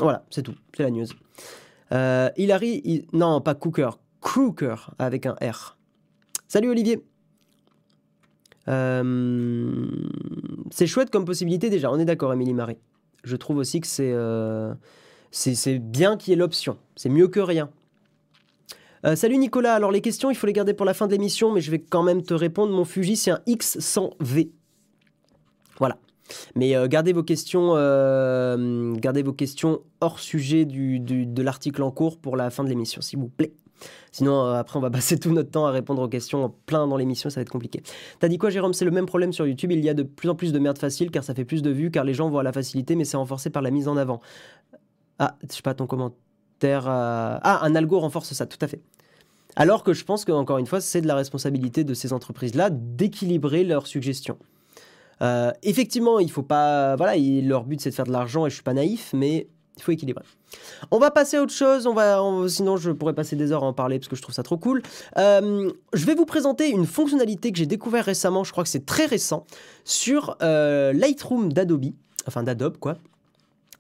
voilà, 0.01 0.25
c'est 0.31 0.43
tout. 0.43 0.55
C'est 0.77 0.83
la 0.83 0.91
news. 0.91 1.07
Hilary, 2.37 3.07
non, 3.13 3.41
pas 3.41 3.55
Cooker. 3.55 3.91
Crooker 4.21 4.77
avec 4.99 5.27
un 5.27 5.37
R. 5.43 5.77
Salut 6.49 6.71
Olivier. 6.71 7.05
c'est 8.67 9.05
chouette 10.87 11.11
comme 11.11 11.25
possibilité 11.25 11.71
déjà, 11.71 11.91
on 11.91 11.99
est 11.99 12.05
d'accord, 12.05 12.33
Émilie 12.33 12.55
Marie. 12.55 12.79
Je 13.23 13.37
trouve 13.37 13.59
aussi 13.59 13.81
que 13.81 13.87
c'est 13.87 14.15
c'est 15.31 15.79
bien 15.79 16.17
qu'il 16.17 16.31
y 16.31 16.35
ait 16.35 16.39
l'option. 16.39 16.79
C'est 16.97 17.09
mieux 17.09 17.29
que 17.29 17.41
rien. 17.41 17.71
Euh, 19.05 19.17
salut 19.17 19.37
Nicolas, 19.37 19.75
alors 19.75 19.91
les 19.91 20.01
questions, 20.01 20.31
il 20.31 20.35
faut 20.35 20.47
les 20.47 20.55
garder 20.55 20.73
pour 20.73 20.87
la 20.87 20.95
fin 20.95 21.07
de 21.07 21.13
l'émission, 21.13 21.53
mais 21.53 21.61
je 21.61 21.71
vais 21.71 21.79
quand 21.79 22.03
même 22.03 22.23
te 22.23 22.33
répondre. 22.33 22.73
Mon 22.73 22.87
Fuji, 22.87 23.17
c'est 23.17 23.31
un 23.31 23.41
X100V. 23.47 24.51
Voilà. 25.79 25.99
Mais 26.55 26.75
euh, 26.75 26.89
gardez 26.89 27.13
vos 27.13 27.23
questions, 27.23 27.73
euh, 27.75 28.95
gardez 28.95 29.23
vos 29.23 29.35
questions 29.35 29.83
hors 30.01 30.21
sujet 30.21 30.65
de 30.65 31.43
l'article 31.43 31.83
en 31.83 31.91
cours 31.91 32.19
pour 32.19 32.39
la 32.39 32.49
fin 32.49 32.65
de 32.65 32.71
l'émission, 32.71 33.03
s'il 33.03 33.19
vous 33.19 33.29
plaît. 33.29 33.53
Sinon, 34.11 34.43
après, 34.47 34.79
on 34.79 34.83
va 34.83 34.91
passer 34.91 35.19
tout 35.19 35.33
notre 35.33 35.51
temps 35.51 35.67
à 35.67 35.71
répondre 35.71 36.01
aux 36.01 36.09
questions 36.09 36.55
plein 36.65 36.87
dans 36.87 36.97
l'émission, 36.97 37.29
ça 37.29 37.41
va 37.41 37.43
être 37.43 37.51
compliqué. 37.51 37.83
T'as 38.21 38.29
dit 38.29 38.39
quoi, 38.39 38.49
Jérôme? 38.49 38.73
C'est 38.73 38.87
le 38.87 38.91
même 38.91 39.07
problème 39.07 39.35
sur 39.35 39.47
YouTube. 39.47 39.73
Il 39.73 39.85
y 39.85 39.91
a 39.91 39.95
de 39.95 40.03
plus 40.03 40.31
en 40.31 40.35
plus 40.35 40.51
de 40.51 40.59
merde 40.59 40.79
facile 40.79 41.11
car 41.11 41.23
ça 41.25 41.35
fait 41.35 41.45
plus 41.45 41.61
de 41.61 41.71
vues, 41.71 41.91
car 41.91 42.05
les 42.05 42.15
gens 42.15 42.31
voient 42.31 42.43
la 42.43 42.53
facilité, 42.53 42.97
mais 42.97 43.05
c'est 43.05 43.19
renforcé 43.19 43.51
par 43.51 43.61
la 43.61 43.71
mise 43.71 43.87
en 43.87 43.99
avant. 43.99 44.23
Ah, 45.19 45.37
je 45.47 45.57
sais 45.57 45.63
pas 45.63 45.75
ton 45.75 45.87
commentaire. 45.87 46.24
Ah, 46.63 47.61
un 47.63 47.75
algo 47.75 47.99
renforce 48.01 48.33
ça, 48.33 48.47
tout 48.47 48.59
à 48.61 48.69
fait. 48.69 48.81
Alors 49.57 49.85
que 49.85 49.93
je 49.93 50.05
pense 50.05 50.25
qu'encore 50.25 50.59
une 50.59 50.67
fois, 50.67 50.81
c'est 50.81 51.01
de 51.01 51.07
la 51.07 51.15
responsabilité 51.15 51.85
de 51.85 51.95
ces 51.95 52.13
entreprises-là 52.13 52.71
d'équilibrer 52.71 53.65
leurs 53.65 53.87
suggestions. 53.87 54.39
Euh, 55.23 55.53
effectivement, 55.63 56.19
il 56.19 56.31
faut 56.31 56.43
pas. 56.43 56.97
Voilà, 56.97 57.15
leur 57.17 57.65
but 57.65 57.81
c'est 57.81 57.91
de 57.91 57.95
faire 57.95 58.07
de 58.07 58.13
l'argent 58.13 58.47
et 58.47 58.51
je 58.51 58.55
suis 58.55 58.65
pas 58.65 58.75
naïf, 58.75 59.11
mais 59.15 59.49
il 59.77 59.83
faut 59.83 59.93
équilibrer. 59.93 60.25
On 60.91 60.99
va 60.99 61.11
passer 61.11 61.37
à 61.37 61.43
autre 61.43 61.53
chose. 61.53 61.87
On 61.87 61.95
va, 61.95 62.21
sinon, 62.49 62.77
je 62.77 62.91
pourrais 62.91 63.15
passer 63.15 63.37
des 63.37 63.53
heures 63.53 63.65
à 63.65 63.67
en 63.67 63.73
parler 63.73 63.99
parce 63.99 64.09
que 64.09 64.17
je 64.17 64.23
trouve 64.23 64.35
ça 64.35 64.43
trop 64.43 64.59
cool. 64.59 64.83
Euh, 65.19 65.71
je 65.93 66.05
vais 66.05 66.15
vous 66.15 66.27
présenter 66.27 66.71
une 66.71 66.87
fonctionnalité 66.87 67.53
que 67.53 67.59
j'ai 67.59 67.67
découvert 67.67 68.05
récemment. 68.05 68.45
Je 68.45 68.53
crois 68.53 68.65
que 68.65 68.71
c'est 68.71 68.87
très 68.87 69.07
récent 69.07 69.47
sur 69.85 70.37
euh, 70.43 70.93
Lightroom 70.93 71.53
d'Adobe, 71.53 71.87
enfin 72.27 72.43
d'Adobe 72.43 72.79
quoi. 72.79 72.99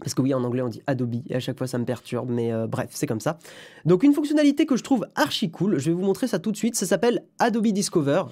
Parce 0.00 0.12
que 0.14 0.22
oui, 0.22 0.34
en 0.34 0.42
anglais, 0.42 0.60
on 0.60 0.68
dit 0.68 0.82
Adobe, 0.86 1.14
et 1.28 1.36
à 1.36 1.40
chaque 1.40 1.56
fois, 1.56 1.66
ça 1.66 1.78
me 1.78 1.84
perturbe, 1.84 2.28
mais 2.28 2.52
euh, 2.52 2.66
bref, 2.66 2.90
c'est 2.90 3.06
comme 3.06 3.20
ça. 3.20 3.38
Donc, 3.84 4.02
une 4.02 4.12
fonctionnalité 4.12 4.66
que 4.66 4.76
je 4.76 4.82
trouve 4.82 5.06
archi 5.14 5.50
cool, 5.50 5.78
je 5.78 5.90
vais 5.90 5.96
vous 5.96 6.02
montrer 6.02 6.26
ça 6.26 6.40
tout 6.40 6.50
de 6.50 6.56
suite, 6.56 6.74
ça 6.74 6.84
s'appelle 6.84 7.24
Adobe 7.38 7.68
Discover, 7.68 8.24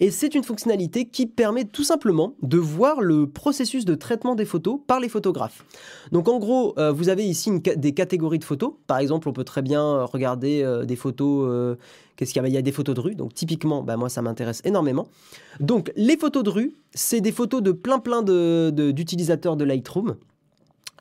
et 0.00 0.10
c'est 0.10 0.34
une 0.34 0.42
fonctionnalité 0.42 1.04
qui 1.04 1.26
permet 1.26 1.64
tout 1.64 1.84
simplement 1.84 2.34
de 2.42 2.56
voir 2.56 3.02
le 3.02 3.26
processus 3.26 3.84
de 3.84 3.94
traitement 3.94 4.34
des 4.34 4.46
photos 4.46 4.80
par 4.86 5.00
les 5.00 5.10
photographes. 5.10 5.64
Donc, 6.12 6.28
en 6.28 6.38
gros, 6.38 6.74
euh, 6.78 6.92
vous 6.92 7.10
avez 7.10 7.24
ici 7.24 7.50
des 7.60 7.92
catégories 7.92 8.38
de 8.38 8.44
photos. 8.44 8.72
Par 8.86 8.98
exemple, 8.98 9.28
on 9.28 9.32
peut 9.32 9.44
très 9.44 9.62
bien 9.62 10.04
regarder 10.04 10.62
euh, 10.62 10.84
des 10.84 10.96
photos... 10.96 11.76
Qu'est-ce 12.16 12.34
qu'il 12.34 12.42
y 12.42 12.44
a? 12.44 12.48
Il 12.48 12.54
y 12.54 12.58
a 12.58 12.62
des 12.62 12.72
photos 12.72 12.94
de 12.94 13.00
rue, 13.00 13.14
donc 13.14 13.32
typiquement, 13.32 13.82
bah, 13.82 13.96
moi, 13.96 14.10
ça 14.10 14.20
m'intéresse 14.20 14.60
énormément. 14.64 15.08
Donc, 15.60 15.90
les 15.96 16.18
photos 16.18 16.42
de 16.42 16.50
rue, 16.50 16.74
c'est 16.94 17.22
des 17.22 17.32
photos 17.32 17.62
de 17.62 17.72
plein 17.72 17.98
plein 17.98 18.22
d'utilisateurs 18.22 19.56
de 19.56 19.64
Lightroom. 19.64 20.16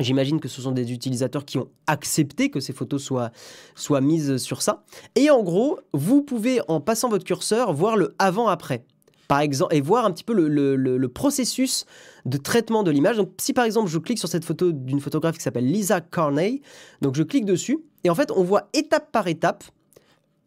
J'imagine 0.04 0.40
que 0.40 0.48
ce 0.48 0.62
sont 0.62 0.72
des 0.72 0.92
utilisateurs 0.92 1.46
qui 1.46 1.58
ont 1.58 1.70
accepté 1.88 2.50
que 2.50 2.60
ces 2.60 2.74
photos 2.74 3.04
soient, 3.04 3.32
soient 3.76 4.02
mises 4.02 4.38
sur 4.38 4.62
ça. 4.62 4.84
Et 5.16 5.30
en 5.30 5.44
gros, 5.44 5.80
vous 5.94 6.22
pouvez, 6.22 6.62
en 6.68 6.82
passant 6.82 7.10
votre 7.10 7.26
curseur, 7.26 7.74
voir 7.74 7.98
le 7.98 8.16
avant-après. 8.20 8.86
Par 9.28 9.40
exemple, 9.40 9.74
et 9.74 9.80
voir 9.80 10.06
un 10.06 10.12
petit 10.12 10.26
peu 10.26 10.34
le, 10.34 11.08
processus 11.08 11.86
de 12.26 12.38
traitement 12.38 12.84
de 12.84 12.92
l'image. 12.92 13.18
Donc, 13.18 13.32
si 13.40 13.54
par 13.54 13.64
exemple 13.64 13.90
je 13.90 13.98
clique 13.98 14.20
sur 14.20 14.28
cette 14.28 14.44
photo 14.44 14.74
d'une 14.74 15.00
photographe 15.00 15.38
qui 15.38 15.44
s'appelle 15.44 15.66
Lisa 15.66 16.02
Carney, 16.02 16.62
donc 17.02 17.16
je 17.16 17.24
clique 17.24 17.46
dessus, 17.46 17.80
et 18.04 18.10
en 18.10 18.16
fait, 18.16 18.30
on 18.32 18.44
voit 18.44 18.68
étape 18.74 19.12
par 19.12 19.28
étape, 19.28 19.64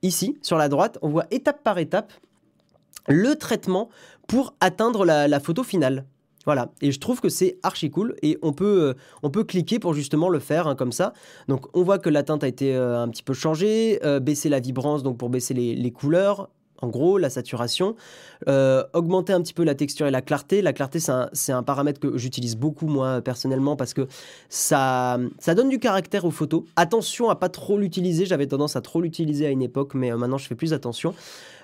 ici, 0.03 0.37
sur 0.43 0.59
la 0.59 0.69
droite, 0.69 0.99
on 1.01 1.09
voit 1.09 1.25
étape 1.31 1.63
par 1.63 1.79
étape 1.79 2.13
le 3.09 3.37
traitement 3.37 3.89
pour 4.27 4.55
atteindre 4.61 5.07
la 5.07 5.41
photo 5.41 5.63
finale. 5.63 6.05
Voilà, 6.47 6.71
et 6.81 6.93
je 6.93 7.01
trouve 7.01 7.21
que 7.21 7.29
c'est 7.29 7.59
archi 7.63 7.91
cool 7.91 8.17
et 8.23 8.39
on 8.43 8.53
peut, 8.53 8.83
euh, 8.83 8.95
on 9.23 9.31
peut 9.31 9.45
cliquer 9.45 9.79
pour 9.79 9.95
justement 9.95 10.29
le 10.29 10.39
faire 10.39 10.67
hein, 10.67 10.75
comme 10.75 10.93
ça. 10.93 11.13
Donc 11.49 11.67
on 11.75 11.83
voit 11.83 11.99
que 11.99 12.11
la 12.11 12.23
teinte 12.23 12.45
a 12.45 12.49
été 12.49 12.75
euh, 12.75 13.03
un 13.03 13.09
petit 13.09 13.23
peu 13.23 13.33
changée, 13.33 13.99
euh, 14.05 14.21
baisser 14.21 14.49
la 14.49 14.61
vibrance 14.61 15.03
donc 15.03 15.17
pour 15.17 15.31
baisser 15.31 15.55
les 15.55 15.91
couleurs, 15.91 16.51
en 16.81 16.89
gros, 16.89 17.19
la 17.19 17.31
saturation. 17.31 17.97
Euh, 18.49 18.85
augmenter 18.93 19.33
un 19.33 19.41
petit 19.41 19.55
peu 19.55 19.65
la 19.65 19.75
texture 19.75 20.07
et 20.07 20.11
la 20.11 20.23
clarté. 20.23 20.61
La 20.63 20.73
clarté, 20.73 20.99
c'est 21.01 21.53
un, 21.53 21.63
paramètre 21.63 22.01
que 22.01 22.19
j'utilise 22.19 22.57
beaucoup, 22.57 22.87
moi, 22.87 23.21
personnellement, 23.23 23.77
parce 23.77 23.95
que 23.95 24.07
ça, 24.49 25.19
ça 25.39 25.55
donne 25.55 25.69
du 25.69 25.79
caractère 25.79 26.25
aux 26.25 26.31
photos. 26.31 26.65
Attention 26.77 27.31
à 27.31 27.37
pas 27.37 27.49
trop 27.49 27.79
l'utiliser. 27.79 28.27
J'avais 28.27 28.47
tendance 28.47 28.77
à 28.77 28.81
trop 28.81 29.01
l'utiliser 29.01 29.47
à 29.47 29.51
une 29.51 29.63
époque, 29.63 29.95
mais 29.95 30.13
euh, 30.13 30.17
maintenant, 30.17 30.39
je 30.39 30.47
fais 30.47 30.55
plus 30.55 30.73
attention. 30.73 31.15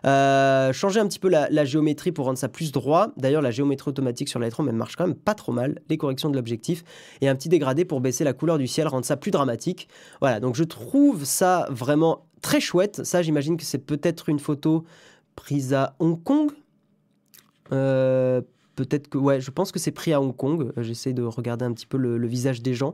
Euh, 0.06 0.72
changer 0.72 1.00
un 1.00 1.06
petit 1.06 1.18
peu 1.18 1.28
la, 1.28 1.64
géométrie 1.64 2.12
pour 2.12 2.26
rendre 2.26 2.38
ça 2.38 2.48
plus 2.48 2.72
droit. 2.72 3.08
D'ailleurs, 3.16 3.42
la 3.42 3.50
géométrie 3.50 3.90
automatique 3.90 4.28
sur 4.28 4.38
Lightroom, 4.38 4.68
elle 4.68 4.74
marche 4.74 4.96
quand 4.96 5.06
même 5.06 5.16
pas 5.16 5.34
trop 5.34 5.52
mal. 5.52 5.80
Les 5.88 5.98
corrections 5.98 6.30
de 6.30 6.36
l'objectif. 6.36 6.84
Et 7.20 7.28
un 7.28 7.34
petit 7.34 7.48
dégradé 7.48 7.84
pour 7.84 8.00
baisser 8.00 8.24
la 8.24 8.32
couleur 8.32 8.58
du 8.58 8.66
ciel, 8.66 8.88
rendre 8.88 9.04
ça 9.04 9.16
plus 9.16 9.30
dramatique. 9.30 9.88
Voilà, 10.20 10.40
donc 10.40 10.54
je 10.54 10.64
trouve 10.64 11.24
ça 11.24 11.66
vraiment 11.70 12.24
très 12.40 12.60
chouette. 12.60 13.04
Ça, 13.04 13.22
j'imagine 13.22 13.56
que 13.56 13.64
c'est 13.64 13.78
peut-être 13.78 14.28
une 14.28 14.38
photo 14.38 14.84
prise 15.36 15.74
à 15.74 15.94
Hong 15.98 16.22
Kong. 16.22 16.50
Euh, 17.72 18.40
peut-être 18.76 19.08
que, 19.08 19.18
ouais, 19.18 19.40
je 19.40 19.50
pense 19.50 19.72
que 19.72 19.78
c'est 19.78 19.90
pris 19.90 20.12
à 20.12 20.20
Hong 20.20 20.34
Kong. 20.34 20.72
Euh, 20.76 20.82
j'essaie 20.82 21.12
de 21.12 21.22
regarder 21.22 21.64
un 21.64 21.72
petit 21.72 21.86
peu 21.86 21.96
le, 21.96 22.26
visage 22.26 22.62
des 22.62 22.74
gens, 22.74 22.92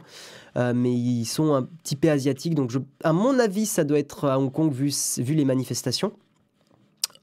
euh, 0.56 0.72
mais 0.74 0.92
ils 0.92 1.24
sont 1.24 1.54
un 1.54 1.62
petit 1.62 1.96
peu 1.96 2.10
asiatiques, 2.10 2.54
donc 2.54 2.72
à 3.02 3.12
mon 3.12 3.38
avis, 3.38 3.66
ça 3.66 3.84
doit 3.84 3.98
être 3.98 4.26
à 4.28 4.38
Hong 4.38 4.52
Kong 4.52 4.72
vu, 4.72 4.92
vu 5.18 5.34
les 5.34 5.44
manifestations. 5.44 6.12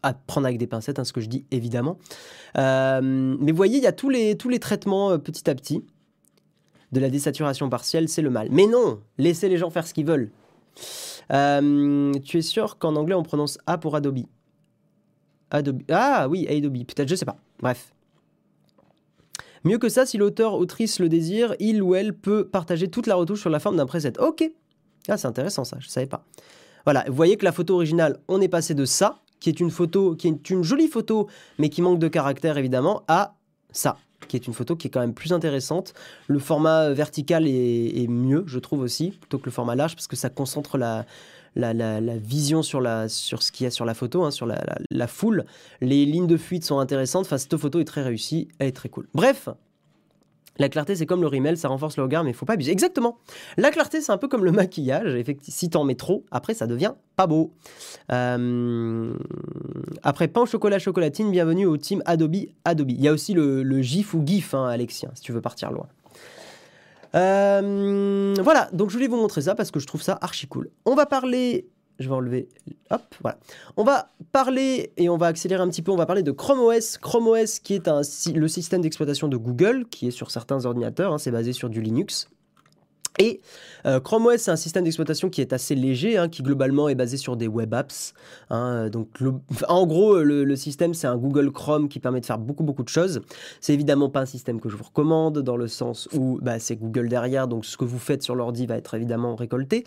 À 0.05 0.14
prendre 0.14 0.47
avec 0.47 0.59
des 0.59 0.68
pincettes, 0.68 0.99
hein, 0.99 1.05
ce 1.05 1.14
que 1.14 1.22
je 1.22 1.30
dis 1.30 1.45
évidemment. 1.51 1.97
mais 2.55 3.01
vous 3.51 3.55
voyez, 3.55 3.78
il 3.78 3.84
y 3.84 3.88
a 3.88 3.93
tous 3.93 4.09
les, 4.09 4.36
tous 4.36 4.49
les 4.49 4.59
traitements 4.59 5.18
petit 5.18 5.49
à 5.49 5.55
petit. 5.55 5.84
De 6.91 6.99
la 6.99 7.09
désaturation 7.09 7.70
partielle, 7.70 8.09
c'est 8.09 8.22
le 8.22 8.30
mal. 8.30 8.49
Mais 8.51 8.68
non, 8.68 8.99
laissez 9.18 9.47
les 9.49 9.57
gens 9.57 9.70
faire 9.70 9.88
ce 9.88 9.93
qu'ils 9.93 10.05
veulent. 10.05 10.30
tu 11.30 12.38
es 12.38 12.41
sûr 12.41 12.78
qu'en 12.78 12.97
anglais 12.97 13.16
on 13.16 13.24
prononce 13.24 13.57
A 13.66 13.78
pour 13.78 13.95
Adobe? 13.95 14.26
Adobe. 15.54 15.84
Ah 15.89 16.28
oui, 16.30 16.47
Adobe, 16.49 16.86
peut-être, 16.86 17.08
je 17.08 17.16
sais 17.16 17.26
pas. 17.26 17.38
Bref. 17.62 17.93
Mieux 19.64 19.78
que 19.78 19.88
ça, 19.88 20.06
si 20.06 20.18
l'auteur, 20.18 20.56
autrice 20.56 20.99
le 20.99 21.08
désire, 21.08 21.56
il 21.60 21.82
ou 21.82 21.95
elle 21.95 22.14
peut 22.14 22.45
partager 22.45 22.89
toute 22.89 23.08
la 23.08 23.16
retouche 23.16 23.39
sur 23.39 23.49
la 23.49 23.60
forme 23.60 23.78
d'un 23.78 23.86
preset. 23.86 24.20
Ok. 24.20 24.43
Ah, 25.08 25.16
c'est 25.16 25.28
intéressant 25.28 25.64
ça, 25.64 25.78
je 25.80 25.88
savais 25.88 26.08
pas. 26.08 26.26
Voilà, 26.86 27.06
vous 27.08 27.16
voyez 27.16 27.38
que 27.38 27.45
la 27.45 27.54
photo 27.54 27.76
originale, 27.76 28.20
on 28.28 28.41
est 28.41 28.49
passé 28.49 28.74
de 28.74 28.84
ça, 28.84 29.20
qui 29.39 29.49
est 29.49 29.60
une 29.60 29.72
photo, 29.72 30.16
qui 30.16 30.28
est 30.28 30.49
une 30.49 30.64
jolie 30.64 30.88
photo, 30.88 31.30
mais 31.60 31.70
qui 31.70 31.82
manque 31.82 31.99
de 31.99 32.10
caractère 32.10 32.58
évidemment, 32.58 33.04
à 33.08 33.36
ça, 33.72 33.97
qui 34.28 34.36
est 34.36 34.47
une 34.47 34.54
photo 34.54 34.76
qui 34.76 34.88
est 34.88 34.89
quand 34.89 34.99
même 34.99 35.14
plus 35.14 35.32
intéressante. 35.32 35.93
Le 36.28 36.39
format 36.39 36.89
vertical 36.91 37.47
est, 37.47 38.08
mieux, 38.10 38.43
je 38.47 38.60
trouve 38.60 38.82
aussi, 38.82 39.12
plutôt 39.12 39.38
que 39.38 39.45
le 39.45 39.51
format 39.51 39.76
large, 39.76 39.95
parce 39.95 40.08
que 40.08 40.16
ça 40.18 40.30
concentre 40.30 40.78
la, 40.78 41.06
la, 41.56 41.99
vision 42.18 42.64
sur, 42.64 42.82
la, 42.82 43.10
sur 43.10 43.43
ce 43.43 43.51
qu'il 43.51 43.66
y 43.66 43.68
a 43.68 43.72
sur 43.72 43.86
la 43.86 43.93
photo, 43.93 44.24
hein, 44.24 44.32
sur 44.32 44.45
la, 44.45 44.64
la, 44.89 45.08
foule. 45.08 45.45
Les 45.82 46.06
lignes 46.06 46.28
de 46.28 46.38
fuite 46.38 46.64
sont 46.64 46.80
intéressantes. 46.80 47.26
Enfin, 47.26 47.38
cette 47.38 47.58
photo 47.58 47.80
est 47.80 47.86
très 47.86 48.01
réussie, 48.01 48.47
elle 48.60 48.68
est 48.68 48.72
très 48.72 48.89
cool. 48.89 49.08
Bref, 49.14 49.49
la 50.60 50.70
clarté, 50.70 50.95
c'est 50.95 51.08
comme 51.08 51.22
le 51.22 51.28
rimel, 51.28 51.58
ça 51.58 51.68
renforce 51.68 51.97
le 51.97 52.04
regard, 52.04 52.24
mais 52.24 52.30
il 52.30 52.36
faut 52.36 52.45
pas 52.45 52.54
abuser. 52.54 52.72
Exactement. 52.72 53.18
La 53.58 53.72
clarté, 53.72 54.01
c'est 54.01 54.12
un 54.12 54.18
peu 54.18 54.28
comme 54.28 54.45
le 54.45 54.51
maquillage. 54.51 55.16
Effectivement, 55.16 55.56
si 55.56 55.70
t'en 55.70 55.84
mets 55.84 55.95
trop, 55.95 56.26
après, 56.30 56.54
ça 56.54 56.68
devient 56.68 56.93
pas 57.16 57.26
beau. 57.26 57.51
Euh, 58.12 59.14
après, 60.04 60.28
pain 60.28 60.41
au 60.41 60.45
chocolat 60.45 60.78
chocolatine, 60.78 61.32
bienvenue 61.32 61.66
au 61.66 61.78
team 61.78 62.04
Adobe 62.06 62.36
Adobe. 62.66 62.91
Il 62.91 63.01
y 63.01 63.08
a 63.08 63.14
aussi 63.14 63.34
le, 63.34 63.82
GIF 63.82 64.14
ou 64.14 64.24
GIF, 64.24 64.54
hein, 64.54 64.68
Alexien, 64.68 65.10
si 65.16 65.24
tu 65.24 65.32
veux 65.32 65.41
partir 65.41 65.72
loin. 65.72 65.88
Euh, 67.16 68.34
voilà, 68.41 68.70
donc 68.74 68.89
je 68.89 68.95
voulais 68.95 69.07
vous 69.07 69.18
montrer 69.18 69.41
ça 69.41 69.55
parce 69.55 69.72
que 69.72 69.80
je 69.80 69.88
trouve 69.88 70.01
ça 70.01 70.18
archi 70.22 70.47
cool. 70.47 70.70
On 70.86 70.95
va 70.95 71.05
parler 71.05 71.68
je 71.99 72.09
vais 72.09 72.16
enlever. 72.16 72.49
Hop, 72.89 73.01
voilà. 73.22 73.38
On 73.78 73.84
va 73.84 74.09
parler 74.32 74.91
et 74.97 75.09
on 75.09 75.18
va 75.18 75.28
accélérer 75.28 75.61
un 75.61 75.70
petit 75.70 75.82
peu. 75.82 75.91
On 75.91 75.95
va 75.95 76.05
parler 76.05 76.24
de 76.24 76.32
Chrome 76.32 76.59
OS. 76.59 76.97
Chrome 76.97 77.28
OS 77.28 77.59
qui 77.59 77.76
est 77.76 77.88
le 78.34 78.47
système 78.47 78.82
d'exploitation 78.82 79.28
de 79.28 79.38
Google, 79.38 79.86
qui 79.89 80.07
est 80.07 80.11
sur 80.11 80.32
certains 80.32 80.66
ordinateurs. 80.66 81.14
Hein, 81.14 81.18
c'est 81.18 81.32
basé 81.32 81.53
sur 81.53 81.70
du 81.70 81.82
Linux. 81.82 82.30
Et 83.20 83.41
euh, 83.86 83.99
Chrome 83.99 84.26
OS, 84.26 84.38
c'est 84.38 84.51
un 84.51 84.55
système 84.55 84.84
d'exploitation 84.84 85.30
qui 85.30 85.41
est 85.41 85.53
assez 85.53 85.76
léger, 85.76 86.18
hein, 86.18 86.30
qui 86.30 86.41
globalement 86.41 86.89
est 86.89 86.95
basé 86.95 87.18
sur 87.18 87.38
des 87.38 87.47
web 87.47 87.74
apps. 87.74 88.14
Hein, 88.49 88.89
donc, 88.89 89.09
en 89.68 89.86
gros, 89.86 90.22
le, 90.22 90.55
système, 90.55 90.93
c'est 90.93 91.07
un 91.07 91.18
Google 91.18 91.51
Chrome 91.51 91.89
qui 91.89 91.99
permet 91.99 92.22
de 92.22 92.26
faire 92.26 92.39
beaucoup, 92.39 92.64
beaucoup 92.64 92.84
de 92.84 92.89
choses. 92.89 93.22
C'est 93.59 93.74
évidemment 93.74 94.09
pas 94.09 94.22
un 94.22 94.26
système 94.26 94.59
que 94.59 94.70
je 94.70 94.78
vous 94.78 94.84
recommande, 94.84 95.39
dans 95.39 95.57
le 95.57 95.68
sens 95.68 96.07
où 96.14 96.39
bah, 96.41 96.59
c'est 96.59 96.76
Google 96.76 97.09
derrière, 97.09 97.47
donc 97.47 97.66
ce 97.66 97.78
que 97.78 97.86
vous 97.86 97.99
faites 97.99 98.24
sur 98.24 98.36
l'ordi 98.36 98.66
va 98.66 98.78
être 98.78 98.93
évidemment 98.93 99.36
récolté. 99.36 99.84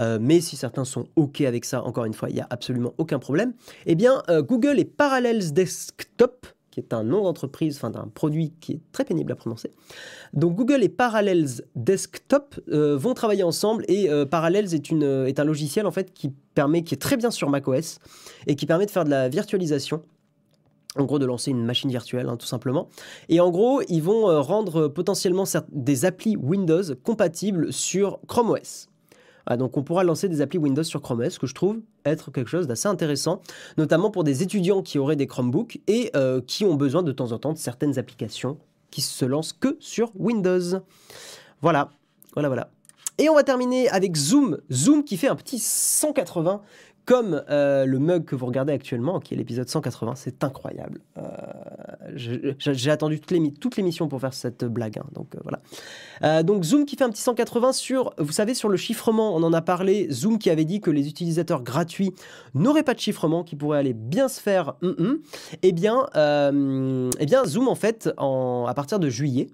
Euh, 0.00 0.18
mais 0.20 0.40
si 0.40 0.56
certains 0.56 0.84
sont 0.84 1.06
OK 1.16 1.40
avec 1.40 1.64
ça, 1.64 1.82
encore 1.82 2.04
une 2.04 2.14
fois, 2.14 2.28
il 2.30 2.34
n'y 2.34 2.40
a 2.40 2.46
absolument 2.50 2.94
aucun 2.98 3.18
problème. 3.18 3.52
Eh 3.86 3.94
bien, 3.94 4.22
euh, 4.28 4.42
Google 4.42 4.78
et 4.78 4.84
Parallels 4.84 5.52
Desktop 5.52 6.46
qui 6.78 6.86
est 6.86 6.94
un 6.94 7.02
nom 7.02 7.22
d'entreprise, 7.24 7.76
enfin 7.76 7.90
d'un 7.90 8.08
produit 8.12 8.52
qui 8.60 8.72
est 8.72 8.80
très 8.92 9.04
pénible 9.04 9.32
à 9.32 9.36
prononcer. 9.36 9.72
Donc 10.32 10.54
Google 10.54 10.82
et 10.82 10.88
Parallels 10.88 11.62
Desktop 11.74 12.60
euh, 12.68 12.96
vont 12.96 13.14
travailler 13.14 13.42
ensemble 13.42 13.84
et 13.88 14.08
euh, 14.10 14.24
Parallels 14.24 14.74
est, 14.74 14.90
une, 14.90 15.02
est 15.26 15.40
un 15.40 15.44
logiciel 15.44 15.86
en 15.86 15.90
fait 15.90 16.12
qui 16.12 16.32
permet, 16.54 16.82
qui 16.82 16.94
est 16.94 16.98
très 16.98 17.16
bien 17.16 17.30
sur 17.30 17.50
macOS 17.50 17.98
et 18.46 18.54
qui 18.54 18.66
permet 18.66 18.86
de 18.86 18.90
faire 18.90 19.04
de 19.04 19.10
la 19.10 19.28
virtualisation. 19.28 20.02
En 20.96 21.04
gros, 21.04 21.18
de 21.18 21.26
lancer 21.26 21.50
une 21.50 21.64
machine 21.64 21.90
virtuelle, 21.90 22.28
hein, 22.28 22.36
tout 22.36 22.46
simplement. 22.46 22.88
Et 23.28 23.40
en 23.40 23.50
gros, 23.50 23.82
ils 23.88 24.02
vont 24.02 24.30
euh, 24.30 24.40
rendre 24.40 24.88
potentiellement 24.88 25.44
des 25.70 26.04
applis 26.04 26.36
Windows 26.36 26.82
compatibles 27.04 27.72
sur 27.72 28.18
Chrome 28.26 28.50
OS. 28.50 28.88
Ah, 29.50 29.56
donc 29.56 29.78
on 29.78 29.82
pourra 29.82 30.04
lancer 30.04 30.28
des 30.28 30.42
applis 30.42 30.58
Windows 30.58 30.82
sur 30.82 31.00
Chrome 31.00 31.20
OS, 31.20 31.38
que 31.38 31.46
je 31.46 31.54
trouve 31.54 31.80
être 32.04 32.30
quelque 32.30 32.50
chose 32.50 32.66
d'assez 32.66 32.86
intéressant, 32.86 33.40
notamment 33.78 34.10
pour 34.10 34.22
des 34.22 34.42
étudiants 34.42 34.82
qui 34.82 34.98
auraient 34.98 35.16
des 35.16 35.26
Chromebooks 35.26 35.80
et 35.86 36.10
euh, 36.14 36.42
qui 36.46 36.66
ont 36.66 36.74
besoin 36.74 37.02
de 37.02 37.12
temps 37.12 37.32
en 37.32 37.38
temps 37.38 37.54
de 37.54 37.58
certaines 37.58 37.98
applications 37.98 38.58
qui 38.90 39.00
se 39.00 39.24
lancent 39.24 39.54
que 39.54 39.78
sur 39.80 40.12
Windows. 40.16 40.82
Voilà, 41.62 41.88
voilà, 42.34 42.48
voilà. 42.48 42.70
Et 43.16 43.30
on 43.30 43.34
va 43.34 43.42
terminer 43.42 43.88
avec 43.88 44.16
Zoom. 44.16 44.58
Zoom 44.70 45.02
qui 45.02 45.16
fait 45.16 45.28
un 45.28 45.36
petit 45.36 45.58
180 45.58 46.60
comme 47.08 47.42
euh, 47.48 47.86
le 47.86 47.98
mug 47.98 48.26
que 48.26 48.36
vous 48.36 48.44
regardez 48.44 48.74
actuellement, 48.74 49.18
qui 49.18 49.32
est 49.32 49.36
l'épisode 49.38 49.66
180. 49.66 50.12
C'est 50.14 50.44
incroyable. 50.44 51.00
Euh, 51.16 52.52
j'ai 52.58 52.90
attendu 52.90 53.18
toute 53.18 53.76
l'émission 53.78 54.08
pour 54.08 54.20
faire 54.20 54.34
cette 54.34 54.66
blague. 54.66 54.98
Hein, 54.98 55.06
donc 55.14 55.34
euh, 55.34 55.38
voilà. 55.42 56.42
donc 56.42 56.64
Zoom 56.64 56.84
qui 56.84 56.96
fait 56.96 57.04
un 57.04 57.08
petit 57.08 57.22
180 57.22 57.72
sur, 57.72 58.12
vous 58.18 58.32
savez, 58.32 58.52
sur 58.52 58.68
le 58.68 58.76
chiffrement, 58.76 59.34
on 59.34 59.42
en 59.42 59.54
a 59.54 59.62
parlé. 59.62 60.06
Zoom 60.10 60.38
qui 60.38 60.50
avait 60.50 60.66
dit 60.66 60.82
que 60.82 60.90
les 60.90 61.08
utilisateurs 61.08 61.62
gratuits 61.62 62.12
n'auraient 62.52 62.82
pas 62.82 62.92
de 62.92 63.00
chiffrement, 63.00 63.42
qui 63.42 63.56
pourraient 63.56 63.78
aller 63.78 63.94
bien 63.94 64.28
se 64.28 64.38
faire. 64.38 64.74
Mm, 64.82 64.88
mm. 64.88 65.18
Eh 65.62 65.72
bien, 65.72 66.04
eh 66.14 67.26
bien, 67.26 67.44
Zoom 67.46 67.68
en 67.68 67.74
fait, 67.74 68.10
à 68.18 68.74
partir 68.74 68.98
de 68.98 69.08
juillet, 69.08 69.48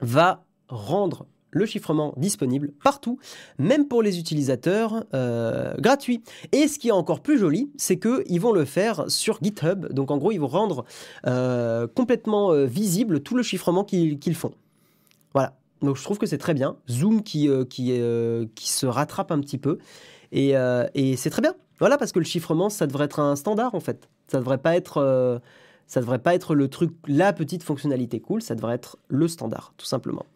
va 0.00 0.46
rendre 0.70 1.26
le 1.50 1.66
chiffrement 1.66 2.14
disponible 2.16 2.70
partout, 2.82 3.18
même 3.58 3.86
pour 3.86 4.02
les 4.02 4.18
utilisateurs 4.18 5.04
euh, 5.14 5.74
gratuits. 5.78 6.22
Et 6.52 6.68
ce 6.68 6.78
qui 6.78 6.88
est 6.88 6.92
encore 6.92 7.20
plus 7.20 7.38
joli, 7.38 7.70
c'est 7.76 7.98
qu'ils 7.98 8.40
vont 8.40 8.52
le 8.52 8.64
faire 8.64 9.04
sur 9.08 9.38
GitHub. 9.42 9.92
Donc 9.92 10.10
en 10.10 10.18
gros, 10.18 10.32
ils 10.32 10.38
vont 10.38 10.46
rendre 10.46 10.84
euh, 11.26 11.86
complètement 11.86 12.52
euh, 12.52 12.66
visible 12.66 13.20
tout 13.20 13.36
le 13.36 13.42
chiffrement 13.42 13.84
qu'ils 13.84 14.34
font. 14.34 14.52
Voilà. 15.34 15.56
Donc 15.82 15.96
je 15.96 16.02
trouve 16.02 16.18
que 16.18 16.26
c'est 16.26 16.38
très 16.38 16.54
bien. 16.54 16.76
Zoom 16.88 17.22
qui, 17.22 17.48
qui, 17.70 17.98
qui 18.54 18.70
se 18.70 18.86
rattrape 18.86 19.32
un 19.32 19.40
petit 19.40 19.56
peu. 19.56 19.78
Et, 20.30 20.54
et 20.94 21.16
c'est 21.16 21.30
très 21.30 21.40
bien. 21.40 21.54
Voilà, 21.78 21.96
parce 21.96 22.12
que 22.12 22.18
le 22.18 22.26
chiffrement, 22.26 22.68
ça 22.68 22.86
devrait 22.86 23.06
être 23.06 23.18
un 23.18 23.34
standard 23.34 23.74
en 23.74 23.80
fait. 23.80 24.10
Ça 24.28 24.38
devrait 24.38 24.58
pas 24.58 24.76
être, 24.76 25.40
ça 25.86 26.00
devrait 26.00 26.18
pas 26.18 26.34
être 26.34 26.54
le 26.54 26.68
truc, 26.68 26.92
la 27.06 27.32
petite 27.32 27.62
fonctionnalité 27.62 28.20
cool. 28.20 28.42
Ça 28.42 28.54
devrait 28.54 28.74
être 28.74 28.98
le 29.08 29.26
standard, 29.26 29.72
tout 29.78 29.86
simplement. 29.86 30.26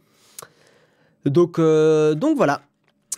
Donc, 1.25 1.59
euh, 1.59 2.14
donc 2.14 2.37
voilà. 2.37 2.62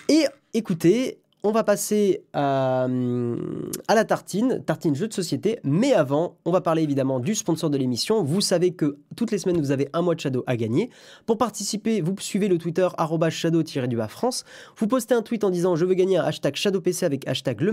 Et 0.08 0.24
écoutez, 0.54 1.18
on 1.46 1.52
va 1.52 1.62
passer 1.62 2.24
à, 2.32 2.88
la 2.88 4.04
tartine, 4.04 4.62
tartine 4.64 4.96
jeu 4.96 5.06
de 5.06 5.12
société. 5.12 5.60
Mais 5.62 5.92
avant, 5.92 6.38
on 6.44 6.50
va 6.50 6.60
parler 6.60 6.82
évidemment 6.82 7.20
du 7.20 7.36
sponsor 7.36 7.70
de 7.70 7.78
l'émission. 7.78 8.24
Vous 8.24 8.40
savez 8.40 8.72
que 8.72 8.98
toutes 9.14 9.30
les 9.30 9.38
semaines, 9.38 9.60
vous 9.60 9.70
avez 9.70 9.88
un 9.92 10.02
mois 10.02 10.16
de 10.16 10.20
Shadow 10.20 10.42
à 10.48 10.56
gagner. 10.56 10.90
Pour 11.24 11.38
participer, 11.38 12.00
vous 12.00 12.16
suivez 12.18 12.48
le 12.48 12.58
Twitter 12.58 12.88
shadow-du-bas 13.30 14.08
France. 14.08 14.44
Vous 14.76 14.88
postez 14.88 15.14
un 15.14 15.22
tweet 15.22 15.44
en 15.44 15.50
disant 15.50 15.76
je 15.76 15.84
veux 15.84 15.94
gagner 15.94 16.16
un 16.16 16.24
hashtag 16.24 16.56
ShadowPC 16.56 17.04
avec 17.04 17.28
hashtag 17.28 17.60
le 17.60 17.72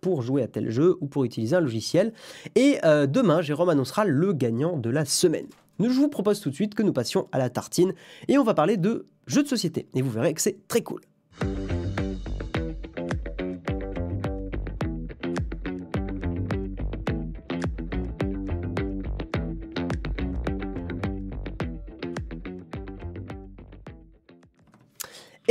pour 0.00 0.22
jouer 0.22 0.42
à 0.42 0.46
tel 0.46 0.70
jeu 0.70 0.96
ou 1.00 1.06
pour 1.06 1.24
utiliser 1.24 1.56
un 1.56 1.60
logiciel. 1.60 2.12
Et 2.54 2.78
euh, 2.84 3.06
demain, 3.06 3.42
Jérôme 3.42 3.70
annoncera 3.70 4.04
le 4.04 4.32
gagnant 4.32 4.76
de 4.76 4.90
la 4.90 5.04
semaine. 5.04 5.46
Je 5.88 5.94
vous 5.94 6.08
propose 6.08 6.40
tout 6.40 6.50
de 6.50 6.54
suite 6.54 6.74
que 6.74 6.82
nous 6.82 6.92
passions 6.92 7.28
à 7.32 7.38
la 7.38 7.50
tartine 7.50 7.94
et 8.28 8.38
on 8.38 8.44
va 8.44 8.54
parler 8.54 8.76
de 8.76 9.06
jeux 9.26 9.42
de 9.42 9.48
société. 9.48 9.88
Et 9.94 10.02
vous 10.02 10.10
verrez 10.10 10.34
que 10.34 10.40
c'est 10.40 10.66
très 10.68 10.82
cool. 10.82 11.00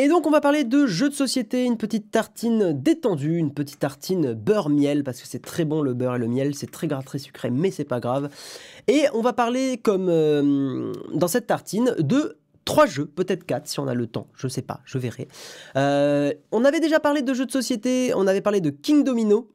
Et 0.02 0.08
donc 0.08 0.26
on 0.26 0.30
va 0.30 0.39
parler 0.39 0.64
de 0.64 0.88
jeux 0.88 1.10
de 1.10 1.14
société, 1.14 1.66
une 1.66 1.76
petite 1.76 2.10
tartine 2.10 2.72
détendue, 2.72 3.36
une 3.36 3.54
petite 3.54 3.80
tartine 3.80 4.32
beurre-miel, 4.32 5.04
parce 5.04 5.20
que 5.20 5.28
c'est 5.28 5.41
très 5.41 5.66
bon 5.66 5.82
le 5.82 5.93
beurre 5.93 6.16
et 6.16 6.20
le 6.20 6.30
miel, 6.30 6.56
c'est 6.56 6.72
très 6.72 6.88
gras, 6.88 7.04
très 7.04 7.20
sucré, 7.20 7.50
mais 7.50 7.70
c'est 7.70 7.84
pas 7.84 8.00
grave. 8.00 8.30
Et 8.88 9.08
on 9.14 9.20
va 9.20 9.34
parler, 9.34 9.78
comme 9.78 10.08
euh, 10.08 10.93
dans 11.14 11.28
cette 11.28 11.47
tartine, 11.47 11.95
de 12.00 12.38
trois 12.64 12.86
jeux, 12.86 13.08
peut-être 13.08 13.45
quatre 13.45 13.68
si 13.68 13.82
on 13.82 13.89
a 13.89 13.93
le 13.93 14.08
temps, 14.08 14.28
je 14.38 14.47
sais 14.47 14.62
pas, 14.62 14.80
je 14.86 14.97
verrai. 14.97 15.28
Euh, 15.76 16.32
on 16.54 16.64
avait 16.64 16.80
déjà 16.80 17.02
parlé 17.02 17.22
de 17.22 17.34
jeux 17.34 17.45
de 17.45 17.52
société, 17.52 18.14
on 18.16 18.26
avait 18.26 18.39
parlé 18.39 18.62
de 18.62 18.70
King 18.70 19.04
Domino, 19.04 19.50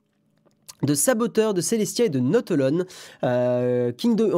de 0.84 0.94
Saboteur, 0.94 1.54
de 1.54 1.60
Celestia 1.60 2.06
et 2.06 2.08
de 2.08 2.20
Not 2.20 2.50
Alone. 2.50 2.84
Euh, 3.22 3.92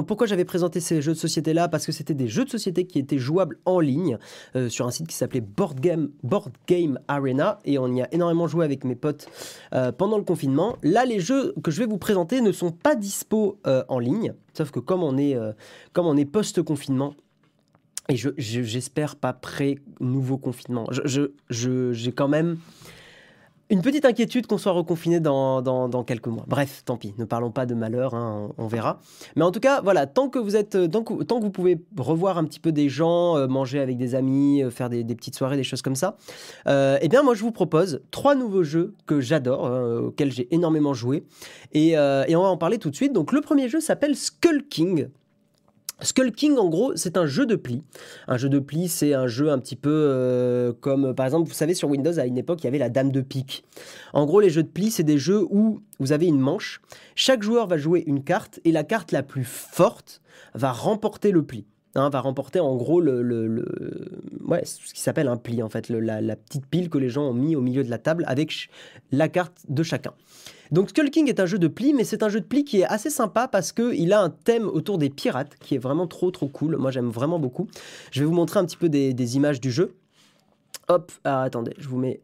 pourquoi 0.06 0.26
j'avais 0.26 0.44
présenté 0.44 0.80
ces 0.80 1.02
jeux 1.02 1.12
de 1.12 1.18
société-là? 1.18 1.68
Parce 1.68 1.86
que 1.86 1.92
c'était 1.92 2.14
des 2.14 2.28
jeux 2.28 2.44
de 2.44 2.50
société 2.50 2.86
qui 2.86 2.98
étaient 2.98 3.18
jouables 3.18 3.58
en 3.64 3.80
ligne 3.80 4.18
euh, 4.54 4.68
sur 4.68 4.86
un 4.86 4.90
site 4.90 5.06
qui 5.06 5.16
s'appelait 5.16 5.40
Board 5.40 5.80
Game, 5.80 6.10
Board 6.22 6.52
Game 6.66 6.98
Arena 7.08 7.58
et 7.64 7.78
on 7.78 7.92
y 7.92 8.02
a 8.02 8.12
énormément 8.12 8.46
joué 8.46 8.64
avec 8.64 8.84
mes 8.84 8.94
potes 8.94 9.28
euh, 9.72 9.92
pendant 9.92 10.18
le 10.18 10.24
confinement. 10.24 10.76
Là, 10.82 11.04
les 11.04 11.20
jeux 11.20 11.54
que 11.62 11.70
je 11.70 11.78
vais 11.80 11.86
vous 11.86 11.98
présenter 11.98 12.40
ne 12.40 12.52
sont 12.52 12.70
pas 12.70 12.94
dispo 12.94 13.58
en 13.88 13.98
ligne, 13.98 14.34
sauf 14.54 14.70
que 14.70 14.80
comme 14.80 15.02
on 15.02 15.16
est, 15.18 15.32
est 15.32 16.24
post-confinement, 16.24 17.14
et 18.08 18.16
j'espère 18.16 19.16
pas 19.16 19.32
pré-nouveau 19.32 20.38
confinement, 20.38 20.86
j'ai 21.04 21.28
je, 21.50 22.10
quand 22.10 22.28
même 22.28 22.58
une 23.68 23.82
petite 23.82 24.04
inquiétude 24.04 24.46
qu'on 24.46 24.58
soit 24.58 24.72
reconfiné 24.72 25.18
dans, 25.18 26.04
quelques 26.06 26.28
mois. 26.28 26.44
Bref, 26.46 26.82
tant 26.84 26.96
pis, 26.96 27.14
ne 27.18 27.24
parlons 27.24 27.50
pas 27.50 27.66
de 27.66 27.74
malheur, 27.74 28.14
hein, 28.14 28.50
on, 28.58 28.66
verra. 28.66 29.00
Mais 29.34 29.42
en 29.42 29.50
tout 29.50 29.60
cas, 29.60 29.80
voilà, 29.80 30.06
tant 30.06 30.28
que 30.28 30.38
vous 30.38 30.54
êtes, 30.56 30.90
tant 30.90 31.02
que, 31.02 31.24
tant 31.24 31.38
que 31.38 31.44
vous 31.44 31.50
pouvez 31.50 31.80
revoir 31.96 32.38
un 32.38 32.44
petit 32.44 32.60
peu 32.60 32.70
des 32.70 32.88
gens, 32.88 33.36
euh, 33.36 33.46
manger 33.48 33.80
avec 33.80 33.96
des 33.96 34.14
amis, 34.14 34.62
euh, 34.62 34.70
faire 34.70 34.88
des, 34.88 35.04
petites 35.04 35.34
soirées, 35.34 35.56
des 35.56 35.64
choses 35.64 35.82
comme 35.82 35.96
ça, 35.96 36.16
euh, 36.68 36.98
eh 37.00 37.08
bien 37.08 37.22
moi 37.22 37.34
je 37.34 37.42
vous 37.42 37.52
propose 37.52 38.02
trois 38.10 38.34
nouveaux 38.34 38.62
jeux 38.62 38.94
que 39.06 39.20
j'adore, 39.20 39.64
auxquels 40.06 40.30
j'ai 40.30 40.52
énormément 40.54 40.94
joué, 40.94 41.24
et, 41.72 41.90
et 41.90 42.36
on 42.36 42.42
va 42.42 42.48
en 42.48 42.56
parler 42.56 42.78
tout 42.78 42.90
de 42.90 42.96
suite. 42.96 43.12
Donc 43.12 43.32
le 43.32 43.40
premier 43.40 43.68
jeu 43.68 43.80
s'appelle 43.80 44.14
Skull 44.14 44.66
King. 44.68 45.08
Skull 46.02 46.32
King, 46.32 46.58
en 46.58 46.68
gros, 46.68 46.94
c'est 46.94 47.16
un 47.16 47.24
jeu 47.24 47.46
de 47.46 47.56
pli. 47.56 47.82
Un 48.28 48.36
jeu 48.36 48.50
de 48.50 48.58
pli, 48.58 48.88
c'est 48.88 49.14
un 49.14 49.26
jeu 49.26 49.50
un 49.50 49.58
petit 49.58 49.76
peu 49.76 49.90
euh, 49.90 50.72
comme, 50.80 51.14
par 51.14 51.24
exemple, 51.24 51.48
vous 51.48 51.54
savez, 51.54 51.72
sur 51.72 51.88
Windows, 51.88 52.18
à 52.18 52.26
une 52.26 52.36
époque, 52.36 52.62
il 52.62 52.64
y 52.64 52.68
avait 52.68 52.78
la 52.78 52.90
dame 52.90 53.10
de 53.10 53.22
pique. 53.22 53.64
En 54.12 54.26
gros, 54.26 54.40
les 54.40 54.50
jeux 54.50 54.62
de 54.62 54.68
pli, 54.68 54.90
c'est 54.90 55.04
des 55.04 55.18
jeux 55.18 55.42
où 55.50 55.80
vous 55.98 56.12
avez 56.12 56.26
une 56.26 56.38
manche. 56.38 56.82
Chaque 57.14 57.42
joueur 57.42 57.66
va 57.66 57.78
jouer 57.78 58.04
une 58.06 58.22
carte 58.22 58.60
et 58.64 58.72
la 58.72 58.84
carte 58.84 59.10
la 59.12 59.22
plus 59.22 59.44
forte 59.44 60.20
va 60.54 60.70
remporter 60.70 61.30
le 61.30 61.42
pli. 61.42 61.64
Hein, 61.96 62.10
va 62.10 62.20
remporter 62.20 62.60
en 62.60 62.76
gros 62.76 63.00
le, 63.00 63.64
ce 64.64 64.92
qui 64.92 65.00
s'appelle 65.00 65.28
un 65.28 65.36
pli, 65.36 65.62
en 65.62 65.68
fait, 65.68 65.88
la 65.88 66.36
petite 66.36 66.66
pile 66.66 66.90
que 66.90 66.98
les 66.98 67.08
gens 67.08 67.24
ont 67.24 67.34
mis 67.34 67.56
au 67.56 67.60
milieu 67.60 67.82
de 67.82 67.90
la 67.90 67.98
table 67.98 68.24
avec 68.28 68.68
la 69.12 69.28
carte 69.28 69.64
de 69.68 69.82
chacun. 69.82 70.12
Donc 70.72 70.90
Skull 70.90 71.10
King 71.10 71.28
est 71.28 71.40
un 71.40 71.46
jeu 71.46 71.58
de 71.58 71.68
pli, 71.68 71.94
mais 71.94 72.04
c'est 72.04 72.22
un 72.22 72.28
jeu 72.28 72.40
de 72.40 72.46
pli 72.46 72.64
qui 72.64 72.80
est 72.80 72.86
assez 72.86 73.10
sympa 73.10 73.48
parce 73.48 73.72
qu'il 73.72 74.12
a 74.12 74.20
un 74.20 74.30
thème 74.30 74.68
autour 74.68 74.98
des 74.98 75.10
pirates 75.10 75.56
qui 75.60 75.76
est 75.76 75.78
vraiment 75.78 76.06
trop 76.06 76.30
trop 76.30 76.48
cool. 76.48 76.76
Moi 76.76 76.90
j'aime 76.90 77.08
vraiment 77.08 77.38
beaucoup. 77.38 77.68
Je 78.10 78.20
vais 78.20 78.26
vous 78.26 78.34
montrer 78.34 78.58
un 78.58 78.64
petit 78.64 78.76
peu 78.76 78.88
des, 78.88 79.36
images 79.36 79.60
du 79.60 79.70
jeu. 79.70 79.94
Hop, 80.88 81.12
ah, 81.24 81.42
attendez, 81.42 81.72
je 81.78 81.88
vous 81.88 81.98
mets 81.98 82.20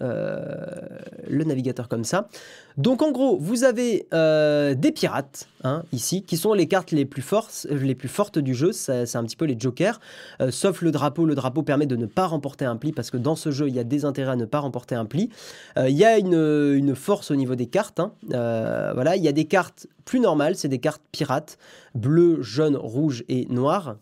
le 0.00 1.44
navigateur 1.44 1.88
comme 1.88 2.04
ça. 2.04 2.28
Donc 2.76 3.02
en 3.02 3.12
gros, 3.12 3.38
vous 3.38 3.62
avez 3.62 4.06
euh, 4.12 4.74
des 4.74 4.90
pirates 4.90 5.48
hein, 5.62 5.84
ici, 5.92 6.22
qui 6.22 6.36
sont 6.36 6.54
les 6.54 6.66
cartes 6.66 6.90
les 6.90 7.04
plus, 7.04 7.22
fortes, 7.22 7.66
les 7.70 7.94
plus 7.94 8.08
fortes 8.08 8.38
du 8.38 8.54
jeu. 8.54 8.72
C'est 8.72 9.14
un 9.14 9.24
petit 9.24 9.36
peu 9.36 9.44
les 9.44 9.58
jokers. 9.58 10.00
Euh, 10.40 10.50
sauf 10.50 10.82
le 10.82 10.90
drapeau. 10.90 11.24
Le 11.24 11.36
drapeau 11.36 11.62
permet 11.62 11.86
de 11.86 11.94
ne 11.94 12.06
pas 12.06 12.26
remporter 12.26 12.64
un 12.64 12.76
pli 12.76 12.92
parce 12.92 13.10
que 13.10 13.16
dans 13.16 13.36
ce 13.36 13.52
jeu, 13.52 13.68
il 13.68 13.74
y 13.74 13.78
a 13.78 13.84
des 13.84 14.04
intérêts 14.04 14.32
à 14.32 14.36
ne 14.36 14.44
pas 14.44 14.58
remporter 14.58 14.96
un 14.96 15.04
pli. 15.04 15.30
il 15.76 15.90
y 15.90 16.04
a 16.04 16.18
une, 16.18 16.94
force 16.94 17.30
au 17.30 17.36
niveau 17.36 17.54
des 17.54 17.66
cartes. 17.66 18.00
Hein. 18.00 18.12
voilà, 18.28 19.16
il 19.16 19.22
y 19.22 19.28
a 19.28 19.32
des 19.32 19.44
cartes 19.44 19.86
plus 20.04 20.20
normales, 20.20 20.56
c'est 20.56 20.68
des 20.68 20.78
cartes 20.78 21.02
pirates, 21.12 21.58
bleu, 21.94 22.42
jaune, 22.42 22.76
rouge 22.76 23.24
et 23.28 23.46
noir. 23.46 23.96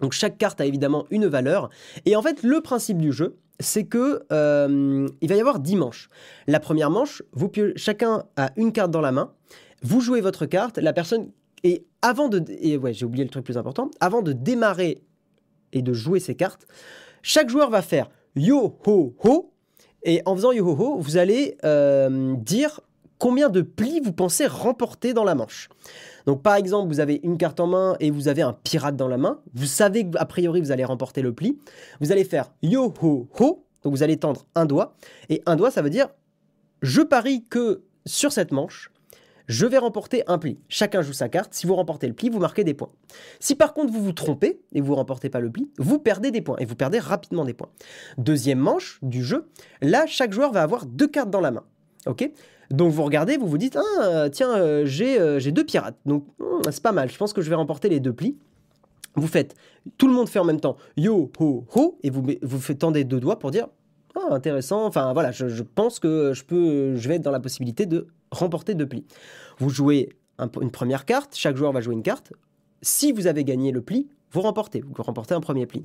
Donc 0.00 0.12
chaque 0.12 0.38
carte 0.38 0.60
a 0.60 0.64
évidemment 0.64 1.06
une 1.10 1.26
valeur. 1.26 1.70
Et 2.06 2.16
en 2.16 2.22
fait, 2.22 2.42
le 2.42 2.60
principe 2.60 2.98
du 2.98 3.12
jeu, 3.12 3.36
c'est 3.60 3.84
que 3.84 4.22
euh, 4.32 5.06
il 5.20 5.28
va 5.28 5.36
y 5.36 5.40
avoir 5.40 5.60
10 5.60 5.76
manches. 5.76 6.08
La 6.46 6.60
première 6.60 6.90
manche, 6.90 7.22
vous 7.32 7.50
chacun 7.76 8.24
a 8.36 8.50
une 8.56 8.72
carte 8.72 8.90
dans 8.90 9.00
la 9.00 9.12
main. 9.12 9.32
Vous 9.82 10.00
jouez 10.00 10.20
votre 10.20 10.46
carte. 10.46 10.78
La 10.78 10.92
personne 10.92 11.30
et 11.62 11.84
avant 12.02 12.28
de 12.28 12.42
et 12.48 12.76
ouais, 12.76 12.92
j'ai 12.92 13.04
oublié 13.04 13.24
le 13.24 13.30
truc 13.30 13.44
plus 13.44 13.58
important. 13.58 13.90
Avant 14.00 14.22
de 14.22 14.32
démarrer 14.32 15.02
et 15.72 15.82
de 15.82 15.92
jouer 15.92 16.20
ses 16.20 16.34
cartes, 16.34 16.66
chaque 17.22 17.48
joueur 17.48 17.70
va 17.70 17.82
faire 17.82 18.10
yo 18.34 18.78
ho 18.86 19.14
ho. 19.22 19.52
Et 20.02 20.22
en 20.24 20.34
faisant 20.34 20.52
yo 20.52 20.66
ho 20.66 20.76
ho, 20.78 20.98
vous 20.98 21.18
allez 21.18 21.58
euh, 21.64 22.34
dire 22.36 22.80
combien 23.18 23.50
de 23.50 23.60
plis 23.60 24.00
vous 24.00 24.12
pensez 24.12 24.46
remporter 24.46 25.12
dans 25.12 25.24
la 25.24 25.34
manche. 25.34 25.68
Donc 26.26 26.42
par 26.42 26.54
exemple, 26.54 26.88
vous 26.88 27.00
avez 27.00 27.20
une 27.22 27.38
carte 27.38 27.60
en 27.60 27.66
main 27.66 27.96
et 28.00 28.10
vous 28.10 28.28
avez 28.28 28.42
un 28.42 28.52
pirate 28.52 28.96
dans 28.96 29.08
la 29.08 29.18
main. 29.18 29.40
Vous 29.54 29.66
savez 29.66 30.08
qu'a 30.08 30.24
priori 30.24 30.60
vous 30.60 30.72
allez 30.72 30.84
remporter 30.84 31.22
le 31.22 31.32
pli. 31.32 31.58
Vous 32.00 32.12
allez 32.12 32.24
faire 32.24 32.52
yo 32.62 32.92
ho 33.02 33.28
ho. 33.38 33.66
Donc 33.82 33.94
vous 33.94 34.02
allez 34.02 34.16
tendre 34.16 34.46
un 34.54 34.66
doigt. 34.66 34.94
Et 35.28 35.42
un 35.46 35.56
doigt, 35.56 35.70
ça 35.70 35.82
veut 35.82 35.90
dire 35.90 36.08
je 36.82 37.02
parie 37.02 37.44
que 37.48 37.82
sur 38.06 38.32
cette 38.32 38.52
manche, 38.52 38.90
je 39.48 39.66
vais 39.66 39.78
remporter 39.78 40.22
un 40.28 40.38
pli. 40.38 40.58
Chacun 40.68 41.02
joue 41.02 41.12
sa 41.12 41.28
carte. 41.28 41.52
Si 41.54 41.66
vous 41.66 41.74
remportez 41.74 42.06
le 42.06 42.14
pli, 42.14 42.28
vous 42.28 42.38
marquez 42.38 42.62
des 42.62 42.72
points. 42.72 42.92
Si 43.40 43.56
par 43.56 43.74
contre 43.74 43.92
vous 43.92 44.02
vous 44.02 44.12
trompez 44.12 44.60
et 44.72 44.80
vous 44.80 44.92
ne 44.92 44.96
remportez 44.96 45.28
pas 45.28 45.40
le 45.40 45.50
pli, 45.50 45.70
vous 45.78 45.98
perdez 45.98 46.30
des 46.30 46.40
points 46.40 46.56
et 46.58 46.64
vous 46.64 46.76
perdez 46.76 47.00
rapidement 47.00 47.44
des 47.44 47.52
points. 47.52 47.70
Deuxième 48.16 48.60
manche 48.60 49.00
du 49.02 49.24
jeu, 49.24 49.48
là 49.82 50.06
chaque 50.06 50.32
joueur 50.32 50.52
va 50.52 50.62
avoir 50.62 50.86
deux 50.86 51.08
cartes 51.08 51.30
dans 51.30 51.40
la 51.40 51.50
main. 51.50 51.64
Ok? 52.06 52.30
Donc 52.70 52.92
vous 52.92 53.02
regardez, 53.02 53.36
vous 53.36 53.48
vous 53.48 53.58
dites, 53.58 53.76
ah 53.76 54.28
tiens, 54.30 54.54
euh, 54.54 54.86
euh, 54.86 55.38
j'ai 55.38 55.52
deux 55.52 55.64
pirates. 55.64 55.96
Donc 56.06 56.24
hmm, 56.38 56.70
c'est 56.70 56.82
pas 56.82 56.92
mal, 56.92 57.10
je 57.10 57.16
pense 57.16 57.32
que 57.32 57.42
je 57.42 57.50
vais 57.50 57.56
remporter 57.56 57.88
les 57.88 58.00
deux 58.00 58.12
plis. 58.12 58.36
Vous 59.16 59.26
faites, 59.26 59.56
tout 59.98 60.06
le 60.06 60.14
monde 60.14 60.28
fait 60.28 60.38
en 60.38 60.44
même 60.44 60.60
temps 60.60 60.76
yo, 60.96 61.30
ho, 61.40 61.64
ho, 61.74 61.98
et 62.02 62.10
vous, 62.10 62.24
vous 62.42 62.60
faites 62.60 62.78
tendez 62.78 63.02
deux 63.02 63.18
doigts 63.18 63.40
pour 63.40 63.50
dire, 63.50 63.66
ah 64.14 64.32
intéressant, 64.32 64.86
enfin 64.86 65.12
voilà, 65.12 65.32
je, 65.32 65.62
pense 65.62 65.98
que 65.98 66.32
je, 66.32 66.44
peux, 66.44 66.94
je 66.94 67.08
vais 67.08 67.16
être 67.16 67.22
dans 67.22 67.32
la 67.32 67.40
possibilité 67.40 67.86
de 67.86 68.06
remporter 68.30 68.74
deux 68.74 68.86
plis. 68.86 69.04
Vous 69.58 69.68
jouez 69.68 70.10
une 70.38 70.70
première 70.70 71.04
carte, 71.04 71.34
chaque 71.34 71.56
joueur 71.56 71.72
va 71.72 71.80
jouer 71.80 71.94
une 71.94 72.02
carte. 72.02 72.32
Si 72.82 73.10
vous 73.12 73.26
avez 73.26 73.44
gagné 73.44 73.72
le 73.72 73.82
pli, 73.82 74.08
vous 74.30 74.42
remportez, 74.42 74.80
vous 74.80 75.02
remportez 75.02 75.34
un 75.34 75.40
premier 75.40 75.66
pli. 75.66 75.84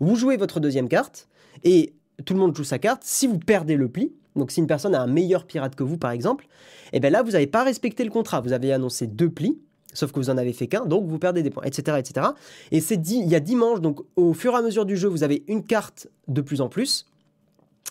Vous 0.00 0.16
jouez 0.16 0.36
votre 0.36 0.58
deuxième 0.58 0.88
carte, 0.88 1.28
et 1.62 1.94
tout 2.24 2.34
le 2.34 2.40
monde 2.40 2.56
joue 2.56 2.64
sa 2.64 2.78
carte. 2.78 3.02
Si 3.04 3.26
vous 3.26 3.38
perdez 3.38 3.76
le 3.76 3.88
pli, 3.88 4.12
donc 4.36 4.50
si 4.50 4.60
une 4.60 4.66
personne 4.66 4.94
a 4.94 5.00
un 5.00 5.06
meilleur 5.06 5.46
pirate 5.46 5.74
que 5.74 5.82
vous 5.82 5.98
par 5.98 6.10
exemple, 6.10 6.46
et 6.92 6.98
eh 6.98 7.00
bien 7.00 7.10
là 7.10 7.22
vous 7.22 7.32
n'avez 7.32 7.46
pas 7.46 7.64
respecté 7.64 8.04
le 8.04 8.10
contrat. 8.10 8.40
Vous 8.40 8.52
avez 8.52 8.72
annoncé 8.72 9.06
deux 9.06 9.30
plis, 9.30 9.58
sauf 9.92 10.12
que 10.12 10.18
vous 10.18 10.30
en 10.30 10.38
avez 10.38 10.52
fait 10.52 10.66
qu'un, 10.66 10.86
donc 10.86 11.06
vous 11.06 11.18
perdez 11.18 11.42
des 11.42 11.50
points, 11.50 11.64
etc. 11.64 11.98
etc. 11.98 12.28
Et 12.70 12.80
c'est 12.80 12.96
dit, 12.96 13.16
il 13.16 13.28
y 13.28 13.34
a 13.34 13.40
10 13.40 13.56
manches, 13.56 13.80
donc 13.80 14.00
au 14.16 14.32
fur 14.32 14.52
et 14.52 14.56
à 14.56 14.62
mesure 14.62 14.84
du 14.84 14.96
jeu, 14.96 15.08
vous 15.08 15.22
avez 15.22 15.44
une 15.48 15.64
carte 15.64 16.08
de 16.28 16.40
plus 16.40 16.60
en 16.60 16.68
plus. 16.68 17.06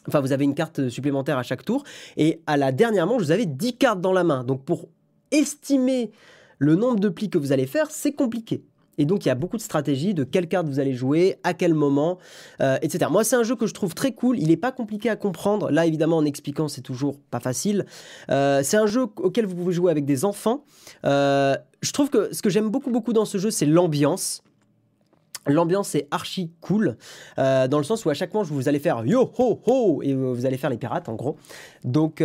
Enfin, 0.07 0.19
vous 0.19 0.33
avez 0.33 0.43
une 0.43 0.55
carte 0.55 0.89
supplémentaire 0.89 1.37
à 1.37 1.43
chaque 1.43 1.63
tour. 1.63 1.83
Et 2.17 2.41
à 2.45 2.57
la 2.57 2.71
dernière 2.71 3.07
manche, 3.07 3.21
vous 3.21 3.31
avez 3.31 3.45
10 3.45 3.77
cartes 3.77 4.01
dans 4.01 4.11
la 4.11 4.23
main. 4.23 4.43
Donc 4.43 4.63
pour 4.65 4.89
estimer 5.31 6.11
le 6.57 6.75
nombre 6.75 6.99
de 6.99 7.09
plis 7.09 7.29
que 7.29 7.37
vous 7.37 7.51
allez 7.51 7.67
faire, 7.67 7.89
c'est 7.89 8.13
compliqué. 8.13 8.63
Et 8.97 9.05
donc, 9.05 9.25
il 9.25 9.27
y 9.27 9.31
a 9.31 9.35
beaucoup 9.35 9.57
de 9.57 9.61
stratégies 9.61 10.13
de 10.13 10.23
quelle 10.23 10.47
carte 10.47 10.67
vous 10.67 10.79
allez 10.79 10.93
jouer, 10.93 11.37
à 11.43 11.53
quel 11.53 11.73
moment, 11.73 12.17
euh, 12.61 12.77
etc. 12.81 13.09
Moi, 13.11 13.23
c'est 13.23 13.35
un 13.35 13.43
jeu 13.43 13.55
que 13.55 13.65
je 13.65 13.73
trouve 13.73 13.95
très 13.95 14.11
cool. 14.11 14.39
Il 14.39 14.49
n'est 14.49 14.57
pas 14.57 14.71
compliqué 14.71 15.09
à 15.09 15.15
comprendre. 15.15 15.71
Là, 15.71 15.85
évidemment, 15.85 16.17
en 16.17 16.25
expliquant, 16.25 16.67
c'est 16.67 16.81
toujours 16.81 17.17
pas 17.31 17.39
facile. 17.39 17.85
Euh, 18.29 18.61
c'est 18.63 18.77
un 18.77 18.85
jeu 18.85 19.03
auquel 19.03 19.45
vous 19.45 19.55
pouvez 19.55 19.73
jouer 19.73 19.91
avec 19.91 20.05
des 20.05 20.25
enfants. 20.25 20.63
Euh, 21.05 21.55
je 21.81 21.91
trouve 21.91 22.09
que 22.09 22.33
ce 22.33 22.41
que 22.41 22.49
j'aime 22.49 22.69
beaucoup, 22.69 22.91
beaucoup 22.91 23.13
dans 23.13 23.25
ce 23.25 23.37
jeu, 23.37 23.51
c'est 23.51 23.65
l'ambiance. 23.65 24.43
L'ambiance 25.45 25.93
est 25.95 26.07
archi 26.09 26.51
cool, 26.61 26.95
dans 27.35 27.77
le 27.77 27.83
sens 27.83 28.05
où 28.05 28.09
à 28.09 28.13
chaque 28.13 28.33
manche 28.33 28.47
vous 28.47 28.69
allez 28.69 28.79
faire 28.79 29.05
yo 29.05 29.29
ho 29.37 29.59
ho 29.65 30.01
et 30.01 30.13
vous 30.13 30.45
allez 30.45 30.55
faire 30.55 30.69
les 30.69 30.77
pirates 30.77 31.09
en 31.09 31.15
gros. 31.15 31.35
Donc 31.83 32.23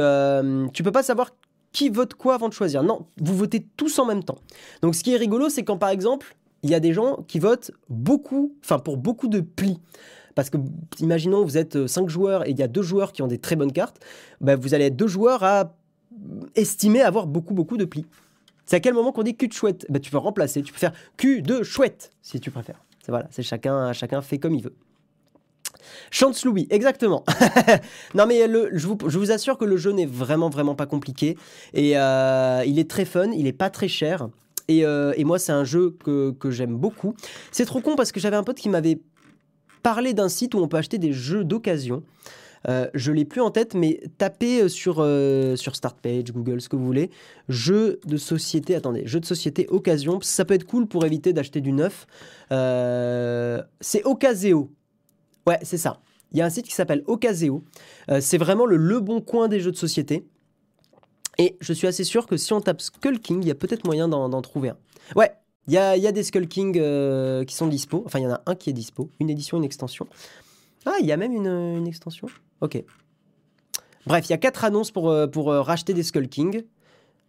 tu 0.73 0.83
peux 0.85 0.93
pas 0.93 1.03
savoir 1.03 1.33
qui 1.73 1.89
vote 1.89 2.15
quoi 2.15 2.35
avant 2.35 2.49
de 2.49 2.53
choisir. 2.53 2.85
Non, 2.85 3.07
vous 3.21 3.37
votez 3.37 3.67
tous 3.77 3.99
en 3.99 4.07
même 4.07 4.23
temps. 4.23 4.39
Donc 4.83 4.95
ce 4.95 5.03
qui 5.03 5.15
est 5.15 5.17
rigolo, 5.17 5.49
c'est 5.49 5.65
quand 5.65 5.79
par 5.79 5.89
exemple 5.89 6.37
il 6.63 6.71
y 6.71 6.75
a 6.75 6.81
des 6.81 6.93
gens 6.93 7.25
qui 7.29 7.39
votent 7.39 7.71
beaucoup, 7.89 8.55
enfin 8.65 8.79
pour 8.79 8.97
beaucoup 8.97 9.29
de 9.29 9.41
plis. 9.41 9.81
Parce 10.35 10.51
que, 10.51 10.59
imaginons, 11.01 11.43
vous 11.45 11.59
êtes 11.59 11.89
5 11.89 12.05
euh, 12.05 12.09
joueurs 12.09 12.47
et 12.47 12.51
il 12.51 12.59
y 12.59 12.63
a 12.63 12.69
deux 12.69 12.83
joueurs 12.83 13.13
qui 13.13 13.23
ont 13.23 13.27
des 13.27 13.39
très 13.39 13.57
bonnes 13.57 13.73
cartes, 13.73 13.99
bah, 14.41 14.55
vous 14.55 14.73
allez 14.73 14.85
être 14.85 14.97
deux 14.97 15.09
joueurs 15.09 15.43
à 15.43 15.75
estimer 16.55 17.03
avoir 17.03 17.27
beaucoup, 17.27 17.55
beaucoup 17.55 17.77
de 17.77 17.85
plis. 17.85 18.07
C'est 18.65 18.77
à 18.77 18.81
quel 18.81 18.95
moment 18.95 19.13
qu'on 19.13 19.23
dit 19.23 19.37
cul 19.37 19.49
de 19.49 19.53
chouette? 19.53 19.87
Bah, 19.89 19.99
Tu 19.99 20.11
peux 20.11 20.19
remplacer, 20.19 20.63
tu 20.63 20.73
peux 20.73 20.79
faire 20.79 20.93
cul 21.17 21.43
de 21.43 21.63
chouette, 21.63 22.13
si 22.23 22.39
tu 22.39 22.51
préfères. 22.51 22.85
C'est 23.01 23.11
voilà, 23.11 23.27
c'est 23.31 23.43
chacun, 23.43 23.93
chacun 23.93 24.21
fait 24.23 24.39
comme 24.39 24.55
il 24.55 24.63
veut. 24.63 24.75
Chance 26.11 26.45
Louis, 26.45 26.67
exactement. 26.71 27.25
non 28.15 28.27
mais 28.27 28.47
le, 28.47 28.71
je, 28.73 28.87
vous, 28.87 28.99
je, 29.07 29.19
vous, 29.19 29.31
assure 29.31 29.59
que 29.59 29.65
le 29.65 29.77
jeu 29.77 29.93
n'est 29.93 30.07
vraiment 30.07 30.51
vraiment 30.51 30.75
pas 30.75 30.87
compliqué 30.87 31.37
et 31.73 31.99
euh, 31.99 32.63
il 32.67 32.79
est 32.79 32.89
très 32.89 33.05
fun, 33.05 33.31
il 33.33 33.47
est 33.47 33.53
pas 33.53 33.71
très 33.71 33.89
cher. 33.89 34.29
Euh, 34.71 35.13
et, 35.17 35.25
moi, 35.25 35.39
c'est 35.39 35.53
un 35.53 35.65
jeu 35.65 35.97
que, 36.05 36.51
j'aime 36.51 36.77
beaucoup. 36.77 37.15
C'est 37.51 37.65
trop 37.65 37.81
con 37.81 37.97
parce 37.97 38.13
que 38.13 38.21
j'avais 38.21 38.37
un 38.37 38.45
pote 38.45 38.59
qui 38.59 38.69
m'avait 38.69 39.01
parlé 39.83 40.15
d'un 40.15 40.29
site 40.29 40.55
où 40.55 40.59
on 40.59 40.69
peut 40.69 40.77
acheter 40.77 40.99
des 40.99 41.13
jeux 41.13 41.45
d'occasion. 41.45 42.03
Euh, 42.69 42.89
je 42.95 43.13
l'ai 43.13 43.25
plus 43.25 43.41
en 43.41 43.51
tête, 43.51 43.75
mais 43.75 44.01
tapez 44.19 44.63
euh, 44.63 44.69
sur, 44.69 44.97
euh, 44.99 45.57
sur 45.57 45.77
Startpage, 45.77 46.33
Google, 46.33 46.61
ce 46.61 46.69
que 46.69 46.77
vous 46.77 46.85
voulez. 46.85 47.11
Jeux 47.49 48.01
de 48.07 48.17
société, 48.17 48.75
attendez, 48.75 49.07
jeux 49.07 49.21
de 49.21 49.27
société 49.27 49.67
occasion. 49.69 50.19
Ça 50.23 50.45
peut 50.45 50.55
être 50.55 50.67
cool 50.67 50.87
pour 50.87 51.05
éviter 51.05 51.33
d'acheter 51.33 51.61
du 51.61 51.73
neuf. 51.73 52.07
c'est 52.51 54.05
Ocaseo. 54.05 54.71
Ouais, 55.47 55.59
c'est 55.63 55.79
ça. 55.79 56.01
Il 56.33 56.39
y 56.39 56.43
a 56.43 56.45
un 56.45 56.51
site 56.51 56.67
qui 56.67 56.75
s'appelle 56.75 57.03
Ocaseo. 57.07 57.63
c'est 58.21 58.39
vraiment 58.39 58.67
le 58.67 59.01
bon 59.01 59.21
coin 59.21 59.49
des 59.49 59.61
jeux 59.61 59.73
de 59.73 59.77
société. 59.77 60.27
Et 61.39 61.57
je 61.61 61.73
suis 61.73 61.87
assez 61.87 62.05
sûr 62.05 62.27
que 62.27 62.37
si 62.37 62.53
on 62.53 62.61
tape 62.61 62.81
Skull 62.81 63.21
King, 63.21 63.43
il 63.43 63.49
y 63.49 63.51
a 63.51 63.55
peut-être 63.55 63.85
moyen 63.85 64.09
d'en 64.09 64.43
trouver 64.43 64.71
un. 64.71 64.77
Ouais, 65.15 65.33
il 65.69 65.75
y 65.75 65.79
a, 65.79 66.13
des 66.13 66.23
Skull 66.25 66.49
King 66.49 66.77
euh, 66.79 67.45
qui 67.45 67.55
sont 67.55 67.67
dispo. 67.67 68.03
Enfin, 68.07 68.19
il 68.19 68.23
y 68.23 68.27
en 68.27 68.33
a 68.33 68.43
un 68.47 68.55
qui 68.55 68.71
est 68.71 68.73
dispo. 68.73 69.11
Une 69.21 69.31
édition, 69.31 69.57
une 69.57 69.65
extension. 69.65 70.07
Ah, 70.85 70.95
il 71.01 71.07
y 71.07 71.13
a 71.13 71.17
même 71.17 71.33
une, 71.33 71.87
extension. 71.87 72.29
Ok. 72.61 72.83
Bref, 74.07 74.27
il 74.27 74.31
y 74.31 74.35
a 74.35 74.39
quatre 74.39 74.65
annonces 74.65 74.91
pour, 74.91 75.11
euh, 75.11 75.27
pour 75.27 75.53
euh, 75.53 75.61
racheter 75.61 75.95
des 75.95 76.03
Skull 76.03 76.29
King. 76.29 76.65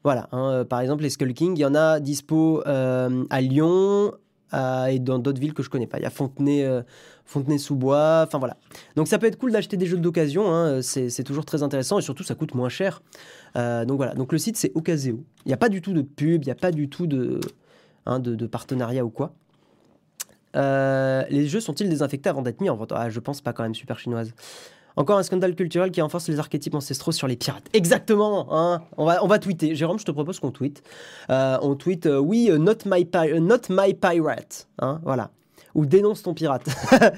Voilà, 0.04 0.30
hein, 0.32 0.64
par 0.64 0.80
exemple, 0.80 1.04
les 1.04 1.10
Skull 1.10 1.34
King, 1.34 1.58
il 1.58 1.60
y 1.60 1.66
en 1.66 1.76
a 1.76 2.00
dispo 2.00 2.64
à 2.66 3.42
Lyon, 3.42 4.14
et 4.54 5.00
dans 5.00 5.20
d'autres 5.20 5.40
villes 5.40 5.54
que 5.54 5.64
je 5.64 5.70
connais 5.70 5.88
pas. 5.88 5.98
Il 6.00 6.04
y 6.04 6.06
a 6.06 6.10
Fontenay, 6.10 6.68
Fontenay-sous-Bois, 7.26 8.26
enfin 8.28 8.40
voilà. 8.40 8.58
Donc 8.96 9.08
ça 9.08 9.18
peut 9.18 9.28
être 9.28 9.38
cool 9.38 9.52
d'acheter 9.52 9.78
des 9.78 9.86
jeux 9.86 9.98
d'occasion, 9.98 10.52
hein, 10.52 10.82
c'est 10.82 11.24
toujours 11.24 11.46
très 11.46 11.64
intéressant 11.64 12.00
et 12.00 12.02
surtout 12.02 12.24
ça 12.24 12.36
coûte 12.36 12.56
moins 12.56 12.70
cher. 12.70 13.02
donc 13.56 13.98
voilà, 13.98 14.16
donc 14.16 14.32
le 14.32 14.38
site 14.38 14.58
c'est 14.58 14.72
Ocaseo. 14.76 15.24
Il 15.46 15.50
n'y 15.50 15.54
a 15.54 15.58
pas 15.58 15.70
du 15.70 15.82
tout 15.82 15.94
de 15.94 16.02
pub, 16.02 16.44
il 16.44 16.48
n'y 16.48 16.52
a 16.52 16.56
pas 16.56 16.72
du 16.72 16.90
tout 16.90 17.08
de, 17.08 17.40
hein, 18.06 18.20
de, 18.20 18.48
partenariat 18.48 19.06
ou 19.06 19.10
quoi. 19.10 19.34
les 20.56 21.48
jeux 21.48 21.62
sont-ils 21.62 21.90
désinfectés 21.90 22.30
avant 22.30 22.42
d'être 22.42 22.62
mis 22.62 22.70
en 22.70 22.76
vente? 22.76 22.92
Ah, 22.96 23.10
Je 23.10 23.20
pense 23.20 23.42
pas 23.42 23.54
quand 23.54 23.64
même, 23.64 23.76
super 23.76 24.00
chinoise. 24.00 24.34
Encore 24.96 25.18
un 25.18 25.24
scandale 25.24 25.56
culturel 25.56 25.92
qui 25.92 26.02
renforce 26.02 26.28
les 26.28 26.40
archétypes 26.40 26.76
ancestraux 26.76 27.12
sur 27.12 27.28
les 27.28 27.36
pirates. 27.36 27.66
Exactement 27.74 28.48
hein 28.52 28.82
on, 28.98 29.06
va, 29.06 29.24
on 29.24 29.28
va 29.28 29.40
tweeter. 29.40 29.76
Jérôme, 29.76 30.00
je 30.00 30.06
te 30.06 30.12
propose 30.12 30.40
qu'on 30.40 30.52
tweete. 30.52 30.84
Euh, 31.30 31.58
on 31.62 31.76
tweet, 31.76 32.06
euh, 32.06 32.18
oui, 32.18 32.50
euh, 32.50 32.58
not, 32.58 32.86
my 32.86 33.08
not 33.40 33.62
my 33.70 33.94
pirate. 33.94 34.68
Hein, 34.80 35.00
voilà. 35.04 35.32
Ou 35.76 35.86
dénonce 35.86 36.24
ton 36.24 36.34
pirate. 36.34 36.68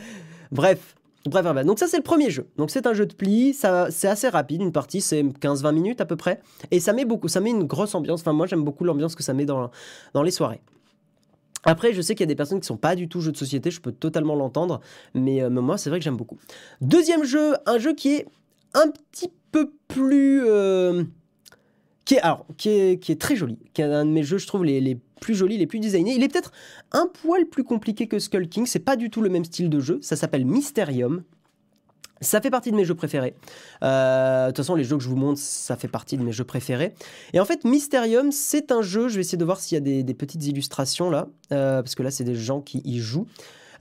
bref. 0.52 0.96
Bref, 1.26 1.44
bref, 1.44 1.66
donc 1.68 1.78
ça 1.78 1.86
c'est 1.86 1.98
le 1.98 2.04
premier 2.04 2.32
jeu. 2.32 2.48
Donc 2.58 2.72
c'est 2.72 2.88
un 2.88 2.94
jeu 2.94 3.06
de 3.06 3.14
pli, 3.14 3.54
c'est 3.54 4.08
assez 4.08 4.28
rapide, 4.28 4.60
une 4.60 4.72
partie 4.72 5.02
c'est 5.02 5.22
15-20 5.22 5.72
minutes 5.72 6.02
à 6.02 6.06
peu 6.06 6.16
près, 6.16 6.42
et 6.72 6.80
ça 6.80 6.94
met 6.94 7.06
beaucoup, 7.06 7.28
ça 7.28 7.40
met 7.42 7.52
une 7.52 7.66
grosse 7.66 7.94
ambiance. 7.94 8.22
Enfin 8.22 8.34
moi 8.34 8.48
j'aime 8.48 8.64
beaucoup 8.64 8.84
l'ambiance 8.86 9.14
que 9.14 9.22
ça 9.22 9.34
met 9.36 9.46
dans, 9.46 9.70
dans 10.16 10.24
les 10.24 10.32
soirées. 10.32 10.62
Après, 11.64 11.94
je 11.94 12.02
sais 12.02 12.16
qu'il 12.16 12.24
y 12.24 12.28
a 12.28 12.28
des 12.28 12.36
personnes 12.36 12.60
qui 12.60 12.68
sont 12.68 12.78
pas 12.78 12.96
du 12.96 13.08
tout 13.08 13.22
jeux 13.22 13.32
de 13.32 13.38
société, 13.38 13.72
je 13.72 13.82
peux 13.82 13.92
totalement 13.92 14.36
l'entendre, 14.36 14.82
mais, 15.14 15.42
euh, 15.42 15.50
moi, 15.50 15.78
c'est 15.78 15.90
vrai 15.90 16.00
que 16.00 16.04
j'aime 16.04 16.18
beaucoup. 16.18 16.38
Deuxième 16.82 17.24
jeu, 17.24 17.54
un 17.66 17.78
jeu 17.78 17.94
qui 17.94 18.16
est 18.16 18.26
un 18.74 18.90
petit 18.90 19.32
peu 19.52 19.72
plus... 19.88 20.44
Euh, 20.46 21.04
qui, 22.06 22.16
est, 22.16 22.22
alors, 22.22 22.46
qui, 22.58 22.70
est, 22.70 23.00
qui 23.00 23.12
est 23.12 23.22
très 23.22 23.36
joli, 23.36 23.60
qui 23.74 23.82
est 23.82 23.86
un 23.86 24.06
de 24.06 24.12
mes 24.12 24.24
jeux, 24.24 24.38
je 24.38 24.48
trouve, 24.48 24.66
les, 24.66 24.82
les 24.82 24.98
plus 25.22 25.36
jolis, 25.36 25.58
les 25.58 25.68
plus 25.68 25.80
designés. 25.80 26.14
Il 26.16 26.24
est 26.24 26.28
peut-être 26.28 26.52
un 26.92 27.06
poil 27.06 27.46
plus 27.46 27.64
compliqué 27.64 28.08
que 28.08 28.18
Skull 28.18 28.50
King, 28.50 28.66
c'est 28.66 28.80
pas 28.80 28.96
du 28.96 29.10
tout 29.10 29.22
le 29.22 29.30
même 29.30 29.46
style 29.46 29.70
de 29.70 29.80
jeu, 29.80 30.00
ça 30.02 30.16
s'appelle 30.16 30.46
Mysterium. 30.46 31.24
Ça 32.22 32.40
fait 32.40 32.52
partie 32.52 32.70
de 32.70 32.76
mes 32.76 32.86
jeux 32.86 32.94
préférés. 32.94 33.34
Euh, 33.84 34.46
de 34.46 34.52
toute 34.52 34.58
façon, 34.58 34.76
les 34.76 34.84
jeux 34.84 34.96
que 34.96 35.04
je 35.04 35.10
vous 35.10 35.16
montre, 35.16 35.40
ça 35.40 35.76
fait 35.76 35.88
partie 35.88 36.18
de 36.18 36.24
mes 36.24 36.32
jeux 36.32 36.44
préférés. 36.44 36.94
Et 37.34 37.40
en 37.40 37.46
fait, 37.46 37.66
Mysterium, 37.66 38.32
c'est 38.32 38.72
un 38.72 38.84
jeu. 38.84 39.08
Je 39.08 39.16
vais 39.16 39.22
essayer 39.22 39.40
de 39.40 39.46
voir 39.46 39.60
s'il 39.60 39.76
y 39.76 40.00
a 40.00 40.04
des, 40.04 40.14
petites 40.14 40.46
illustrations 40.46 41.10
là, 41.10 41.28
euh, 41.52 41.82
parce 41.82 41.96
que 41.96 42.04
là, 42.04 42.12
c'est 42.12 42.24
des 42.24 42.36
gens 42.36 42.62
qui 42.62 42.82
y 42.86 43.00
jouent. 43.00 43.26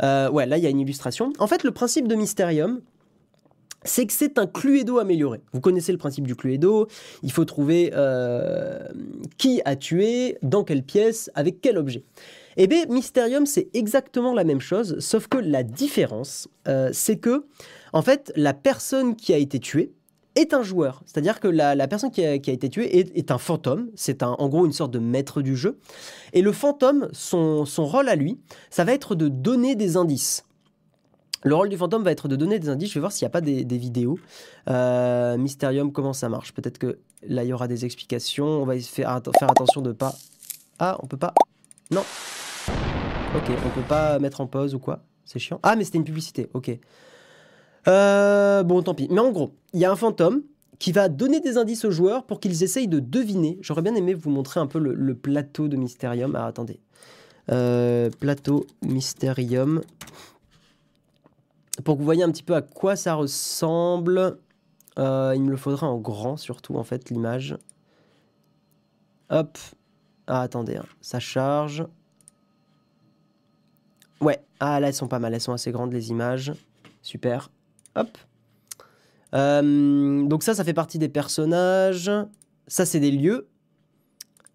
Euh, 0.03 0.31
ouais, 0.31 0.47
là, 0.47 0.57
il 0.57 0.65
y 0.65 0.67
a 0.67 0.71
une 0.71 0.81
illustration. 0.81 1.35
En 1.39 1.47
fait, 1.47 1.65
le 1.65 1.71
principe 1.71 2.09
de 2.09 2.15
Mysterium, 2.15 2.81
c'est 3.85 4.07
que 4.07 4.13
c'est 4.15 4.39
un 4.39 4.47
Cluedo 4.47 4.99
amélioré. 4.99 5.43
Vous 5.53 5.61
connaissez 5.61 5.93
le 5.93 5.99
principe 5.99 6.27
du 6.27 6.35
Cluedo. 6.35 6.89
Il 7.23 7.33
faut 7.33 7.45
trouver 7.45 7.93
qui 9.37 9.61
a 9.67 9.77
tué, 9.77 10.39
dans 10.43 10.65
quelle 10.65 10.83
pièce, 10.83 11.31
avec 11.35 11.61
quel 11.61 11.77
objet. 11.77 12.05
Eh 12.57 12.67
bien, 12.67 12.87
Mysterium, 12.87 13.45
c'est 13.45 13.69
exactement 13.75 14.33
la 14.33 14.45
même 14.45 14.61
chose, 14.61 14.99
sauf 14.99 15.29
que 15.29 15.39
la 15.39 15.63
différence, 15.63 16.49
c'est 16.93 17.17
que 17.17 17.45
en 17.93 18.03
fait, 18.03 18.33
la 18.37 18.55
personne 18.55 19.17
qui 19.17 19.33
a 19.33 19.37
été 19.37 19.59
tuée 19.59 19.93
est 20.37 20.55
un 20.55 20.63
joueur. 20.63 21.03
C'est-à-dire 21.07 21.41
que 21.41 21.49
la, 21.49 21.89
personne 21.89 22.11
qui 22.11 22.25
a, 22.25 22.35
été 22.35 22.69
tuée 22.69 22.99
est, 22.99 23.31
un 23.31 23.39
fantôme. 23.39 23.91
C'est 23.95 24.23
en 24.23 24.49
gros 24.49 24.67
une 24.67 24.73
sorte 24.73 24.91
de 24.91 24.99
maître 24.99 25.43
du 25.43 25.57
jeu. 25.57 25.79
Et 26.33 26.43
le 26.43 26.53
fantôme, 26.53 27.09
son, 27.13 27.65
rôle 27.79 28.09
à 28.09 28.17
lui, 28.17 28.39
ça 28.71 28.85
va 28.85 28.93
être 28.93 29.15
de 29.15 29.29
donner 29.29 29.75
des 29.75 29.97
indices. 29.97 30.45
Le 31.43 31.55
rôle 31.55 31.71
du 31.71 31.77
fantôme 31.77 32.03
va 32.05 32.11
être 32.11 32.29
de 32.29 32.37
donner 32.37 32.59
des 32.59 32.69
indices. 32.69 32.91
Je 32.91 32.95
vais 32.95 33.01
voir 33.01 33.13
s'il 33.13 33.25
n'y 33.25 33.31
a 33.31 33.31
pas 33.31 33.41
des, 33.41 33.65
vidéos. 33.65 34.19
Euh, 34.69 35.37
Mysterium, 35.39 35.91
comment 35.91 36.13
ça 36.13 36.29
marche? 36.29 36.53
Peut-être 36.53 36.79
que 36.79 36.99
là, 37.27 37.45
il 37.45 37.49
y 37.49 37.53
aura 37.53 37.67
des 37.67 37.85
explications. 37.85 38.47
On 38.47 38.67
va 38.67 38.79
faire, 38.79 39.21
faire 39.39 39.51
attention 39.51 39.81
de 39.81 39.93
pas... 39.93 40.15
Ah, 40.79 40.99
on 41.03 41.07
peut 41.07 41.17
pas... 41.17 41.35
Non. 41.91 42.05
Ok, 43.37 43.51
on 43.65 43.71
peut 43.71 43.87
pas 43.89 44.19
mettre 44.19 44.41
en 44.41 44.47
pause 44.47 44.75
ou 44.75 44.79
quoi? 44.79 45.01
C'est 45.25 45.39
chiant. 45.39 45.61
Ah, 45.63 45.77
mais 45.77 45.85
c'était 45.85 45.99
une 45.99 46.05
publicité. 46.05 46.49
Ok. 46.53 46.71
Euh, 47.89 48.63
bon, 48.63 48.83
tant 48.83 48.95
pis. 48.95 49.09
Mais 49.11 49.21
en 49.21 49.31
gros, 49.31 49.53
il 49.73 49.81
y 49.81 49.85
a 49.85 49.91
un 49.91 49.97
fantôme 49.97 50.43
qui 50.79 50.93
va 50.93 51.09
donner 51.09 51.41
des 51.41 51.59
indices 51.59 51.85
aux 51.85 51.91
joueurs 51.91 52.25
pour 52.25 52.41
qu'ils 52.41 52.63
essayent 52.63 52.89
de 52.89 53.01
deviner. 53.01 53.59
J'aurais 53.61 53.83
bien 53.83 53.95
aimé 53.95 54.15
vous 54.15 54.31
montrer 54.31 54.61
un 54.61 54.67
peu 54.67 54.79
le, 54.79 55.15
plateau 55.15 55.69
de 55.69 55.77
Mysterium. 55.77 56.35
Ah, 56.37 56.47
attendez. 56.47 56.81
Euh, 57.51 58.11
plateau 58.19 58.67
Mysterium. 58.83 59.83
Pour 61.85 61.95
que 61.95 61.99
vous 62.01 62.05
voyez 62.05 62.23
un 62.23 62.31
petit 62.31 62.43
peu 62.43 62.55
à 62.55 62.63
quoi 62.63 62.97
ça 62.97 63.15
ressemble. 63.15 64.39
Euh, 64.99 65.33
il 65.35 65.43
me 65.43 65.51
le 65.51 65.57
faudra 65.57 65.89
en 65.89 65.99
grand, 65.99 66.37
surtout, 66.37 66.77
en 66.77 66.85
fait, 66.85 67.11
l'image. 67.11 67.57
Hop. 69.31 69.59
Ah, 70.27 70.43
attendez, 70.43 70.77
hein. 70.77 70.87
ça 71.01 71.21
charge. 71.21 71.85
Ouais, 74.21 74.43
ah 74.61 74.81
là, 74.81 74.89
elles 74.89 74.95
sont 74.95 75.09
pas 75.09 75.19
mal, 75.19 75.33
elles 75.33 75.41
sont 75.41 75.53
assez 75.53 75.73
grandes, 75.73 75.93
les 75.93 76.11
images. 76.11 76.53
Super. 77.03 77.51
Euh, 79.35 80.23
donc 80.25 80.43
ça, 80.43 80.55
ça 80.55 80.65
fait 80.65 80.75
partie 80.75 80.99
des 80.99 81.09
personnages. 81.09 82.11
Ça, 82.67 82.85
c'est 82.87 83.01
des 83.01 83.11
lieux. 83.11 83.49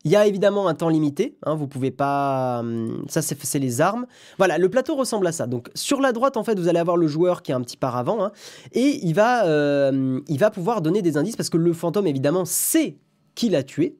Il 0.05 0.11
y 0.11 0.15
a 0.15 0.27
évidemment 0.27 0.67
un 0.67 0.75
temps 0.75 0.89
limité, 0.89 1.35
hein, 1.43 1.55
vous 1.55 1.67
pouvez 1.67 1.89
pas... 1.89 2.59
Hum, 2.59 3.05
ça, 3.09 3.23
c'est 3.23 3.57
les 3.57 3.81
armes. 3.81 4.05
Voilà, 4.37 4.59
le 4.59 4.69
plateau 4.69 4.95
ressemble 4.95 5.25
à 5.25 5.31
ça. 5.31 5.47
Donc 5.47 5.71
sur 5.73 5.99
la 5.99 6.11
droite, 6.11 6.37
en 6.37 6.43
fait, 6.43 6.59
vous 6.59 6.67
allez 6.67 6.77
avoir 6.77 6.95
le 6.95 7.07
joueur 7.07 7.41
qui 7.41 7.51
est 7.51 7.55
un 7.55 7.61
petit 7.61 7.75
paravent, 7.75 8.23
hein, 8.23 8.31
et 8.71 8.99
il 9.03 9.15
va, 9.15 9.47
euh, 9.47 10.21
il 10.27 10.37
va 10.37 10.51
pouvoir 10.51 10.83
donner 10.83 11.01
des 11.01 11.17
indices, 11.17 11.35
parce 11.35 11.49
que 11.49 11.57
le 11.57 11.73
fantôme, 11.73 12.05
évidemment, 12.05 12.45
sait 12.45 12.99
qui 13.33 13.49
l'a 13.49 13.63
tué. 13.63 13.97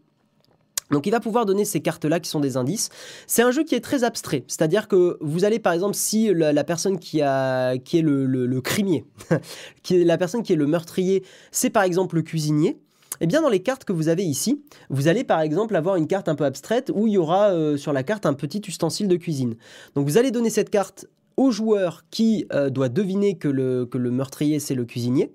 Donc 0.91 1.07
il 1.07 1.11
va 1.11 1.19
pouvoir 1.19 1.45
donner 1.45 1.65
ces 1.65 1.81
cartes-là 1.81 2.19
qui 2.19 2.29
sont 2.29 2.39
des 2.39 2.57
indices. 2.57 2.89
C'est 3.27 3.41
un 3.41 3.51
jeu 3.51 3.63
qui 3.63 3.75
est 3.75 3.81
très 3.81 4.03
abstrait, 4.03 4.43
c'est-à-dire 4.47 4.87
que 4.87 5.17
vous 5.21 5.43
allez 5.43 5.59
par 5.59 5.73
exemple 5.73 5.95
si 5.95 6.31
la, 6.33 6.63
personne 6.63 6.99
qui, 6.99 7.21
a, 7.21 7.77
qui 7.77 7.97
est 7.97 8.01
le, 8.01 8.61
crimier, 8.61 9.05
qui 9.83 10.01
est 10.01 10.03
la 10.03 10.17
personne 10.17 10.43
qui 10.43 10.53
est 10.53 10.57
le 10.57 10.67
meurtrier, 10.67 11.23
c'est 11.51 11.69
par 11.69 11.83
exemple 11.83 12.15
le 12.15 12.21
cuisinier, 12.21 12.77
eh 13.21 13.27
bien, 13.27 13.41
dans 13.41 13.49
les 13.49 13.61
cartes 13.61 13.85
que 13.85 13.93
vous 13.93 14.09
avez 14.09 14.25
ici, 14.25 14.61
vous 14.89 15.07
allez 15.07 15.23
par 15.23 15.39
exemple 15.39 15.75
avoir 15.75 15.95
une 15.95 16.07
carte 16.07 16.27
un 16.27 16.35
peu 16.35 16.43
abstraite 16.43 16.91
où 16.93 17.07
il 17.07 17.13
y 17.13 17.17
aura 17.17 17.51
euh, 17.51 17.77
sur 17.77 17.93
la 17.93 18.03
carte 18.03 18.25
un 18.25 18.33
petit 18.33 18.61
ustensile 18.67 19.07
de 19.07 19.15
cuisine. 19.15 19.55
Donc, 19.95 20.05
vous 20.05 20.17
allez 20.17 20.31
donner 20.31 20.49
cette 20.49 20.69
carte 20.69 21.07
au 21.37 21.51
joueur 21.51 22.03
qui 22.11 22.45
euh, 22.53 22.69
doit 22.69 22.89
deviner 22.89 23.37
que 23.37 23.47
le, 23.47 23.85
que 23.85 23.97
le 23.97 24.11
meurtrier 24.11 24.59
c'est 24.59 24.75
le 24.75 24.85
cuisinier 24.85 25.33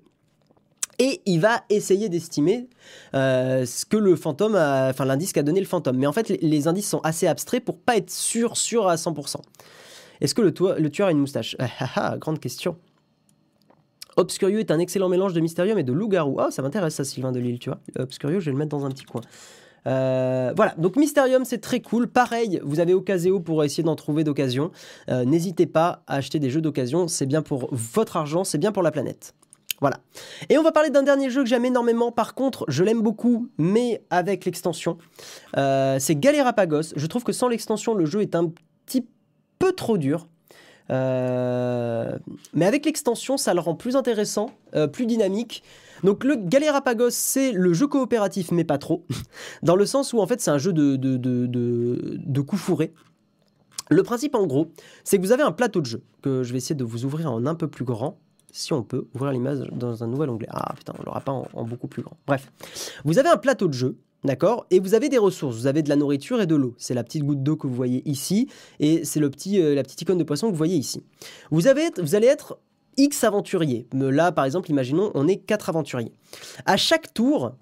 et 1.01 1.19
il 1.25 1.41
va 1.41 1.63
essayer 1.69 2.09
d'estimer 2.09 2.69
euh, 3.15 3.65
ce 3.65 3.85
que 3.85 3.97
le 3.97 4.15
fantôme, 4.15 4.55
enfin 4.55 5.03
l'indice 5.03 5.33
qu'a 5.33 5.41
donné 5.41 5.59
le 5.59 5.65
fantôme. 5.65 5.97
Mais 5.97 6.05
en 6.05 6.13
fait, 6.13 6.29
les, 6.29 6.67
indices 6.67 6.87
sont 6.87 6.99
assez 6.99 7.25
abstraits 7.25 7.65
pour 7.65 7.79
pas 7.79 7.97
être 7.97 8.11
sûr, 8.11 8.55
sûr 8.55 8.87
à 8.87 8.95
100%. 8.95 9.37
Est-ce 10.21 10.35
que 10.35 10.41
le, 10.43 10.53
tueur 10.91 11.07
a 11.07 11.11
une 11.11 11.17
moustache? 11.17 11.55
Ah, 11.57 11.67
ah, 11.79 11.89
ah, 11.95 12.17
Grande 12.19 12.39
question. 12.39 12.77
Obscurio 14.15 14.59
est 14.59 14.69
un 14.69 14.77
excellent 14.77 15.09
mélange 15.09 15.33
de 15.33 15.39
Mysterium 15.39 15.79
et 15.79 15.83
de 15.83 15.91
loup-garou. 15.91 16.39
Ah, 16.39 16.51
ça 16.51 16.61
m'intéresse 16.61 16.93
ça, 16.93 17.03
Sylvain 17.03 17.31
Delille, 17.31 17.57
tu 17.57 17.69
vois. 17.69 17.79
Obscurio, 17.97 18.39
je 18.39 18.45
vais 18.45 18.51
le 18.51 18.57
mettre 18.59 18.69
dans 18.69 18.85
un 18.85 18.89
petit 18.89 19.05
coin. 19.05 19.21
Euh, 19.87 20.53
voilà, 20.55 20.75
donc 20.77 20.97
Mysterium, 20.97 21.45
c'est 21.45 21.57
très 21.57 21.79
cool. 21.79 22.07
Pareil, 22.07 22.61
vous 22.63 22.79
avez 22.79 22.93
Ocaseo 22.93 23.39
pour 23.39 23.63
essayer 23.63 23.81
d'en 23.81 23.95
trouver 23.95 24.23
d'occasion. 24.23 24.69
Euh, 25.09 25.25
n'hésitez 25.25 25.65
pas 25.65 26.03
à 26.05 26.17
acheter 26.17 26.37
des 26.37 26.51
jeux 26.51 26.61
d'occasion, 26.61 27.07
c'est 27.07 27.25
bien 27.25 27.41
pour 27.41 27.69
votre 27.71 28.17
argent, 28.17 28.43
c'est 28.43 28.59
bien 28.59 28.71
pour 28.71 28.83
la 28.83 28.91
planète. 28.91 29.33
Voilà. 29.81 29.99
Et 30.49 30.59
on 30.59 30.63
va 30.63 30.71
parler 30.71 30.91
d'un 30.91 31.01
dernier 31.01 31.31
jeu 31.31 31.41
que 31.41 31.49
j'aime 31.49 31.65
énormément. 31.65 32.11
Par 32.11 32.35
contre, 32.35 32.65
je 32.67 32.83
l'aime 32.83 33.01
beaucoup, 33.01 33.49
mais 33.57 34.03
avec 34.11 34.45
l'extension. 34.45 34.99
Euh, 35.57 35.97
c'est 35.99 36.15
Galerapagos. 36.15 36.93
Je 36.95 37.07
trouve 37.07 37.23
que 37.23 37.33
sans 37.33 37.47
l'extension, 37.47 37.95
le 37.95 38.05
jeu 38.05 38.21
est 38.21 38.35
un 38.35 38.51
petit 38.85 39.05
peu 39.57 39.73
trop 39.73 39.97
dur. 39.97 40.27
Euh, 40.91 42.17
mais 42.53 42.65
avec 42.65 42.85
l'extension, 42.85 43.37
ça 43.37 43.53
le 43.53 43.59
rend 43.59 43.75
plus 43.75 43.95
intéressant, 43.95 44.51
euh, 44.75 44.87
plus 44.87 45.07
dynamique. 45.07 45.63
Donc 46.03 46.23
le 46.23 46.35
Galerapagos, 46.35 47.11
c'est 47.11 47.51
le 47.51 47.73
jeu 47.73 47.87
coopératif, 47.87 48.51
mais 48.51 48.63
pas 48.63 48.77
trop. 48.77 49.05
Dans 49.63 49.75
le 49.75 49.85
sens 49.85 50.13
où 50.13 50.19
en 50.19 50.27
fait 50.27 50.41
c'est 50.41 50.51
un 50.51 50.57
jeu 50.57 50.73
de, 50.73 52.41
coups 52.41 52.61
fourrés. 52.61 52.93
Le 53.89 54.03
principe 54.03 54.35
en 54.35 54.45
gros, 54.45 54.71
c'est 55.03 55.17
que 55.17 55.23
vous 55.23 55.31
avez 55.31 55.43
un 55.43 55.51
plateau 55.51 55.81
de 55.81 55.85
jeu, 55.85 56.01
que 56.21 56.43
je 56.43 56.51
vais 56.51 56.57
essayer 56.57 56.75
de 56.75 56.83
vous 56.83 57.05
ouvrir 57.05 57.31
en 57.31 57.45
un 57.45 57.55
peu 57.55 57.67
plus 57.67 57.85
grand 57.85 58.17
si 58.51 58.73
on 58.73 58.83
peut 58.83 59.07
ouvrir 59.15 59.31
l'image 59.31 59.59
dans 59.71 60.03
un 60.03 60.07
nouvel 60.07 60.29
onglet. 60.29 60.47
Ah 60.49 60.73
putain, 60.75 60.93
on 60.99 61.03
l'aura 61.03 61.21
pas 61.21 61.31
en, 61.31 61.63
beaucoup 61.63 61.87
plus 61.87 62.03
grand. 62.03 62.17
Bref, 62.27 62.51
vous 63.05 63.19
avez 63.19 63.29
un 63.29 63.37
plateau 63.37 63.67
de 63.67 63.73
jeu, 63.73 63.97
d'accord 64.23 64.65
Et 64.69 64.79
vous 64.79 64.93
avez 64.93 65.09
des 65.09 65.17
ressources. 65.17 65.55
Vous 65.55 65.67
avez 65.67 65.83
de 65.83 65.89
la 65.89 65.95
nourriture 65.95 66.41
et 66.41 66.47
de 66.47 66.55
l'eau. 66.55 66.75
C'est 66.77 66.93
la 66.93 67.03
petite 67.03 67.23
goutte 67.23 67.43
d'eau 67.43 67.55
que 67.55 67.67
vous 67.67 67.75
voyez 67.75 68.07
ici, 68.09 68.47
et 68.79 69.03
c'est 69.05 69.19
le 69.19 69.29
petit, 69.29 69.61
euh, 69.61 69.75
la 69.75 69.83
petite 69.83 70.01
icône 70.01 70.17
de 70.17 70.23
poisson 70.23 70.47
que 70.47 70.51
vous 70.51 70.57
voyez 70.57 70.77
ici. 70.77 71.03
Vous, 71.49 71.67
avez, 71.67 71.89
vous 71.97 72.15
allez 72.15 72.27
être 72.27 72.59
X 72.97 73.23
aventuriers. 73.23 73.87
Là, 73.93 74.31
par 74.31 74.45
exemple, 74.45 74.69
imaginons, 74.69 75.11
on 75.13 75.27
est 75.27 75.37
4 75.37 75.69
aventuriers. 75.69 76.11
À 76.65 76.77
chaque 76.77 77.13
tour, 77.13 77.53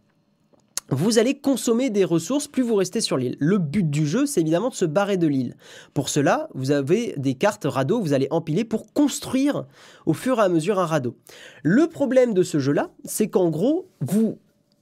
vous 0.91 1.19
allez 1.19 1.35
consommer 1.35 1.89
des 1.89 2.03
ressources 2.03 2.47
plus 2.47 2.63
vous 2.63 2.75
restez 2.75 3.01
sur 3.01 3.17
l'île. 3.17 3.35
Le 3.39 3.57
but 3.57 3.89
du 3.89 4.07
jeu, 4.07 4.25
c'est 4.25 4.41
évidemment 4.41 4.69
de 4.69 4.75
se 4.75 4.85
barrer 4.85 5.17
de 5.17 5.27
l'île. 5.27 5.55
Pour 5.93 6.09
cela, 6.09 6.49
vous 6.53 6.71
avez 6.71 7.13
des 7.17 7.35
cartes 7.35 7.65
radeaux, 7.65 8.01
vous 8.01 8.13
allez 8.13 8.27
empiler 8.31 8.63
pour 8.63 8.91
construire 8.93 9.65
au 10.05 10.13
fur 10.13 10.39
et 10.39 10.41
à 10.41 10.49
mesure 10.49 10.79
un 10.79 10.85
radeau. 10.85 11.15
Le 11.63 11.87
problème 11.87 12.33
de 12.33 12.43
ce 12.43 12.59
jeu-là, 12.59 12.89
c'est 13.05 13.27
qu'en 13.29 13.49
gros, 13.49 13.87
vous, 14.01 14.37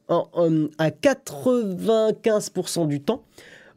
à 0.09 0.89
95% 0.89 2.87
du 2.87 3.01
temps, 3.01 3.23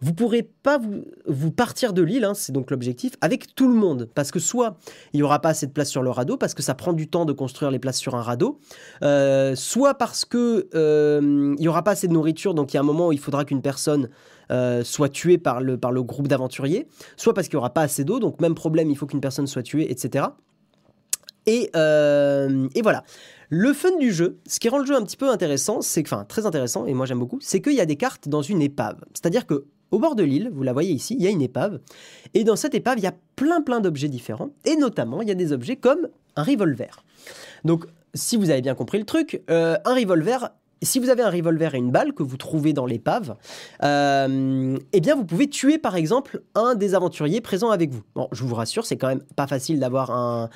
vous 0.02 0.14
pourrez 0.14 0.42
pas 0.42 0.78
vous, 1.26 1.50
partir 1.50 1.92
de 1.92 2.02
l'île, 2.02 2.24
hein, 2.24 2.34
c'est 2.34 2.52
donc 2.52 2.70
l'objectif, 2.70 3.12
avec 3.20 3.54
tout 3.54 3.68
le 3.68 3.74
monde. 3.74 4.08
Parce 4.14 4.30
que 4.30 4.38
soit 4.38 4.76
il 5.12 5.18
n'y 5.18 5.22
aura 5.22 5.40
pas 5.40 5.50
assez 5.50 5.66
de 5.66 5.72
place 5.72 5.90
sur 5.90 6.02
le 6.02 6.10
radeau, 6.10 6.36
parce 6.36 6.54
que 6.54 6.62
ça 6.62 6.74
prend 6.74 6.92
du 6.92 7.08
temps 7.08 7.26
de 7.26 7.32
construire 7.32 7.70
les 7.70 7.78
places 7.78 7.98
sur 7.98 8.14
un 8.14 8.22
radeau, 8.22 8.58
euh, 9.02 9.54
soit 9.54 9.94
parce 9.94 10.24
que 10.24 10.68
euh, 10.74 11.54
il 11.58 11.60
n'y 11.60 11.68
aura 11.68 11.82
pas 11.82 11.92
assez 11.92 12.08
de 12.08 12.12
nourriture, 12.12 12.54
donc 12.54 12.72
il 12.72 12.76
y 12.76 12.78
a 12.78 12.80
un 12.80 12.84
moment 12.84 13.08
où 13.08 13.12
il 13.12 13.18
faudra 13.18 13.44
qu'une 13.44 13.62
personne 13.62 14.08
euh, 14.50 14.82
soit 14.84 15.10
tuée 15.10 15.38
par 15.38 15.60
le, 15.60 15.76
par 15.76 15.92
le 15.92 16.02
groupe 16.02 16.28
d'aventuriers, 16.28 16.88
soit 17.16 17.34
parce 17.34 17.48
qu'il 17.48 17.56
n'y 17.56 17.60
aura 17.60 17.74
pas 17.74 17.82
assez 17.82 18.04
d'eau, 18.04 18.20
donc 18.20 18.40
même 18.40 18.54
problème, 18.54 18.90
il 18.90 18.96
faut 18.96 19.06
qu'une 19.06 19.20
personne 19.20 19.46
soit 19.46 19.62
tuée, 19.62 19.90
etc. 19.90 20.26
Et, 21.46 21.70
et 21.74 22.82
voilà. 22.82 23.02
Le 23.52 23.72
fun 23.72 23.96
du 23.98 24.12
jeu, 24.12 24.38
ce 24.46 24.60
qui 24.60 24.68
rend 24.68 24.78
le 24.78 24.86
jeu 24.86 24.94
un 24.94 25.02
petit 25.02 25.16
peu 25.16 25.28
intéressant, 25.28 25.80
c'est 25.80 26.02
enfin 26.02 26.24
très 26.24 26.46
intéressant 26.46 26.86
et 26.86 26.94
moi 26.94 27.04
j'aime 27.04 27.18
beaucoup, 27.18 27.38
c'est 27.40 27.60
qu'il 27.60 27.72
y 27.72 27.80
a 27.80 27.86
des 27.86 27.96
cartes 27.96 28.28
dans 28.28 28.42
une 28.42 28.62
épave. 28.62 28.98
C'est-à-dire 29.12 29.44
que 29.44 29.64
au 29.90 29.98
bord 29.98 30.14
de 30.14 30.22
l'île, 30.22 30.50
vous 30.52 30.62
la 30.62 30.72
voyez 30.72 30.92
ici, 30.92 31.16
il 31.18 31.22
y 31.22 31.26
a 31.26 31.30
une 31.30 31.42
épave 31.42 31.80
et 32.34 32.44
dans 32.44 32.56
cette 32.56 32.74
épave, 32.74 32.98
il 32.98 33.04
y 33.04 33.08
a 33.08 33.14
plein 33.36 33.60
plein 33.60 33.80
d'objets 33.80 34.08
différents 34.08 34.50
et 34.64 34.76
notamment 34.76 35.22
il 35.22 35.28
y 35.28 35.32
a 35.32 35.34
des 35.34 35.52
objets 35.52 35.76
comme 35.76 36.08
un 36.36 36.42
revolver. 36.42 37.04
Donc 37.64 37.86
si 38.14 38.36
vous 38.36 38.50
avez 38.50 38.60
bien 38.60 38.74
compris 38.74 38.98
le 38.98 39.04
truc, 39.04 39.42
euh, 39.50 39.76
un 39.84 39.94
revolver 39.94 40.50
si 40.82 40.98
vous 40.98 41.10
avez 41.10 41.22
un 41.22 41.30
revolver 41.30 41.74
et 41.74 41.78
une 41.78 41.90
balle 41.90 42.12
que 42.12 42.22
vous 42.22 42.36
trouvez 42.36 42.72
dans 42.72 42.86
l'épave, 42.86 43.36
euh, 43.82 44.78
eh 44.92 45.00
bien 45.00 45.14
vous 45.14 45.24
pouvez 45.24 45.48
tuer 45.48 45.78
par 45.78 45.96
exemple 45.96 46.42
un 46.54 46.74
des 46.74 46.94
aventuriers 46.94 47.40
présents 47.40 47.70
avec 47.70 47.90
vous. 47.90 48.02
Bon, 48.14 48.28
je 48.32 48.44
vous 48.44 48.54
rassure, 48.54 48.86
c'est 48.86 48.96
quand 48.96 49.08
même 49.08 49.22
pas 49.36 49.46
facile 49.46 49.78
d'avoir 49.78 50.10
un, 50.10 50.48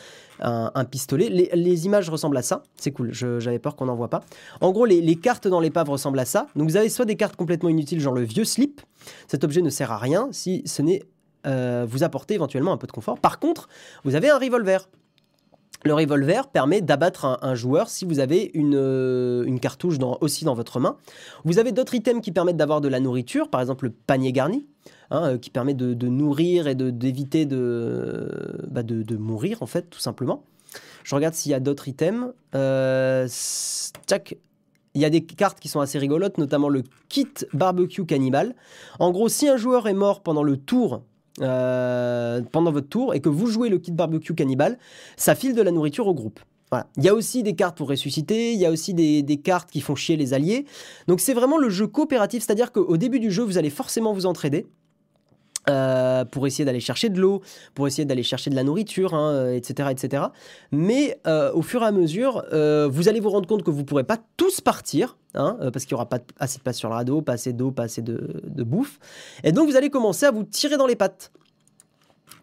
pistolet. 0.90 1.28
Les, 1.28 1.86
images 1.86 2.08
ressemblent 2.08 2.36
à 2.36 2.42
ça, 2.42 2.62
c'est 2.76 2.90
cool, 2.90 3.12
j'avais 3.12 3.58
peur 3.58 3.76
qu'on 3.76 3.86
n'en 3.86 3.96
voit 3.96 4.10
pas. 4.10 4.22
En 4.60 4.72
gros, 4.72 4.86
les, 4.86 5.16
cartes 5.16 5.48
dans 5.48 5.60
l'épave 5.60 5.90
ressemblent 5.90 6.18
à 6.18 6.24
ça. 6.24 6.46
Donc 6.56 6.68
vous 6.68 6.76
avez 6.76 6.88
soit 6.88 7.04
des 7.04 7.16
cartes 7.16 7.36
complètement 7.36 7.68
inutiles, 7.68 8.00
genre 8.00 8.14
le 8.14 8.22
vieux 8.22 8.44
slip. 8.44 8.80
Cet 9.28 9.44
objet 9.44 9.62
ne 9.62 9.70
sert 9.70 9.92
à 9.92 9.98
rien 9.98 10.28
si 10.32 10.62
ce 10.66 10.82
n'est 10.82 11.02
euh, 11.46 11.84
vous 11.86 12.02
apporter 12.02 12.34
éventuellement 12.34 12.72
un 12.72 12.78
peu 12.78 12.86
de 12.86 12.92
confort. 12.92 13.18
Par 13.18 13.38
contre, 13.38 13.68
vous 14.04 14.14
avez 14.14 14.30
un 14.30 14.38
revolver. 14.38 14.88
Le 15.84 15.92
revolver 15.92 16.48
permet 16.48 16.80
d'abattre 16.80 17.38
un, 17.42 17.54
joueur 17.54 17.90
si 17.90 18.06
vous 18.06 18.18
avez 18.18 18.50
une, 18.54 18.74
euh, 18.74 19.58
cartouche 19.58 19.96
aussi 20.22 20.46
dans 20.46 20.54
votre 20.54 20.80
main. 20.80 20.96
Vous 21.44 21.58
avez 21.58 21.72
d'autres 21.72 21.94
items 21.94 22.22
qui 22.22 22.32
permettent 22.32 22.56
d'avoir 22.56 22.80
de 22.80 22.88
la 22.88 23.00
nourriture, 23.00 23.50
par 23.50 23.60
exemple 23.60 23.84
le 23.84 23.90
panier 23.90 24.32
garni, 24.32 24.66
hein, 25.10 25.32
euh, 25.32 25.38
qui 25.38 25.50
permet 25.50 25.74
de, 25.74 26.08
nourrir 26.08 26.68
et 26.68 26.74
d'éviter 26.74 27.44
bah, 27.44 28.82
de, 28.82 29.16
mourir, 29.16 29.62
en 29.62 29.66
fait, 29.66 29.90
tout 29.90 30.00
simplement. 30.00 30.44
Je 31.02 31.14
regarde 31.14 31.34
s'il 31.34 31.52
y 31.52 31.54
a 31.54 31.60
d'autres 31.60 31.86
items. 31.86 32.32
Euh, 32.54 33.28
il 34.94 35.02
y 35.02 35.04
a 35.04 35.10
des 35.10 35.24
cartes 35.24 35.60
qui 35.60 35.68
sont 35.68 35.80
assez 35.80 35.98
rigolotes, 35.98 36.38
notamment 36.38 36.70
le 36.70 36.82
kit 37.10 37.28
barbecue 37.52 38.06
cannibal. 38.06 38.54
En 39.00 39.10
gros, 39.10 39.28
si 39.28 39.48
un 39.48 39.58
joueur 39.58 39.86
est 39.86 39.94
mort 39.94 40.22
pendant 40.22 40.42
le 40.42 40.56
tour 40.56 41.02
euh, 41.40 42.40
pendant 42.52 42.70
votre 42.70 42.88
tour 42.88 43.14
et 43.14 43.20
que 43.20 43.28
vous 43.28 43.46
jouez 43.46 43.68
le 43.68 43.78
kit 43.78 43.92
barbecue 43.92 44.34
cannibale, 44.34 44.78
ça 45.16 45.34
file 45.34 45.54
de 45.54 45.62
la 45.62 45.70
nourriture 45.70 46.06
au 46.06 46.14
groupe. 46.14 46.40
Voilà. 46.70 46.86
Il 46.96 47.04
y 47.04 47.08
a 47.08 47.14
aussi 47.14 47.42
des 47.42 47.54
cartes 47.54 47.76
pour 47.76 47.88
ressusciter, 47.88 48.52
il 48.52 48.58
y 48.58 48.66
a 48.66 48.70
aussi 48.70 48.94
des, 48.94 49.40
cartes 49.42 49.70
qui 49.70 49.80
font 49.80 49.94
chier 49.94 50.16
les 50.16 50.34
alliés. 50.34 50.64
Donc 51.08 51.20
c'est 51.20 51.34
vraiment 51.34 51.58
le 51.58 51.68
jeu 51.68 51.86
coopératif, 51.86 52.44
c'est-à-dire 52.44 52.72
qu'au 52.72 52.96
début 52.96 53.20
du 53.20 53.30
jeu, 53.30 53.42
vous 53.42 53.58
allez 53.58 53.70
forcément 53.70 54.12
vous 54.12 54.26
entraider. 54.26 54.66
Euh, 55.70 56.26
pour 56.26 56.46
essayer 56.46 56.64
d'aller 56.66 56.80
chercher 56.80 57.08
de 57.08 57.18
l'eau, 57.18 57.40
pour 57.74 57.86
essayer 57.86 58.04
d'aller 58.04 58.22
chercher 58.22 58.50
de 58.50 58.54
la 58.54 58.64
nourriture, 58.64 59.14
etc., 59.54 59.88
hein, 59.88 59.90
etc. 59.90 60.22
Mais 60.72 61.18
euh, 61.26 61.52
au 61.54 61.62
fur 61.62 61.82
et 61.82 61.86
à 61.86 61.92
mesure, 61.92 62.44
vous 62.52 63.08
allez 63.08 63.20
vous 63.20 63.30
rendre 63.30 63.46
compte 63.46 63.62
que 63.62 63.70
vous 63.70 63.80
ne 63.80 63.84
pourrez 63.84 64.04
pas 64.04 64.18
tous 64.36 64.60
partir, 64.60 65.16
hein, 65.34 65.56
parce 65.72 65.86
qu'il 65.86 65.94
n'y 65.94 65.96
aura 65.96 66.08
pas 66.08 66.18
assez 66.38 66.58
de 66.58 66.62
place 66.62 66.76
sur 66.76 66.88
le 66.88 66.94
radeau, 66.94 67.22
pas 67.22 67.34
assez 67.34 67.52
d'eau, 67.52 67.70
pas 67.70 67.84
assez 67.84 68.02
de, 68.02 68.42
bouffe. 68.62 68.98
Et 69.42 69.52
donc 69.52 69.68
vous 69.68 69.76
allez 69.76 69.90
commencer 69.90 70.26
à 70.26 70.30
vous 70.30 70.44
tirer 70.44 70.76
dans 70.76 70.86
les 70.86 70.96
pattes. 70.96 71.32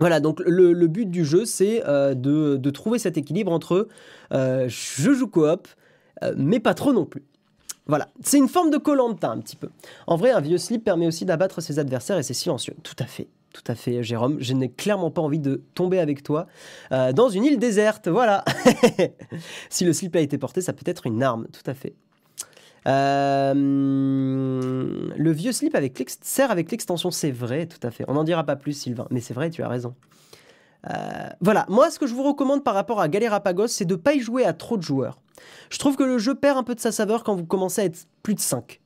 Voilà, 0.01 0.19
donc 0.19 0.41
le, 0.43 0.87
but 0.87 1.05
du 1.05 1.23
jeu, 1.23 1.45
c'est 1.45 1.83
euh, 1.87 2.15
de, 2.15 2.69
trouver 2.71 2.97
cet 2.97 3.19
équilibre 3.19 3.51
entre 3.51 3.87
euh, 4.33 4.67
je 4.67 5.13
joue 5.13 5.27
coop, 5.27 5.67
euh, 6.23 6.33
mais 6.35 6.59
pas 6.59 6.73
trop 6.73 6.91
non 6.91 7.05
plus. 7.05 7.23
Voilà, 7.87 8.07
c'est 8.23 8.37
une 8.37 8.47
forme 8.47 8.69
de 8.69 8.77
colanta 8.77 9.29
un 9.29 9.39
petit 9.39 9.55
peu. 9.55 9.69
En 10.07 10.15
vrai, 10.15 10.31
un 10.31 10.41
vieux 10.41 10.57
slip 10.57 10.83
permet 10.83 11.07
aussi 11.07 11.25
d'abattre 11.25 11.61
ses 11.61 11.79
adversaires 11.79 12.17
et 12.17 12.23
c'est 12.23 12.33
silencieux. 12.33 12.75
Tout 12.83 12.95
à 12.99 13.05
fait, 13.05 13.27
tout 13.53 13.63
à 13.67 13.75
fait, 13.75 14.03
Jérôme. 14.03 14.37
Je 14.39 14.53
n'ai 14.53 14.69
clairement 14.69 15.11
pas 15.11 15.21
envie 15.21 15.39
de 15.39 15.63
tomber 15.73 15.99
avec 15.99 16.23
toi 16.23 16.47
dans 16.91 17.29
une 17.29 17.43
île 17.43 17.57
déserte. 17.59 18.07
Voilà. 18.07 18.45
si 19.69 19.83
le 19.83 19.93
slip 19.93 20.15
a 20.15 20.21
été 20.21 20.37
porté, 20.37 20.61
ça 20.61 20.73
peut 20.73 20.85
être 20.85 21.07
une 21.07 21.23
arme. 21.23 21.47
Tout 21.51 21.69
à 21.69 21.73
fait. 21.73 21.95
Euh, 22.87 23.53
le 25.15 25.31
vieux 25.31 25.51
slip 25.51 25.75
avec 25.75 26.03
sert 26.21 26.49
avec 26.51 26.71
l'extension, 26.71 27.11
c'est 27.11 27.31
vrai, 27.31 27.67
tout 27.67 27.85
à 27.85 27.91
fait. 27.91 28.05
On 28.07 28.13
n'en 28.13 28.23
dira 28.23 28.43
pas 28.43 28.55
plus, 28.55 28.73
Sylvain, 28.73 29.07
mais 29.11 29.21
c'est 29.21 29.33
vrai, 29.33 29.49
tu 29.49 29.63
as 29.63 29.67
raison. 29.67 29.93
Euh, 30.89 31.29
voilà, 31.41 31.65
moi 31.69 31.91
ce 31.91 31.99
que 31.99 32.07
je 32.07 32.13
vous 32.13 32.23
recommande 32.23 32.63
par 32.63 32.73
rapport 32.73 32.99
à 32.99 33.07
Galerapagos, 33.07 33.67
c'est 33.67 33.85
de 33.85 33.93
ne 33.93 33.99
pas 33.99 34.13
y 34.13 34.19
jouer 34.19 34.45
à 34.45 34.53
trop 34.53 34.77
de 34.77 34.81
joueurs. 34.81 35.19
Je 35.69 35.77
trouve 35.79 35.95
que 35.95 36.03
le 36.03 36.17
jeu 36.17 36.35
perd 36.35 36.57
un 36.57 36.63
peu 36.63 36.75
de 36.75 36.79
sa 36.79 36.91
saveur 36.91 37.23
quand 37.23 37.35
vous 37.35 37.45
commencez 37.45 37.81
à 37.81 37.85
être 37.85 38.05
plus 38.23 38.35
de 38.35 38.39
5. 38.39 38.79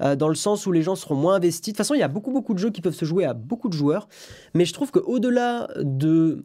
Euh, 0.00 0.16
dans 0.16 0.28
le 0.28 0.34
sens 0.34 0.66
où 0.66 0.72
les 0.72 0.82
gens 0.82 0.96
seront 0.96 1.14
moins 1.14 1.36
investis. 1.36 1.72
De 1.72 1.76
toute 1.76 1.78
façon, 1.78 1.94
il 1.94 2.00
y 2.00 2.02
a 2.02 2.08
beaucoup 2.08 2.32
beaucoup 2.32 2.54
de 2.54 2.58
jeux 2.58 2.70
qui 2.70 2.80
peuvent 2.80 2.94
se 2.94 3.04
jouer 3.04 3.24
à 3.24 3.34
beaucoup 3.34 3.68
de 3.68 3.74
joueurs, 3.74 4.08
mais 4.54 4.64
je 4.64 4.72
trouve 4.72 4.90
qu'au-delà 4.90 5.68
de... 5.80 6.44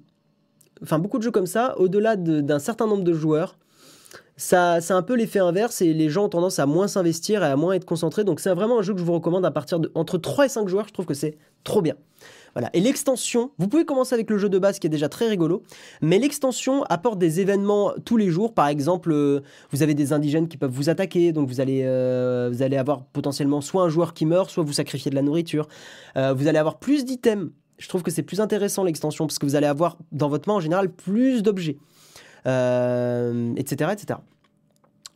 Enfin, 0.84 0.99
beaucoup 0.99 1.18
de 1.18 1.24
jeux 1.24 1.32
comme 1.32 1.47
ça, 1.47 1.78
au-delà 1.80 2.16
d'un 2.16 2.60
certain 2.60 2.86
nombre 2.86 3.03
de 3.03 3.14
joueurs, 3.14 3.58
ça, 4.36 4.80
c'est 4.82 4.93
un 4.93 5.01
peu 5.01 5.16
l'effet 5.16 5.39
inverse 5.39 5.82
et 5.82 5.93
les 5.93 6.10
gens 6.10 6.26
ont 6.26 6.30
tendance 6.30 6.60
à 6.60 6.68
moins 6.68 6.88
s'investir 6.88 7.43
et 7.43 7.47
à 7.47 7.55
moins 7.55 7.74
être 7.74 7.86
concentrés. 7.86 8.24
Donc 8.24 8.39
c'est 8.39 8.53
vraiment 8.53 8.78
un 8.78 8.82
jeu 8.84 8.93
que 8.93 8.99
je 8.99 9.03
vous 9.03 9.14
recommande 9.14 9.43
à 9.43 9.51
partir 9.51 9.80
de 9.80 9.91
entre 9.95 10.20
3 10.20 10.45
et 10.45 10.49
5 10.49 10.68
joueurs. 10.68 10.88
Je 10.88 10.93
trouve 10.93 11.08
que 11.08 11.16
c'est 11.16 11.38
trop 11.64 11.82
bien. 11.82 11.95
Voilà. 12.53 12.69
Et 12.73 12.79
l'extension, 12.79 13.51
vous 13.57 13.67
pouvez 13.67 13.85
commencer 13.85 14.13
avec 14.13 14.29
le 14.29 14.37
jeu 14.37 14.49
de 14.49 14.59
base 14.59 14.79
qui 14.79 14.87
est 14.87 14.89
déjà 14.89 15.09
très 15.09 15.27
rigolo, 15.27 15.63
mais 16.01 16.19
l'extension 16.19 16.83
apporte 16.83 17.19
des 17.19 17.39
événements 17.39 17.93
tous 18.05 18.17
les 18.17 18.29
jours. 18.29 18.53
Par 18.53 18.67
exemple, 18.67 19.11
euh, 19.11 19.41
vous 19.71 19.83
avez 19.83 19.93
des 19.93 20.13
indigènes 20.13 20.47
qui 20.47 20.57
peuvent 20.57 20.71
vous 20.71 20.89
attaquer, 20.89 21.31
donc 21.31 21.47
vous 21.47 21.61
allez, 21.61 21.81
euh, 21.83 22.49
vous 22.51 22.61
allez 22.61 22.77
avoir 22.77 23.03
potentiellement 23.05 23.61
soit 23.61 23.83
un 23.83 23.89
joueur 23.89 24.13
qui 24.13 24.25
meurt, 24.25 24.49
soit 24.49 24.63
vous 24.63 24.73
sacrifier 24.73 25.11
de 25.11 25.15
la 25.15 25.21
nourriture. 25.21 25.67
Euh, 26.15 26.33
vous 26.33 26.47
allez 26.47 26.59
avoir 26.59 26.79
plus 26.79 27.05
d'items. 27.05 27.51
Je 27.77 27.87
trouve 27.87 28.01
que 28.01 28.11
c'est 28.11 28.23
plus 28.23 28.41
intéressant 28.41 28.83
l'extension 28.83 29.27
parce 29.27 29.37
que 29.37 29.45
vous 29.45 29.55
allez 29.55 29.67
avoir 29.67 29.97
dans 30.11 30.29
votre 30.29 30.49
main 30.49 30.55
en 30.55 30.59
général 30.59 30.91
plus 30.91 31.43
d'objets 31.43 31.77
etc., 32.45 33.91
etc. 33.91 34.19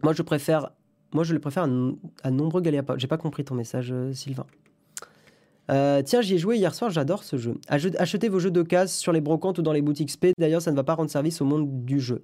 Moi, 0.03 0.11
je 0.11 0.21
préfère, 0.21 0.71
moi, 1.13 1.23
je 1.23 1.33
le 1.33 1.39
préfère 1.39 1.65
à, 2.23 2.31
nombreux 2.31 2.59
Galéapodes. 2.59 2.99
J'ai 2.99 3.07
pas 3.07 3.17
compris 3.17 3.45
ton 3.45 3.55
message, 3.55 3.93
Sylvain. 4.11 4.45
Euh, 5.71 6.01
tiens, 6.03 6.21
j'y 6.21 6.35
ai 6.35 6.37
joué 6.37 6.57
hier 6.57 6.73
soir, 6.75 6.91
j'adore 6.91 7.23
ce 7.23 7.37
jeu. 7.37 7.55
Achetez 7.67 8.29
vos 8.29 8.39
jeux 8.39 8.51
de 8.51 8.61
cases 8.61 8.97
sur 8.97 9.11
les 9.11 9.21
brocantes 9.21 9.59
ou 9.59 9.61
dans 9.61 9.73
les 9.73 9.81
boutiques 9.81 10.11
SP. 10.11 10.35
D'ailleurs, 10.37 10.61
ça 10.61 10.71
ne 10.71 10.75
va 10.75 10.83
pas 10.83 10.95
rendre 10.95 11.09
service 11.09 11.41
au 11.41 11.45
monde 11.45 11.85
du 11.85 11.99
jeu. 11.99 12.23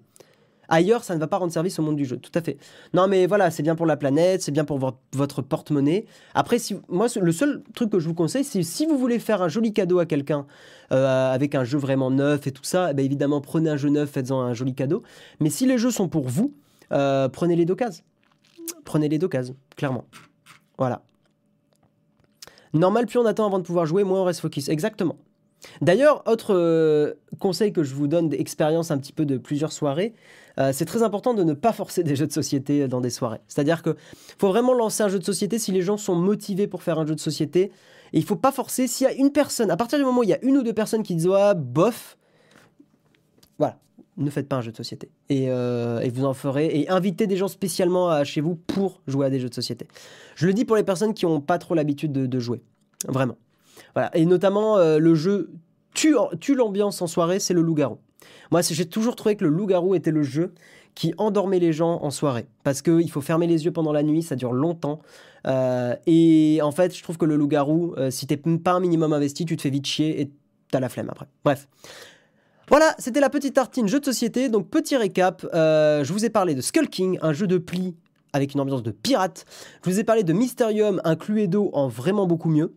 Ailleurs, 0.69 1.03
ça 1.03 1.15
ne 1.15 1.19
va 1.19 1.27
pas 1.27 1.37
rendre 1.37 1.53
service 1.53 1.79
au 1.79 1.81
monde 1.81 1.95
du 1.95 2.05
jeu. 2.05 2.17
Tout 2.17 2.31
à 2.35 2.41
fait. 2.41 2.57
Non, 2.93 3.07
mais 3.07 3.25
voilà, 3.25 3.51
c'est 3.51 3.63
bien 3.63 3.75
pour 3.75 3.85
la 3.85 3.95
planète, 3.95 4.41
c'est 4.41 4.51
bien 4.51 4.65
pour 4.65 4.79
votre 5.13 5.41
porte-monnaie. 5.41 6.05
Après, 6.33 6.57
moi, 6.89 7.07
le 7.19 7.31
seul 7.31 7.63
truc 7.73 7.89
que 7.89 7.99
je 7.99 8.07
vous 8.07 8.13
conseille, 8.13 8.43
c'est 8.43 8.63
si 8.63 8.85
vous 8.85 8.97
voulez 8.97 9.19
faire 9.19 9.41
un 9.41 9.47
joli 9.47 9.73
cadeau 9.73 9.99
à 9.99 10.05
quelqu'un 10.05 10.45
euh, 10.91 11.33
avec 11.33 11.55
un 11.55 11.63
jeu 11.63 11.77
vraiment 11.77 12.11
neuf 12.11 12.47
et 12.47 12.51
tout 12.51 12.63
ça, 12.63 12.89
eh 12.91 12.93
ben, 12.93 13.05
évidemment, 13.05 13.39
prenez 13.39 13.69
un 13.69 13.77
jeu 13.77 13.89
neuf, 13.89 14.09
faites-en 14.09 14.41
un 14.41 14.53
joli 14.53 14.75
cadeau. 14.75 15.03
Mais 15.39 15.49
si 15.49 15.65
les 15.65 15.77
jeux 15.77 15.91
sont 15.91 16.09
pour 16.09 16.27
vous, 16.27 16.53
euh, 16.91 17.29
prenez 17.29 17.55
les 17.55 17.65
d'occasion. 17.65 18.03
Prenez 18.83 19.07
les 19.07 19.19
d'occasion, 19.19 19.55
clairement. 19.77 20.03
Voilà. 20.77 21.01
Normal, 22.73 23.05
plus 23.05 23.19
on 23.19 23.25
attend 23.25 23.45
avant 23.45 23.59
de 23.59 23.63
pouvoir 23.63 23.85
jouer, 23.85 24.03
moins 24.03 24.21
on 24.21 24.25
reste 24.25 24.41
focus. 24.41 24.69
Exactement. 24.69 25.17
D'ailleurs, 25.81 26.23
autre 26.27 26.53
euh, 26.53 27.13
conseil 27.39 27.73
que 27.73 27.83
je 27.83 27.95
vous 27.95 28.07
donne 28.07 28.29
d'expérience 28.29 28.91
un 28.91 28.97
petit 28.97 29.13
peu 29.13 29.25
de 29.25 29.37
plusieurs 29.37 29.71
soirées, 29.71 30.13
euh, 30.59 30.71
c'est 30.73 30.85
très 30.85 31.03
important 31.03 31.33
de 31.33 31.43
ne 31.43 31.53
pas 31.53 31.73
forcer 31.73 32.03
des 32.03 32.15
jeux 32.15 32.27
de 32.27 32.31
société 32.31 32.87
dans 32.87 33.01
des 33.01 33.09
soirées. 33.09 33.41
C'est-à-dire 33.47 33.83
qu'il 33.83 33.95
faut 34.37 34.49
vraiment 34.49 34.73
lancer 34.73 35.03
un 35.03 35.07
jeu 35.07 35.19
de 35.19 35.23
société 35.23 35.59
si 35.59 35.71
les 35.71 35.81
gens 35.81 35.97
sont 35.97 36.15
motivés 36.15 36.67
pour 36.67 36.83
faire 36.83 36.99
un 36.99 37.05
jeu 37.05 37.15
de 37.15 37.19
société. 37.19 37.71
Et 38.13 38.19
il 38.19 38.23
faut 38.23 38.35
pas 38.35 38.51
forcer. 38.51 38.87
S'il 38.87 39.05
y 39.05 39.09
a 39.09 39.13
une 39.13 39.31
personne, 39.31 39.69
à 39.71 39.77
partir 39.77 39.99
du 39.99 40.05
moment 40.05 40.19
où 40.21 40.23
il 40.23 40.29
y 40.29 40.33
a 40.33 40.43
une 40.43 40.57
ou 40.57 40.63
deux 40.63 40.73
personnes 40.73 41.03
qui 41.03 41.15
disent 41.15 41.29
ah, 41.33 41.53
bof, 41.53 42.17
ne 44.17 44.29
faites 44.29 44.47
pas 44.47 44.57
un 44.57 44.61
jeu 44.61 44.71
de 44.71 44.77
société. 44.77 45.09
Et, 45.29 45.45
euh, 45.49 46.07
vous 46.13 46.25
en 46.25 46.33
ferez. 46.33 46.67
Et 46.67 46.89
invitez 46.89 47.27
des 47.27 47.37
gens 47.37 47.47
spécialement 47.47 48.23
chez 48.23 48.41
vous 48.41 48.55
pour 48.55 49.01
jouer 49.07 49.27
à 49.27 49.29
des 49.29 49.39
jeux 49.39 49.49
de 49.49 49.53
société. 49.53 49.87
Je 50.35 50.47
le 50.47 50.53
dis 50.53 50.65
pour 50.65 50.75
les 50.75 50.83
personnes 50.83 51.13
qui 51.13 51.25
n'ont 51.25 51.41
pas 51.41 51.57
trop 51.57 51.75
l'habitude 51.75 52.11
de, 52.11 52.39
jouer. 52.39 52.61
Vraiment. 53.07 53.37
Voilà. 53.93 54.15
Et 54.17 54.25
notamment, 54.25 54.77
euh, 54.77 54.97
le 54.97 55.15
jeu 55.15 55.51
tue, 55.93 56.15
tue 56.39 56.55
l'ambiance 56.55 57.01
en 57.01 57.07
soirée, 57.07 57.39
c'est 57.39 57.53
le 57.53 57.61
loup-garou. 57.61 57.97
Moi, 58.51 58.61
j'ai 58.61 58.85
toujours 58.85 59.15
trouvé 59.15 59.35
que 59.35 59.43
le 59.43 59.49
loup-garou 59.49 59.95
était 59.95 60.11
le 60.11 60.23
jeu 60.23 60.53
qui 60.95 61.13
endormait 61.17 61.59
les 61.59 61.73
gens 61.73 61.99
en 62.01 62.09
soirée. 62.09 62.47
Parce 62.63 62.81
qu'il 62.81 63.09
faut 63.11 63.21
fermer 63.21 63.45
les 63.45 63.65
yeux 63.65 63.71
pendant 63.71 63.91
la 63.91 64.01
nuit, 64.01 64.23
ça 64.23 64.35
dure 64.35 64.53
longtemps. 64.53 64.99
Euh, 65.45 65.95
et 66.07 66.59
en 66.63 66.71
fait, 66.71 66.95
je 66.95 67.03
trouve 67.03 67.17
que 67.17 67.25
le 67.25 67.35
loup-garou, 67.35 67.95
si 68.09 68.25
t'es 68.25 68.37
pas 68.37 68.71
un 68.71 68.79
minimum 68.79 69.13
investi, 69.13 69.45
tu 69.45 69.55
te 69.57 69.61
fais 69.61 69.69
vite 69.69 69.85
chier 69.85 70.21
et 70.21 70.31
t'as 70.71 70.79
la 70.79 70.89
flemme 70.89 71.09
après. 71.11 71.27
Bref. 71.43 71.67
Voilà, 72.69 72.93
c'était 72.99 73.21
la 73.21 73.29
petite 73.29 73.53
tartine 73.53 73.87
jeu 73.87 73.99
de 73.99 74.05
société. 74.05 74.49
Donc, 74.49 74.69
petit 74.69 74.97
récap, 74.97 75.45
euh, 75.53 76.03
je 76.03 76.11
vous 76.11 76.25
ai 76.25 76.29
parlé 76.29 76.53
de 76.53 76.61
Skull 76.61 76.89
King, 76.89 77.17
un 77.21 77.31
jeu 77.31 77.47
de 77.47 77.57
pli 77.57 77.95
avec 78.33 78.53
une 78.53 78.59
ambiance 78.59 78.83
de 78.83 78.91
pirate. 78.91 79.45
Je 79.85 79.89
vous 79.89 79.99
ai 79.99 80.03
parlé 80.03 80.23
de 80.23 80.33
Mysterium, 80.33 81.01
un 81.03 81.15
Cluedo 81.15 81.69
en 81.73 81.87
vraiment 81.87 82.27
beaucoup 82.27 82.49
mieux. 82.49 82.73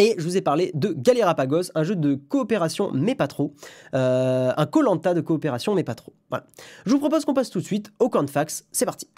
Et 0.00 0.14
je 0.16 0.22
vous 0.22 0.36
ai 0.36 0.40
parlé 0.40 0.70
de 0.74 0.92
Galerapagos, 0.92 1.70
un 1.74 1.82
jeu 1.82 1.96
de 1.96 2.14
coopération 2.14 2.90
mais 2.92 3.16
pas 3.16 3.26
trop. 3.26 3.54
Euh, 3.94 4.52
un 4.56 4.66
Colanta 4.66 5.12
de 5.12 5.20
coopération 5.20 5.74
mais 5.74 5.82
pas 5.82 5.96
trop. 5.96 6.12
Voilà. 6.30 6.44
Je 6.86 6.92
vous 6.92 7.00
propose 7.00 7.24
qu'on 7.24 7.34
passe 7.34 7.50
tout 7.50 7.60
de 7.60 7.64
suite 7.64 7.90
au 7.98 8.08
camp. 8.08 8.26
C'est 8.70 8.84
parti. 8.84 9.08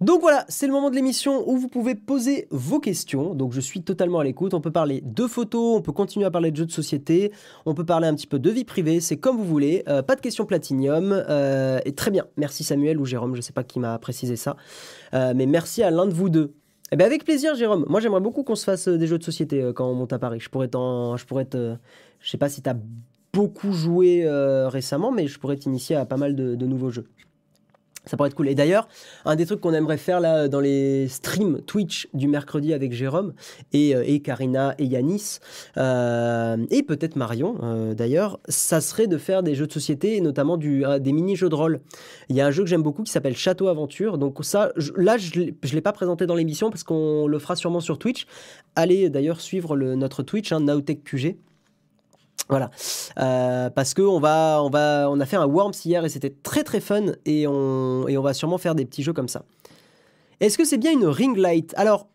Donc 0.00 0.22
voilà, 0.22 0.46
c'est 0.48 0.66
le 0.66 0.72
moment 0.72 0.88
de 0.88 0.94
l'émission 0.94 1.46
où 1.46 1.58
vous 1.58 1.68
pouvez 1.68 1.94
poser 1.94 2.48
vos 2.50 2.80
questions. 2.80 3.34
Donc 3.34 3.52
je 3.52 3.60
suis 3.60 3.82
totalement 3.82 4.20
à 4.20 4.24
l'écoute. 4.24 4.54
On 4.54 4.62
peut 4.62 4.70
parler 4.70 5.02
de 5.04 5.26
photos, 5.26 5.76
on 5.76 5.82
peut 5.82 5.92
continuer 5.92 6.24
à 6.24 6.30
parler 6.30 6.50
de 6.50 6.56
jeux 6.56 6.64
de 6.64 6.72
société, 6.72 7.32
on 7.66 7.74
peut 7.74 7.84
parler 7.84 8.08
un 8.08 8.14
petit 8.14 8.26
peu 8.26 8.38
de 8.38 8.48
vie 8.48 8.64
privée, 8.64 9.00
c'est 9.00 9.18
comme 9.18 9.36
vous 9.36 9.44
voulez. 9.44 9.82
Euh, 9.88 10.00
pas 10.00 10.16
de 10.16 10.22
questions 10.22 10.46
platinium. 10.46 11.12
Euh, 11.12 11.80
et 11.84 11.92
très 11.92 12.10
bien, 12.10 12.24
merci 12.38 12.64
Samuel 12.64 12.98
ou 12.98 13.04
Jérôme, 13.04 13.34
je 13.34 13.40
ne 13.40 13.42
sais 13.42 13.52
pas 13.52 13.62
qui 13.62 13.78
m'a 13.78 13.98
précisé 13.98 14.36
ça. 14.36 14.56
Euh, 15.12 15.34
mais 15.36 15.44
merci 15.44 15.82
à 15.82 15.90
l'un 15.90 16.06
de 16.06 16.14
vous 16.14 16.30
deux. 16.30 16.54
Eh 16.92 16.96
bien 16.96 17.04
avec 17.04 17.24
plaisir 17.24 17.54
Jérôme. 17.54 17.84
Moi 17.86 18.00
j'aimerais 18.00 18.22
beaucoup 18.22 18.42
qu'on 18.42 18.54
se 18.54 18.64
fasse 18.64 18.88
des 18.88 19.06
jeux 19.06 19.18
de 19.18 19.24
société 19.24 19.70
quand 19.74 19.86
on 19.86 19.94
monte 19.94 20.14
à 20.14 20.18
Paris. 20.18 20.40
Je 20.40 20.48
pourrais 20.48 20.68
t'en... 20.68 21.18
Je 21.18 21.26
pourrais 21.26 21.44
te... 21.44 21.74
Je 22.20 22.30
sais 22.30 22.38
pas 22.38 22.48
si 22.48 22.62
tu 22.62 22.70
as 22.70 22.76
beaucoup 23.34 23.72
joué 23.72 24.26
récemment, 24.66 25.12
mais 25.12 25.26
je 25.28 25.38
pourrais 25.38 25.56
t'initier 25.56 25.94
à 25.94 26.06
pas 26.06 26.16
mal 26.16 26.34
de 26.34 26.66
nouveaux 26.66 26.90
jeux. 26.90 27.06
Ça 28.06 28.16
pourrait 28.16 28.28
être 28.28 28.34
cool. 28.34 28.48
Et 28.48 28.54
d'ailleurs, 28.54 28.88
un 29.26 29.36
des 29.36 29.44
trucs 29.44 29.60
qu'on 29.60 29.74
aimerait 29.74 29.98
faire 29.98 30.20
là 30.20 30.48
dans 30.48 30.60
les 30.60 31.06
streams 31.08 31.60
Twitch 31.62 32.08
du 32.14 32.28
mercredi 32.28 32.72
avec 32.72 32.92
Jérôme 32.92 33.34
et, 33.72 33.94
euh, 33.94 34.02
et 34.06 34.20
Karina 34.20 34.74
et 34.78 34.86
Yanis, 34.86 35.38
euh, 35.76 36.56
et 36.70 36.82
peut-être 36.82 37.16
Marion 37.16 37.56
euh, 37.62 37.94
d'ailleurs, 37.94 38.40
ça 38.48 38.80
serait 38.80 39.06
de 39.06 39.18
faire 39.18 39.42
des 39.42 39.54
jeux 39.54 39.66
de 39.66 39.72
société 39.72 40.20
notamment 40.20 40.56
des 40.56 41.12
mini-jeux 41.12 41.48
de 41.50 41.54
rôle. 41.54 41.80
Il 42.30 42.36
y 42.36 42.40
a 42.40 42.46
un 42.46 42.50
jeu 42.50 42.62
que 42.62 42.68
j'aime 42.70 42.82
beaucoup 42.82 43.02
qui 43.02 43.12
s'appelle 43.12 43.36
Château 43.36 43.68
Aventure. 43.68 44.18
Donc 44.18 44.38
ça, 44.42 44.72
là, 44.96 45.18
je 45.18 45.40
ne 45.40 45.72
l'ai 45.72 45.80
pas 45.80 45.92
présenté 45.92 46.26
dans 46.26 46.34
l'émission 46.34 46.70
parce 46.70 46.84
qu'on 46.84 47.26
le 47.26 47.38
fera 47.38 47.54
sûrement 47.56 47.80
sur 47.80 47.98
Twitch. 47.98 48.26
Allez 48.76 49.10
d'ailleurs 49.10 49.40
suivre 49.40 49.76
notre 49.76 50.22
Twitch, 50.22 50.52
hein. 50.52 50.60
Voilà, 52.48 52.70
euh, 53.18 53.70
parce 53.70 53.94
que 53.94 54.02
on 54.02 54.18
va, 54.18 54.60
on 54.62 54.70
va, 54.70 55.08
on 55.08 55.20
a 55.20 55.26
fait 55.26 55.36
un 55.36 55.46
Worms 55.46 55.74
hier 55.84 56.04
et 56.04 56.08
c'était 56.08 56.34
très 56.42 56.64
très 56.64 56.80
fun 56.80 57.12
et 57.24 57.46
on, 57.46 58.08
et 58.08 58.18
on 58.18 58.22
va 58.22 58.34
sûrement 58.34 58.58
faire 58.58 58.74
des 58.74 58.84
petits 58.84 59.02
jeux 59.02 59.12
comme 59.12 59.28
ça. 59.28 59.44
Est-ce 60.40 60.58
que 60.58 60.64
c'est 60.64 60.78
bien 60.78 60.92
une 60.92 61.06
ring 61.06 61.36
light? 61.36 61.72
Alors, 61.76 62.08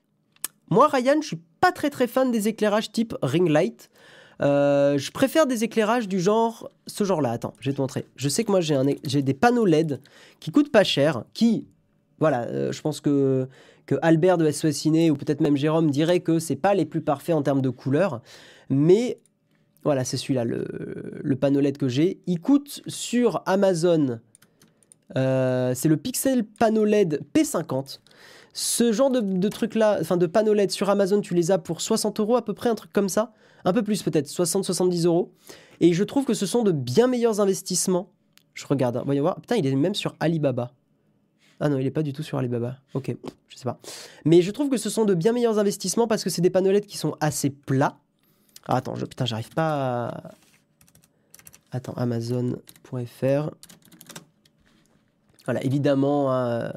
moi 0.69 0.89
Ryan, 0.91 1.21
je 1.21 1.27
suis 1.27 1.41
pas 1.61 1.71
très 1.71 1.89
très 1.89 2.07
fan 2.07 2.31
des 2.31 2.47
éclairages 2.47 2.91
type 2.91 3.15
ring 3.21 3.47
light. 3.47 3.89
Euh, 4.41 4.97
je 4.97 5.11
préfère 5.11 5.47
des 5.47 5.63
éclairages 5.63 6.09
du 6.09 6.19
genre, 6.19 6.69
ce 6.87 7.05
genre-là. 7.05 7.31
Attends, 7.31 7.53
je 7.59 7.69
vais 7.69 7.75
te 7.75 7.81
montrer. 7.81 8.05
Je 8.17 8.27
sais 8.27 8.43
que 8.43 8.51
moi 8.51 8.59
j'ai, 8.59 8.75
un, 8.75 8.85
j'ai 9.05 9.21
des 9.21 9.33
panneaux 9.33 9.65
LED 9.65 10.01
qui 10.41 10.51
coûtent 10.51 10.71
pas 10.71 10.83
cher, 10.83 11.23
qui, 11.33 11.67
voilà, 12.19 12.41
euh, 12.43 12.71
je 12.71 12.81
pense 12.81 12.99
que 12.99 13.47
que 13.85 13.95
Albert 14.01 14.37
de 14.37 14.49
SOS 14.49 14.71
Ciné 14.71 15.11
ou 15.11 15.15
peut-être 15.15 15.41
même 15.41 15.55
Jérôme 15.55 15.91
dirait 15.91 16.19
que 16.19 16.39
c'est 16.39 16.55
pas 16.55 16.73
les 16.73 16.85
plus 16.85 17.01
parfaits 17.01 17.35
en 17.35 17.43
termes 17.43 17.61
de 17.61 17.69
couleurs, 17.69 18.21
mais 18.69 19.19
voilà, 19.85 20.03
c'est 20.03 20.17
celui-là, 20.17 20.43
le, 20.43 21.35
panneau 21.35 21.59
LED 21.59 21.77
que 21.77 21.87
j'ai. 21.87 22.19
Il 22.25 22.41
coûte 22.41 22.81
sur 22.87 23.43
Amazon, 23.45 24.19
euh, 25.15 25.73
c'est 25.75 25.87
le 25.87 25.95
Pixel 25.95 26.43
Panneau 26.43 26.85
LED 26.85 27.21
P50. 27.33 27.99
Ce 28.53 28.91
genre 28.91 29.11
de, 29.11 29.47
truc-là, 29.47 29.99
enfin 30.01 30.17
de 30.17 30.25
panneaux 30.25 30.53
LED 30.53 30.71
sur 30.71 30.89
Amazon, 30.89 31.21
tu 31.21 31.35
les 31.35 31.51
as 31.51 31.59
pour 31.59 31.81
60 31.81 32.19
euros 32.19 32.35
à 32.35 32.43
peu 32.43 32.53
près, 32.53 32.69
un 32.69 32.75
truc 32.75 32.91
comme 32.91 33.09
ça. 33.09 33.31
Un 33.63 33.73
peu 33.73 33.83
plus 33.83 34.01
peut-être, 34.01 34.27
60-70 34.27 35.05
euros. 35.05 35.31
Et 35.81 35.93
je 35.93 36.03
trouve 36.03 36.25
que 36.25 36.33
ce 36.33 36.45
sont 36.45 36.63
de 36.63 36.71
bien 36.71 37.07
meilleurs 37.07 37.39
investissements. 37.39 38.11
Je 38.53 38.65
regarde, 38.65 38.97
hein, 38.97 39.03
voyons 39.05 39.21
voir. 39.21 39.35
Putain, 39.39 39.57
il 39.57 39.67
est 39.67 39.75
même 39.75 39.95
sur 39.95 40.15
Alibaba. 40.19 40.71
Ah 41.59 41.69
non, 41.69 41.77
il 41.77 41.83
n'est 41.83 41.91
pas 41.91 42.03
du 42.03 42.11
tout 42.11 42.23
sur 42.23 42.37
Alibaba. 42.37 42.77
Ok, 42.93 43.15
je 43.49 43.57
sais 43.57 43.65
pas. 43.65 43.79
Mais 44.23 44.41
je 44.41 44.51
trouve 44.51 44.69
que 44.69 44.77
ce 44.77 44.89
sont 44.89 45.05
de 45.05 45.13
bien 45.13 45.31
meilleurs 45.31 45.59
investissements 45.59 46.07
parce 46.07 46.23
que 46.23 46.29
c'est 46.29 46.41
des 46.41 46.49
panneaux 46.49 46.71
LED 46.71 46.85
qui 46.85 46.97
sont 46.97 47.15
assez 47.19 47.49
plats. 47.49 47.99
Ah, 48.67 48.77
attends, 48.77 48.95
je, 48.95 49.05
putain, 49.05 49.25
j'arrive 49.25 49.49
pas 49.49 50.07
à... 50.07 50.31
Attends, 51.71 51.93
Amazon.fr. 51.93 53.49
Voilà, 55.45 55.63
évidemment... 55.63 56.33
Hein, 56.33 56.73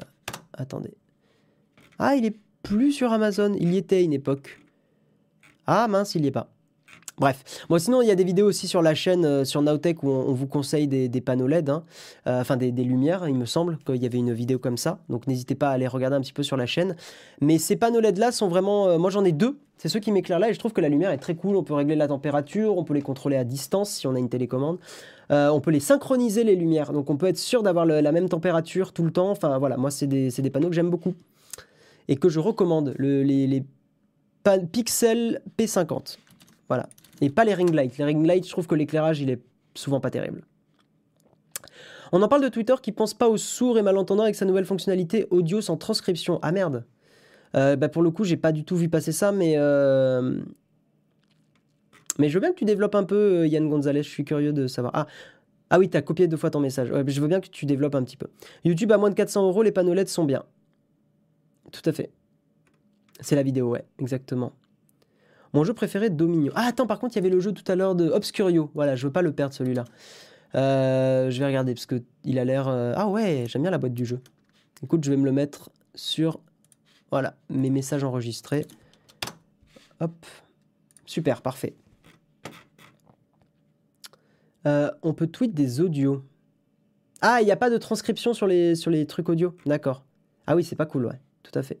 attendez. 0.53 0.93
Ah, 1.97 2.15
il 2.15 2.25
est 2.25 2.37
plus 2.63 2.91
sur 2.91 3.11
Amazon. 3.11 3.55
Il 3.59 3.73
y 3.73 3.77
était 3.77 3.97
à 3.97 4.01
une 4.01 4.13
époque. 4.13 4.59
Ah 5.67 5.87
mince, 5.87 6.15
il 6.15 6.21
n'y 6.21 6.29
est 6.29 6.31
pas. 6.31 6.49
Bref, 7.19 7.65
bon, 7.67 7.77
sinon 7.77 8.01
il 8.01 8.07
y 8.07 8.11
a 8.11 8.15
des 8.15 8.23
vidéos 8.23 8.47
aussi 8.47 8.65
sur 8.65 8.81
la 8.81 8.95
chaîne, 8.95 9.25
euh, 9.25 9.43
sur 9.43 9.61
Nowtech, 9.61 10.03
où 10.03 10.09
on, 10.09 10.33
vous 10.33 10.47
conseille 10.47 10.87
des, 10.87 11.21
panneaux 11.21 11.47
LED, 11.47 11.69
hein. 11.69 11.83
euh, 12.27 12.39
enfin 12.39 12.55
des, 12.55 12.71
lumières, 12.71 13.27
il 13.27 13.35
me 13.35 13.45
semble 13.45 13.77
qu'il 13.85 13.97
y 13.97 14.05
avait 14.05 14.17
une 14.17 14.31
vidéo 14.31 14.57
comme 14.57 14.77
ça. 14.77 14.99
Donc 15.09 15.27
n'hésitez 15.27 15.53
pas 15.53 15.69
à 15.69 15.71
aller 15.73 15.87
regarder 15.87 16.15
un 16.15 16.21
petit 16.21 16.31
peu 16.31 16.43
sur 16.43 16.55
la 16.55 16.65
chaîne. 16.65 16.95
Mais 17.41 17.57
ces 17.57 17.75
panneaux 17.75 17.99
LED 17.99 18.17
là 18.17 18.31
sont 18.31 18.47
vraiment, 18.47 18.87
euh, 18.87 18.97
moi 18.97 19.09
j'en 19.09 19.25
ai 19.25 19.33
deux, 19.33 19.59
c'est 19.79 19.89
ceux 19.89 19.99
qui 19.99 20.11
m'éclairent 20.11 20.37
là 20.37 20.49
et 20.49 20.53
je 20.53 20.59
trouve 20.59 20.73
que 20.73 20.81
la 20.81 20.89
lumière 20.89 21.09
est 21.09 21.17
très 21.17 21.33
cool. 21.33 21.55
On 21.55 21.63
peut 21.63 21.73
régler 21.73 21.95
la 21.95 22.07
température, 22.07 22.77
on 22.77 22.83
peut 22.83 22.93
les 22.93 23.01
contrôler 23.01 23.37
à 23.37 23.43
distance 23.43 23.89
si 23.89 24.05
on 24.05 24.13
a 24.13 24.19
une 24.19 24.29
télécommande. 24.29 24.77
on 25.31 25.59
peut 25.59 25.71
les 25.71 25.79
synchroniser 25.79 26.43
les 26.43 26.55
lumières, 26.55 26.93
donc 26.93 27.09
on 27.09 27.17
peut 27.17 27.27
être 27.27 27.37
sûr 27.37 27.63
d'avoir 27.63 27.85
la 27.85 28.11
même 28.11 28.29
température 28.29 28.93
tout 28.93 29.03
le 29.03 29.11
temps. 29.11 29.31
Enfin 29.31 29.57
voilà, 29.57 29.77
moi 29.77 29.89
c'est 29.89 30.07
des, 30.07 30.29
des, 30.29 30.49
panneaux 30.49 30.69
que 30.69 30.75
j'aime 30.75 30.89
beaucoup 30.91 31.15
et 32.09 32.17
que 32.17 32.29
je 32.29 32.39
recommande, 32.39 32.93
le, 32.97 33.23
les, 33.23 33.47
les 33.47 33.63
Pixel 34.71 35.41
P50. 35.57 36.17
Voilà, 36.67 36.89
et 37.21 37.29
pas 37.29 37.45
les 37.45 37.53
ring 37.53 37.73
lights. 37.73 37.97
Les 37.97 38.05
ring 38.05 38.25
lights, 38.25 38.45
je 38.45 38.51
trouve 38.51 38.67
que 38.67 38.75
l'éclairage, 38.75 39.21
il 39.21 39.29
est 39.29 39.41
souvent 39.75 39.99
pas 39.99 40.09
terrible. 40.09 40.43
On 42.11 42.21
en 42.21 42.27
parle 42.27 42.43
de 42.43 42.49
Twitter 42.49 42.73
qui 42.81 42.91
pense 42.91 43.13
pas 43.13 43.29
aux 43.29 43.37
sourds 43.37 43.77
et 43.77 43.83
malentendants 43.83 44.23
avec 44.23 44.35
sa 44.35 44.45
nouvelle 44.45 44.65
fonctionnalité 44.65 45.27
audio 45.29 45.61
sans 45.61 45.77
transcription. 45.77 46.39
Ah 46.41 46.51
merde. 46.51 46.83
Euh, 47.55 47.75
bah 47.75 47.89
pour 47.89 48.01
le 48.03 48.11
coup, 48.11 48.23
j'ai 48.23 48.37
pas 48.37 48.51
du 48.51 48.63
tout 48.63 48.75
vu 48.75 48.89
passer 48.89 49.11
ça, 49.11 49.31
mais 49.31 49.55
euh, 49.57 50.39
mais 52.19 52.29
je 52.29 52.33
veux 52.33 52.39
bien 52.39 52.51
que 52.51 52.57
tu 52.57 52.65
développes 52.65 52.95
un 52.95 53.03
peu, 53.03 53.41
euh, 53.41 53.47
Yann 53.47 53.67
Gonzalez. 53.69 54.03
Je 54.03 54.09
suis 54.09 54.25
curieux 54.25 54.53
de 54.53 54.67
savoir. 54.67 54.93
Ah, 54.95 55.07
ah 55.69 55.79
oui, 55.79 55.89
t'as 55.89 56.01
copié 56.01 56.27
deux 56.27 56.37
fois 56.37 56.49
ton 56.49 56.59
message. 56.59 56.89
je 56.89 57.21
veux 57.21 57.27
bien 57.27 57.39
que 57.39 57.47
tu 57.47 57.65
développes 57.65 57.95
un 57.95 58.03
petit 58.03 58.17
peu. 58.17 58.27
YouTube 58.65 58.91
à 58.91 58.97
moins 58.97 59.09
de 59.09 59.15
400 59.15 59.47
euros, 59.47 59.63
les 59.63 59.71
panneaux 59.71 59.93
LED 59.93 60.09
sont 60.09 60.25
bien. 60.25 60.43
Tout 61.71 61.81
à 61.85 61.93
fait. 61.93 62.11
C'est 63.19 63.35
la 63.35 63.43
vidéo, 63.43 63.69
ouais, 63.69 63.85
exactement. 63.99 64.53
Mon 65.53 65.63
jeu 65.63 65.73
préféré, 65.73 66.09
Dominion. 66.09 66.51
Ah, 66.55 66.65
attends, 66.67 66.87
par 66.87 66.99
contre, 66.99 67.15
il 67.15 67.17
y 67.17 67.19
avait 67.19 67.29
le 67.29 67.39
jeu 67.39 67.51
tout 67.51 67.69
à 67.71 67.75
l'heure 67.75 67.95
de 67.95 68.09
Obscurio. 68.09 68.69
Voilà, 68.75 68.95
je 68.95 69.07
veux 69.07 69.13
pas 69.13 69.21
le 69.21 69.31
perdre 69.31 69.53
celui-là. 69.53 69.85
Euh, 70.55 71.29
je 71.29 71.39
vais 71.39 71.45
regarder 71.45 71.73
parce 71.73 71.85
que 71.85 72.01
il 72.23 72.39
a 72.39 72.45
l'air. 72.45 72.67
Euh, 72.67 72.93
ah 72.95 73.07
ouais, 73.07 73.45
j'aime 73.47 73.63
bien 73.63 73.71
la 73.71 73.77
boîte 73.77 73.93
du 73.93 74.05
jeu. 74.05 74.19
Écoute, 74.83 75.03
je 75.03 75.11
vais 75.11 75.17
me 75.17 75.25
le 75.25 75.31
mettre 75.31 75.69
sur. 75.95 76.39
Voilà, 77.11 77.35
mes 77.49 77.69
messages 77.69 78.03
enregistrés. 78.03 78.65
Hop. 79.99 80.13
Super, 81.05 81.41
parfait. 81.41 81.75
Euh, 84.67 84.91
on 85.01 85.13
peut 85.13 85.27
tweet 85.27 85.53
des 85.53 85.81
audios. 85.81 86.23
Ah, 87.21 87.41
il 87.41 87.45
n'y 87.45 87.51
a 87.51 87.55
pas 87.55 87.69
de 87.69 87.77
transcription 87.77 88.33
sur 88.33 88.47
les, 88.47 88.75
sur 88.75 88.91
les 88.91 89.05
trucs 89.05 89.29
audio. 89.29 89.55
D'accord. 89.65 90.03
Ah 90.47 90.55
oui, 90.55 90.63
c'est 90.63 90.75
pas 90.75 90.85
cool, 90.85 91.05
ouais. 91.05 91.19
Tout 91.43 91.57
à 91.57 91.63
fait. 91.63 91.79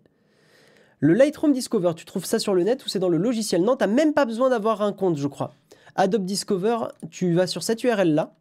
Le 0.99 1.13
Lightroom 1.13 1.53
Discover, 1.53 1.93
tu 1.95 2.05
trouves 2.05 2.25
ça 2.25 2.39
sur 2.39 2.53
le 2.53 2.63
net 2.63 2.85
ou 2.85 2.89
c'est 2.89 2.99
dans 2.99 3.09
le 3.09 3.17
logiciel? 3.17 3.63
Non, 3.63 3.77
tu 3.77 3.85
n'as 3.85 3.91
même 3.91 4.13
pas 4.13 4.25
besoin 4.25 4.49
d'avoir 4.49 4.81
un 4.81 4.91
compte, 4.91 5.17
je 5.17 5.27
crois. 5.27 5.53
Adobe 5.95 6.25
Discover, 6.25 6.77
tu 7.09 7.33
vas 7.33 7.47
sur 7.47 7.63
cette 7.63 7.83
URL 7.83 8.13
là. 8.13 8.35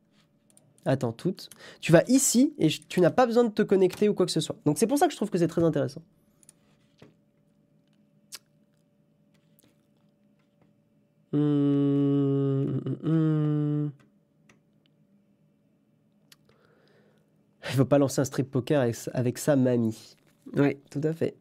Attends, 0.85 1.13
toute. 1.13 1.51
Tu 1.81 1.93
vas 1.93 2.03
ici 2.09 2.55
et 2.59 2.69
tu 2.69 3.01
n'as 3.01 3.11
pas 3.11 3.27
besoin 3.27 3.45
de 3.45 3.51
te 3.51 3.63
connecter 3.63 4.09
ou 4.09 4.15
quoi 4.15 4.27
que 4.27 4.33
ce 4.33 4.41
soit. 4.41 4.57
Donc 4.65 4.79
c'est 4.79 4.87
pour 4.87 4.99
ça 4.99 5.07
que 5.07 5.13
je 5.13 5.17
trouve 5.17 5.31
que 5.31 5.39
c'est 5.39 5.49
très 5.49 5.63
intéressant. 5.63 6.03
Hum, 11.33 12.81
hum, 13.05 13.91
Il 17.65 17.73
ne 17.73 17.77
faut 17.77 17.85
pas 17.85 17.99
lancer 17.99 18.21
un 18.21 18.25
strip 18.25 18.51
poker 18.51 18.81
avec, 18.81 18.97
avec 19.13 19.39
sa 19.39 19.55
mamie. 19.57 20.17
Oui, 20.57 20.79
tout 20.91 21.03
à 21.05 21.13
fait. 21.13 21.37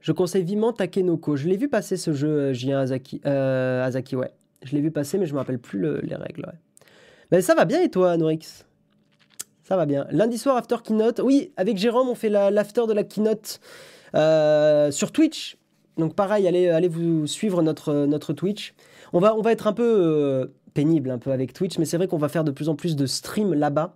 Je 0.00 0.12
conseille 0.12 0.44
vivement 0.44 0.72
Takenoko. 0.72 1.36
Je 1.36 1.46
l'ai 1.46 1.56
vu 1.56 1.68
passer 1.68 1.96
ce 1.96 2.12
jeu, 2.12 2.28
euh, 2.28 2.52
Jien 2.54 2.78
Azaki. 2.78 3.20
Euh, 3.26 3.84
Azaki, 3.84 4.16
ouais. 4.16 4.32
Je 4.62 4.74
l'ai 4.74 4.80
vu 4.80 4.90
passer, 4.90 5.18
mais 5.18 5.26
je 5.26 5.34
me 5.34 5.38
rappelle 5.38 5.58
plus 5.58 5.80
les 6.02 6.14
règles, 6.14 6.46
ouais. 6.46 6.58
Mais 7.30 7.42
ça 7.42 7.54
va 7.54 7.64
bien 7.66 7.82
et 7.82 7.90
toi, 7.90 8.16
Norix? 8.16 8.64
Ça 9.62 9.76
va 9.76 9.86
bien. 9.86 10.06
Lundi 10.10 10.38
soir, 10.38 10.56
after 10.56 10.76
keynote. 10.82 11.20
Oui, 11.22 11.52
avec 11.56 11.76
Jérôme, 11.76 12.08
on 12.08 12.14
fait 12.14 12.28
l'after 12.28 12.86
de 12.86 12.92
la 12.92 13.02
keynote 13.02 13.60
euh, 14.14 14.90
sur 14.90 15.10
Twitch. 15.10 15.58
Donc 15.96 16.14
pareil, 16.14 16.46
allez, 16.48 16.68
allez 16.68 16.88
vous 16.88 17.26
suivre 17.26 17.62
notre, 17.62 18.06
notre 18.06 18.32
Twitch. 18.32 18.74
On 19.12 19.20
va, 19.20 19.36
on 19.36 19.42
va 19.42 19.52
être 19.52 19.66
un 19.66 19.72
peu 19.72 20.52
pénible 20.74 21.10
un 21.10 21.18
peu 21.18 21.30
avec 21.30 21.52
Twitch, 21.52 21.78
mais 21.78 21.84
c'est 21.84 21.96
vrai 21.96 22.08
qu'on 22.08 22.18
va 22.18 22.28
faire 22.28 22.42
de 22.42 22.50
plus 22.50 22.68
en 22.68 22.74
plus 22.74 22.96
de 22.96 23.06
streams 23.06 23.54
là-bas 23.54 23.94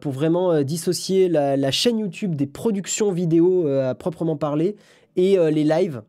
pour 0.00 0.12
vraiment 0.12 0.62
dissocier 0.62 1.28
la, 1.28 1.70
chaîne 1.70 1.98
YouTube 1.98 2.34
des 2.34 2.46
productions 2.46 3.12
vidéo 3.12 3.66
à 3.68 3.94
proprement 3.94 4.36
parler 4.36 4.76
et 5.18 5.38
euh, 5.38 5.50
les 5.50 5.64
lives. 5.64 6.02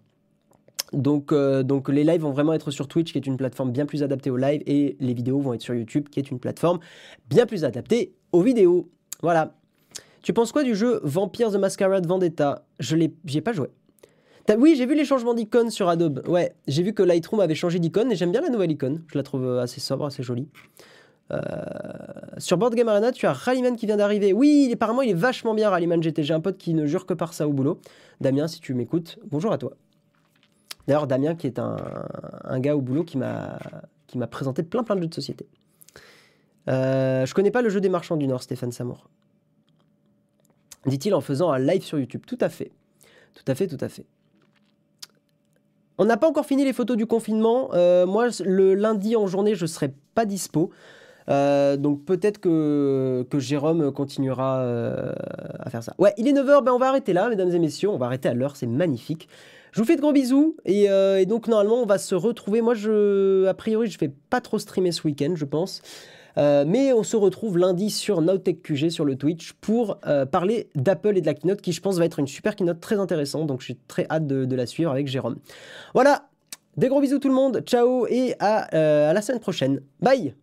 Donc, 0.94 1.32
euh, 1.32 1.62
donc 1.64 1.90
les 1.90 2.04
lives 2.04 2.22
vont 2.22 2.32
vraiment 2.32 2.54
être 2.54 2.72
sur 2.72 2.88
Twitch, 2.88 3.12
qui 3.12 3.18
est 3.18 3.28
une 3.28 3.38
plateforme 3.38 3.72
bien 3.72 3.86
plus 3.86 4.02
adaptée 4.02 4.30
aux 4.30 4.38
lives, 4.38 4.64
et 4.66 4.96
les 5.00 5.14
vidéos 5.14 5.40
vont 5.40 5.54
être 5.54 5.62
sur 5.62 5.76
YouTube, 5.76 6.08
qui 6.10 6.20
est 6.20 6.32
une 6.32 6.40
plateforme 6.40 6.80
bien 7.30 7.46
plus 7.46 7.66
adaptée 7.66 8.14
aux 8.32 8.42
vidéos. 8.42 8.90
Voilà. 9.22 9.56
Tu 10.22 10.34
penses 10.34 10.52
quoi 10.52 10.64
du 10.64 10.76
jeu 10.76 11.00
Vampire 11.04 11.52
the 11.52 11.56
Masquerade 11.56 12.08
Vendetta? 12.08 12.66
Je 12.80 12.96
l'ai, 12.96 13.14
ai 13.34 13.42
pas 13.42 13.54
joué. 13.54 13.68
Oui, 14.58 14.76
j'ai 14.76 14.86
vu 14.86 14.96
les 14.96 15.06
changements 15.06 15.34
d'icônes 15.34 15.70
sur 15.70 15.90
Adobe. 15.90 16.24
Ouais, 16.28 16.54
j'ai 16.68 16.82
vu 16.82 16.94
que 16.94 17.04
Lightroom 17.04 17.40
avait 17.40 17.56
changé 17.56 17.78
d'icône 17.78 18.12
et 18.12 18.16
j'aime 18.16 18.32
bien 18.32 18.42
la 18.42 18.50
nouvelle 18.50 18.72
icône. 18.72 19.04
Je 19.08 19.18
la 19.18 19.24
trouve 19.24 19.60
assez 19.60 19.80
sobre, 19.80 20.06
assez 20.06 20.24
jolie. 20.24 20.48
Euh, 21.32 21.40
sur 22.40 22.58
Board 22.58 22.74
Game 22.74 22.88
Arena, 22.88 23.12
tu 23.12 23.28
as 23.28 23.34
Rallyman 23.34 23.76
qui 23.76 23.86
vient 23.86 23.98
d'arriver. 23.98 24.34
Oui, 24.34 24.70
apparemment, 24.74 25.04
il 25.04 25.12
est 25.12 25.14
vachement 25.14 25.54
bien, 25.54 25.70
Rallyman 25.70 26.02
GT. 26.02 26.24
J'ai 26.24 26.34
un 26.34 26.40
pote 26.40 26.58
qui 26.58 26.74
ne 26.74 26.88
jure 26.88 27.06
que 27.06 27.14
par 27.14 27.34
ça 27.34 27.48
au 27.48 27.54
boulot. 27.54 27.80
Damien, 28.22 28.48
si 28.48 28.60
tu 28.60 28.74
m'écoutes, 28.74 29.20
bonjour 29.30 29.52
à 29.52 29.60
toi. 29.60 29.74
D'ailleurs, 30.88 31.06
Damien, 31.06 31.36
qui 31.36 31.46
est 31.46 31.60
un, 31.60 32.60
gars 32.60 32.76
au 32.76 32.82
boulot 32.82 33.04
qui 33.04 33.18
m'a 33.18 33.60
présenté 34.32 34.64
plein 34.64 34.84
plein 34.84 34.96
de 34.96 35.02
jeux 35.02 35.10
de 35.10 35.14
société. 35.14 35.48
Euh, 36.68 37.26
je 37.26 37.34
connais 37.36 37.52
pas 37.52 37.62
le 37.62 37.70
jeu 37.70 37.82
des 37.82 37.90
marchands 37.90 38.18
du 38.18 38.28
Nord, 38.28 38.42
Stéphane 38.42 38.72
Samour. 38.72 39.08
Dit-il 40.88 41.14
en 41.14 41.22
faisant 41.22 41.52
un 41.52 41.60
live 41.60 41.84
sur 41.84 42.00
YouTube. 42.00 42.24
Tout 42.26 42.38
à 42.42 42.50
fait. 42.50 42.72
Tout 43.36 43.44
à 43.48 43.54
fait, 43.54 43.68
tout 43.68 43.78
à 43.80 43.90
fait. 43.90 44.06
On 46.00 46.06
n'a 46.06 46.16
pas 46.16 46.30
encore 46.30 46.46
fini 46.46 46.64
les 46.64 46.72
photos 46.72 46.96
du 46.96 47.06
confinement. 47.06 47.72
Euh, 47.74 48.06
moi, 48.06 48.28
le 48.46 48.74
lundi 48.74 49.18
en 49.18 49.28
journée, 49.28 49.54
je 49.54 49.64
ne 49.64 49.68
serai 49.68 49.94
pas 50.16 50.24
dispo. 50.24 50.70
Euh, 51.30 51.76
donc 51.76 52.06
peut-être 52.06 52.40
que, 52.40 53.26
Jérôme 53.38 53.92
continuera 53.92 54.62
euh, 54.62 55.12
à 55.60 55.70
faire 55.70 55.84
ça. 55.84 55.94
Ouais, 55.98 56.14
il 56.18 56.26
est 56.26 56.32
9h, 56.32 56.64
ben 56.64 56.72
on 56.72 56.80
va 56.80 56.88
arrêter 56.88 57.12
là, 57.12 57.28
mesdames 57.28 57.52
et 57.52 57.60
messieurs. 57.60 57.90
On 57.90 57.98
va 57.98 58.06
arrêter 58.06 58.30
à 58.30 58.34
l'heure, 58.34 58.56
c'est 58.56 58.66
magnifique. 58.66 59.28
Je 59.74 59.82
vous 59.82 59.86
fais 59.86 59.98
de 59.98 60.02
gros 60.02 60.14
bisous 60.14 60.56
et, 60.66 60.86
et, 60.86 61.26
donc 61.28 61.48
normalement 61.48 61.84
on 61.84 61.86
va 61.86 61.98
se 61.98 62.16
retrouver. 62.16 62.62
Moi, 62.62 62.76
je, 62.76 63.46
a 63.46 63.54
priori, 63.54 63.88
je 63.88 64.00
vais 64.00 64.12
pas 64.30 64.40
trop 64.40 64.58
streamer 64.58 64.94
ce 64.94 65.06
week-end, 65.06 65.34
je 65.36 65.46
pense. 65.46 65.82
Euh, 66.40 66.64
mais 66.66 66.94
on 66.94 67.04
se 67.04 67.18
retrouve 67.18 67.58
lundi 67.58 67.90
sur 67.90 68.22
Nowtech 68.22 68.62
QG 68.62 68.90
sur 68.90 69.06
le 69.06 69.16
Twitch 69.16 69.54
pour 69.54 69.98
euh, 70.08 70.26
parler 70.26 70.70
d'Apple 70.76 71.18
et 71.18 71.22
de 71.22 71.26
la 71.26 71.34
keynote 71.34 71.62
qui 71.62 71.74
je 71.74 71.82
pense 71.82 71.98
va 71.98 72.06
être 72.06 72.20
une 72.20 72.28
super 72.28 72.56
keynote 72.56 72.80
très 72.80 73.00
intéressante. 73.00 73.48
Donc 73.48 73.60
je 73.60 73.66
suis 73.66 73.78
très 73.88 74.08
hâte 74.10 74.26
de, 74.26 74.56
la 74.56 74.66
suivre 74.66 74.92
avec 74.92 75.08
Jérôme. 75.08 75.38
Voilà, 75.94 76.30
des 76.78 76.88
gros 76.88 77.02
bisous 77.02 77.20
tout 77.20 77.30
le 77.30 77.36
monde, 77.36 77.62
ciao 77.66 78.08
et 78.08 78.36
à, 78.40 78.74
euh, 78.76 79.10
à 79.10 79.14
la 79.14 79.22
semaine 79.22 79.42
prochaine. 79.42 79.82
Bye 80.00 80.34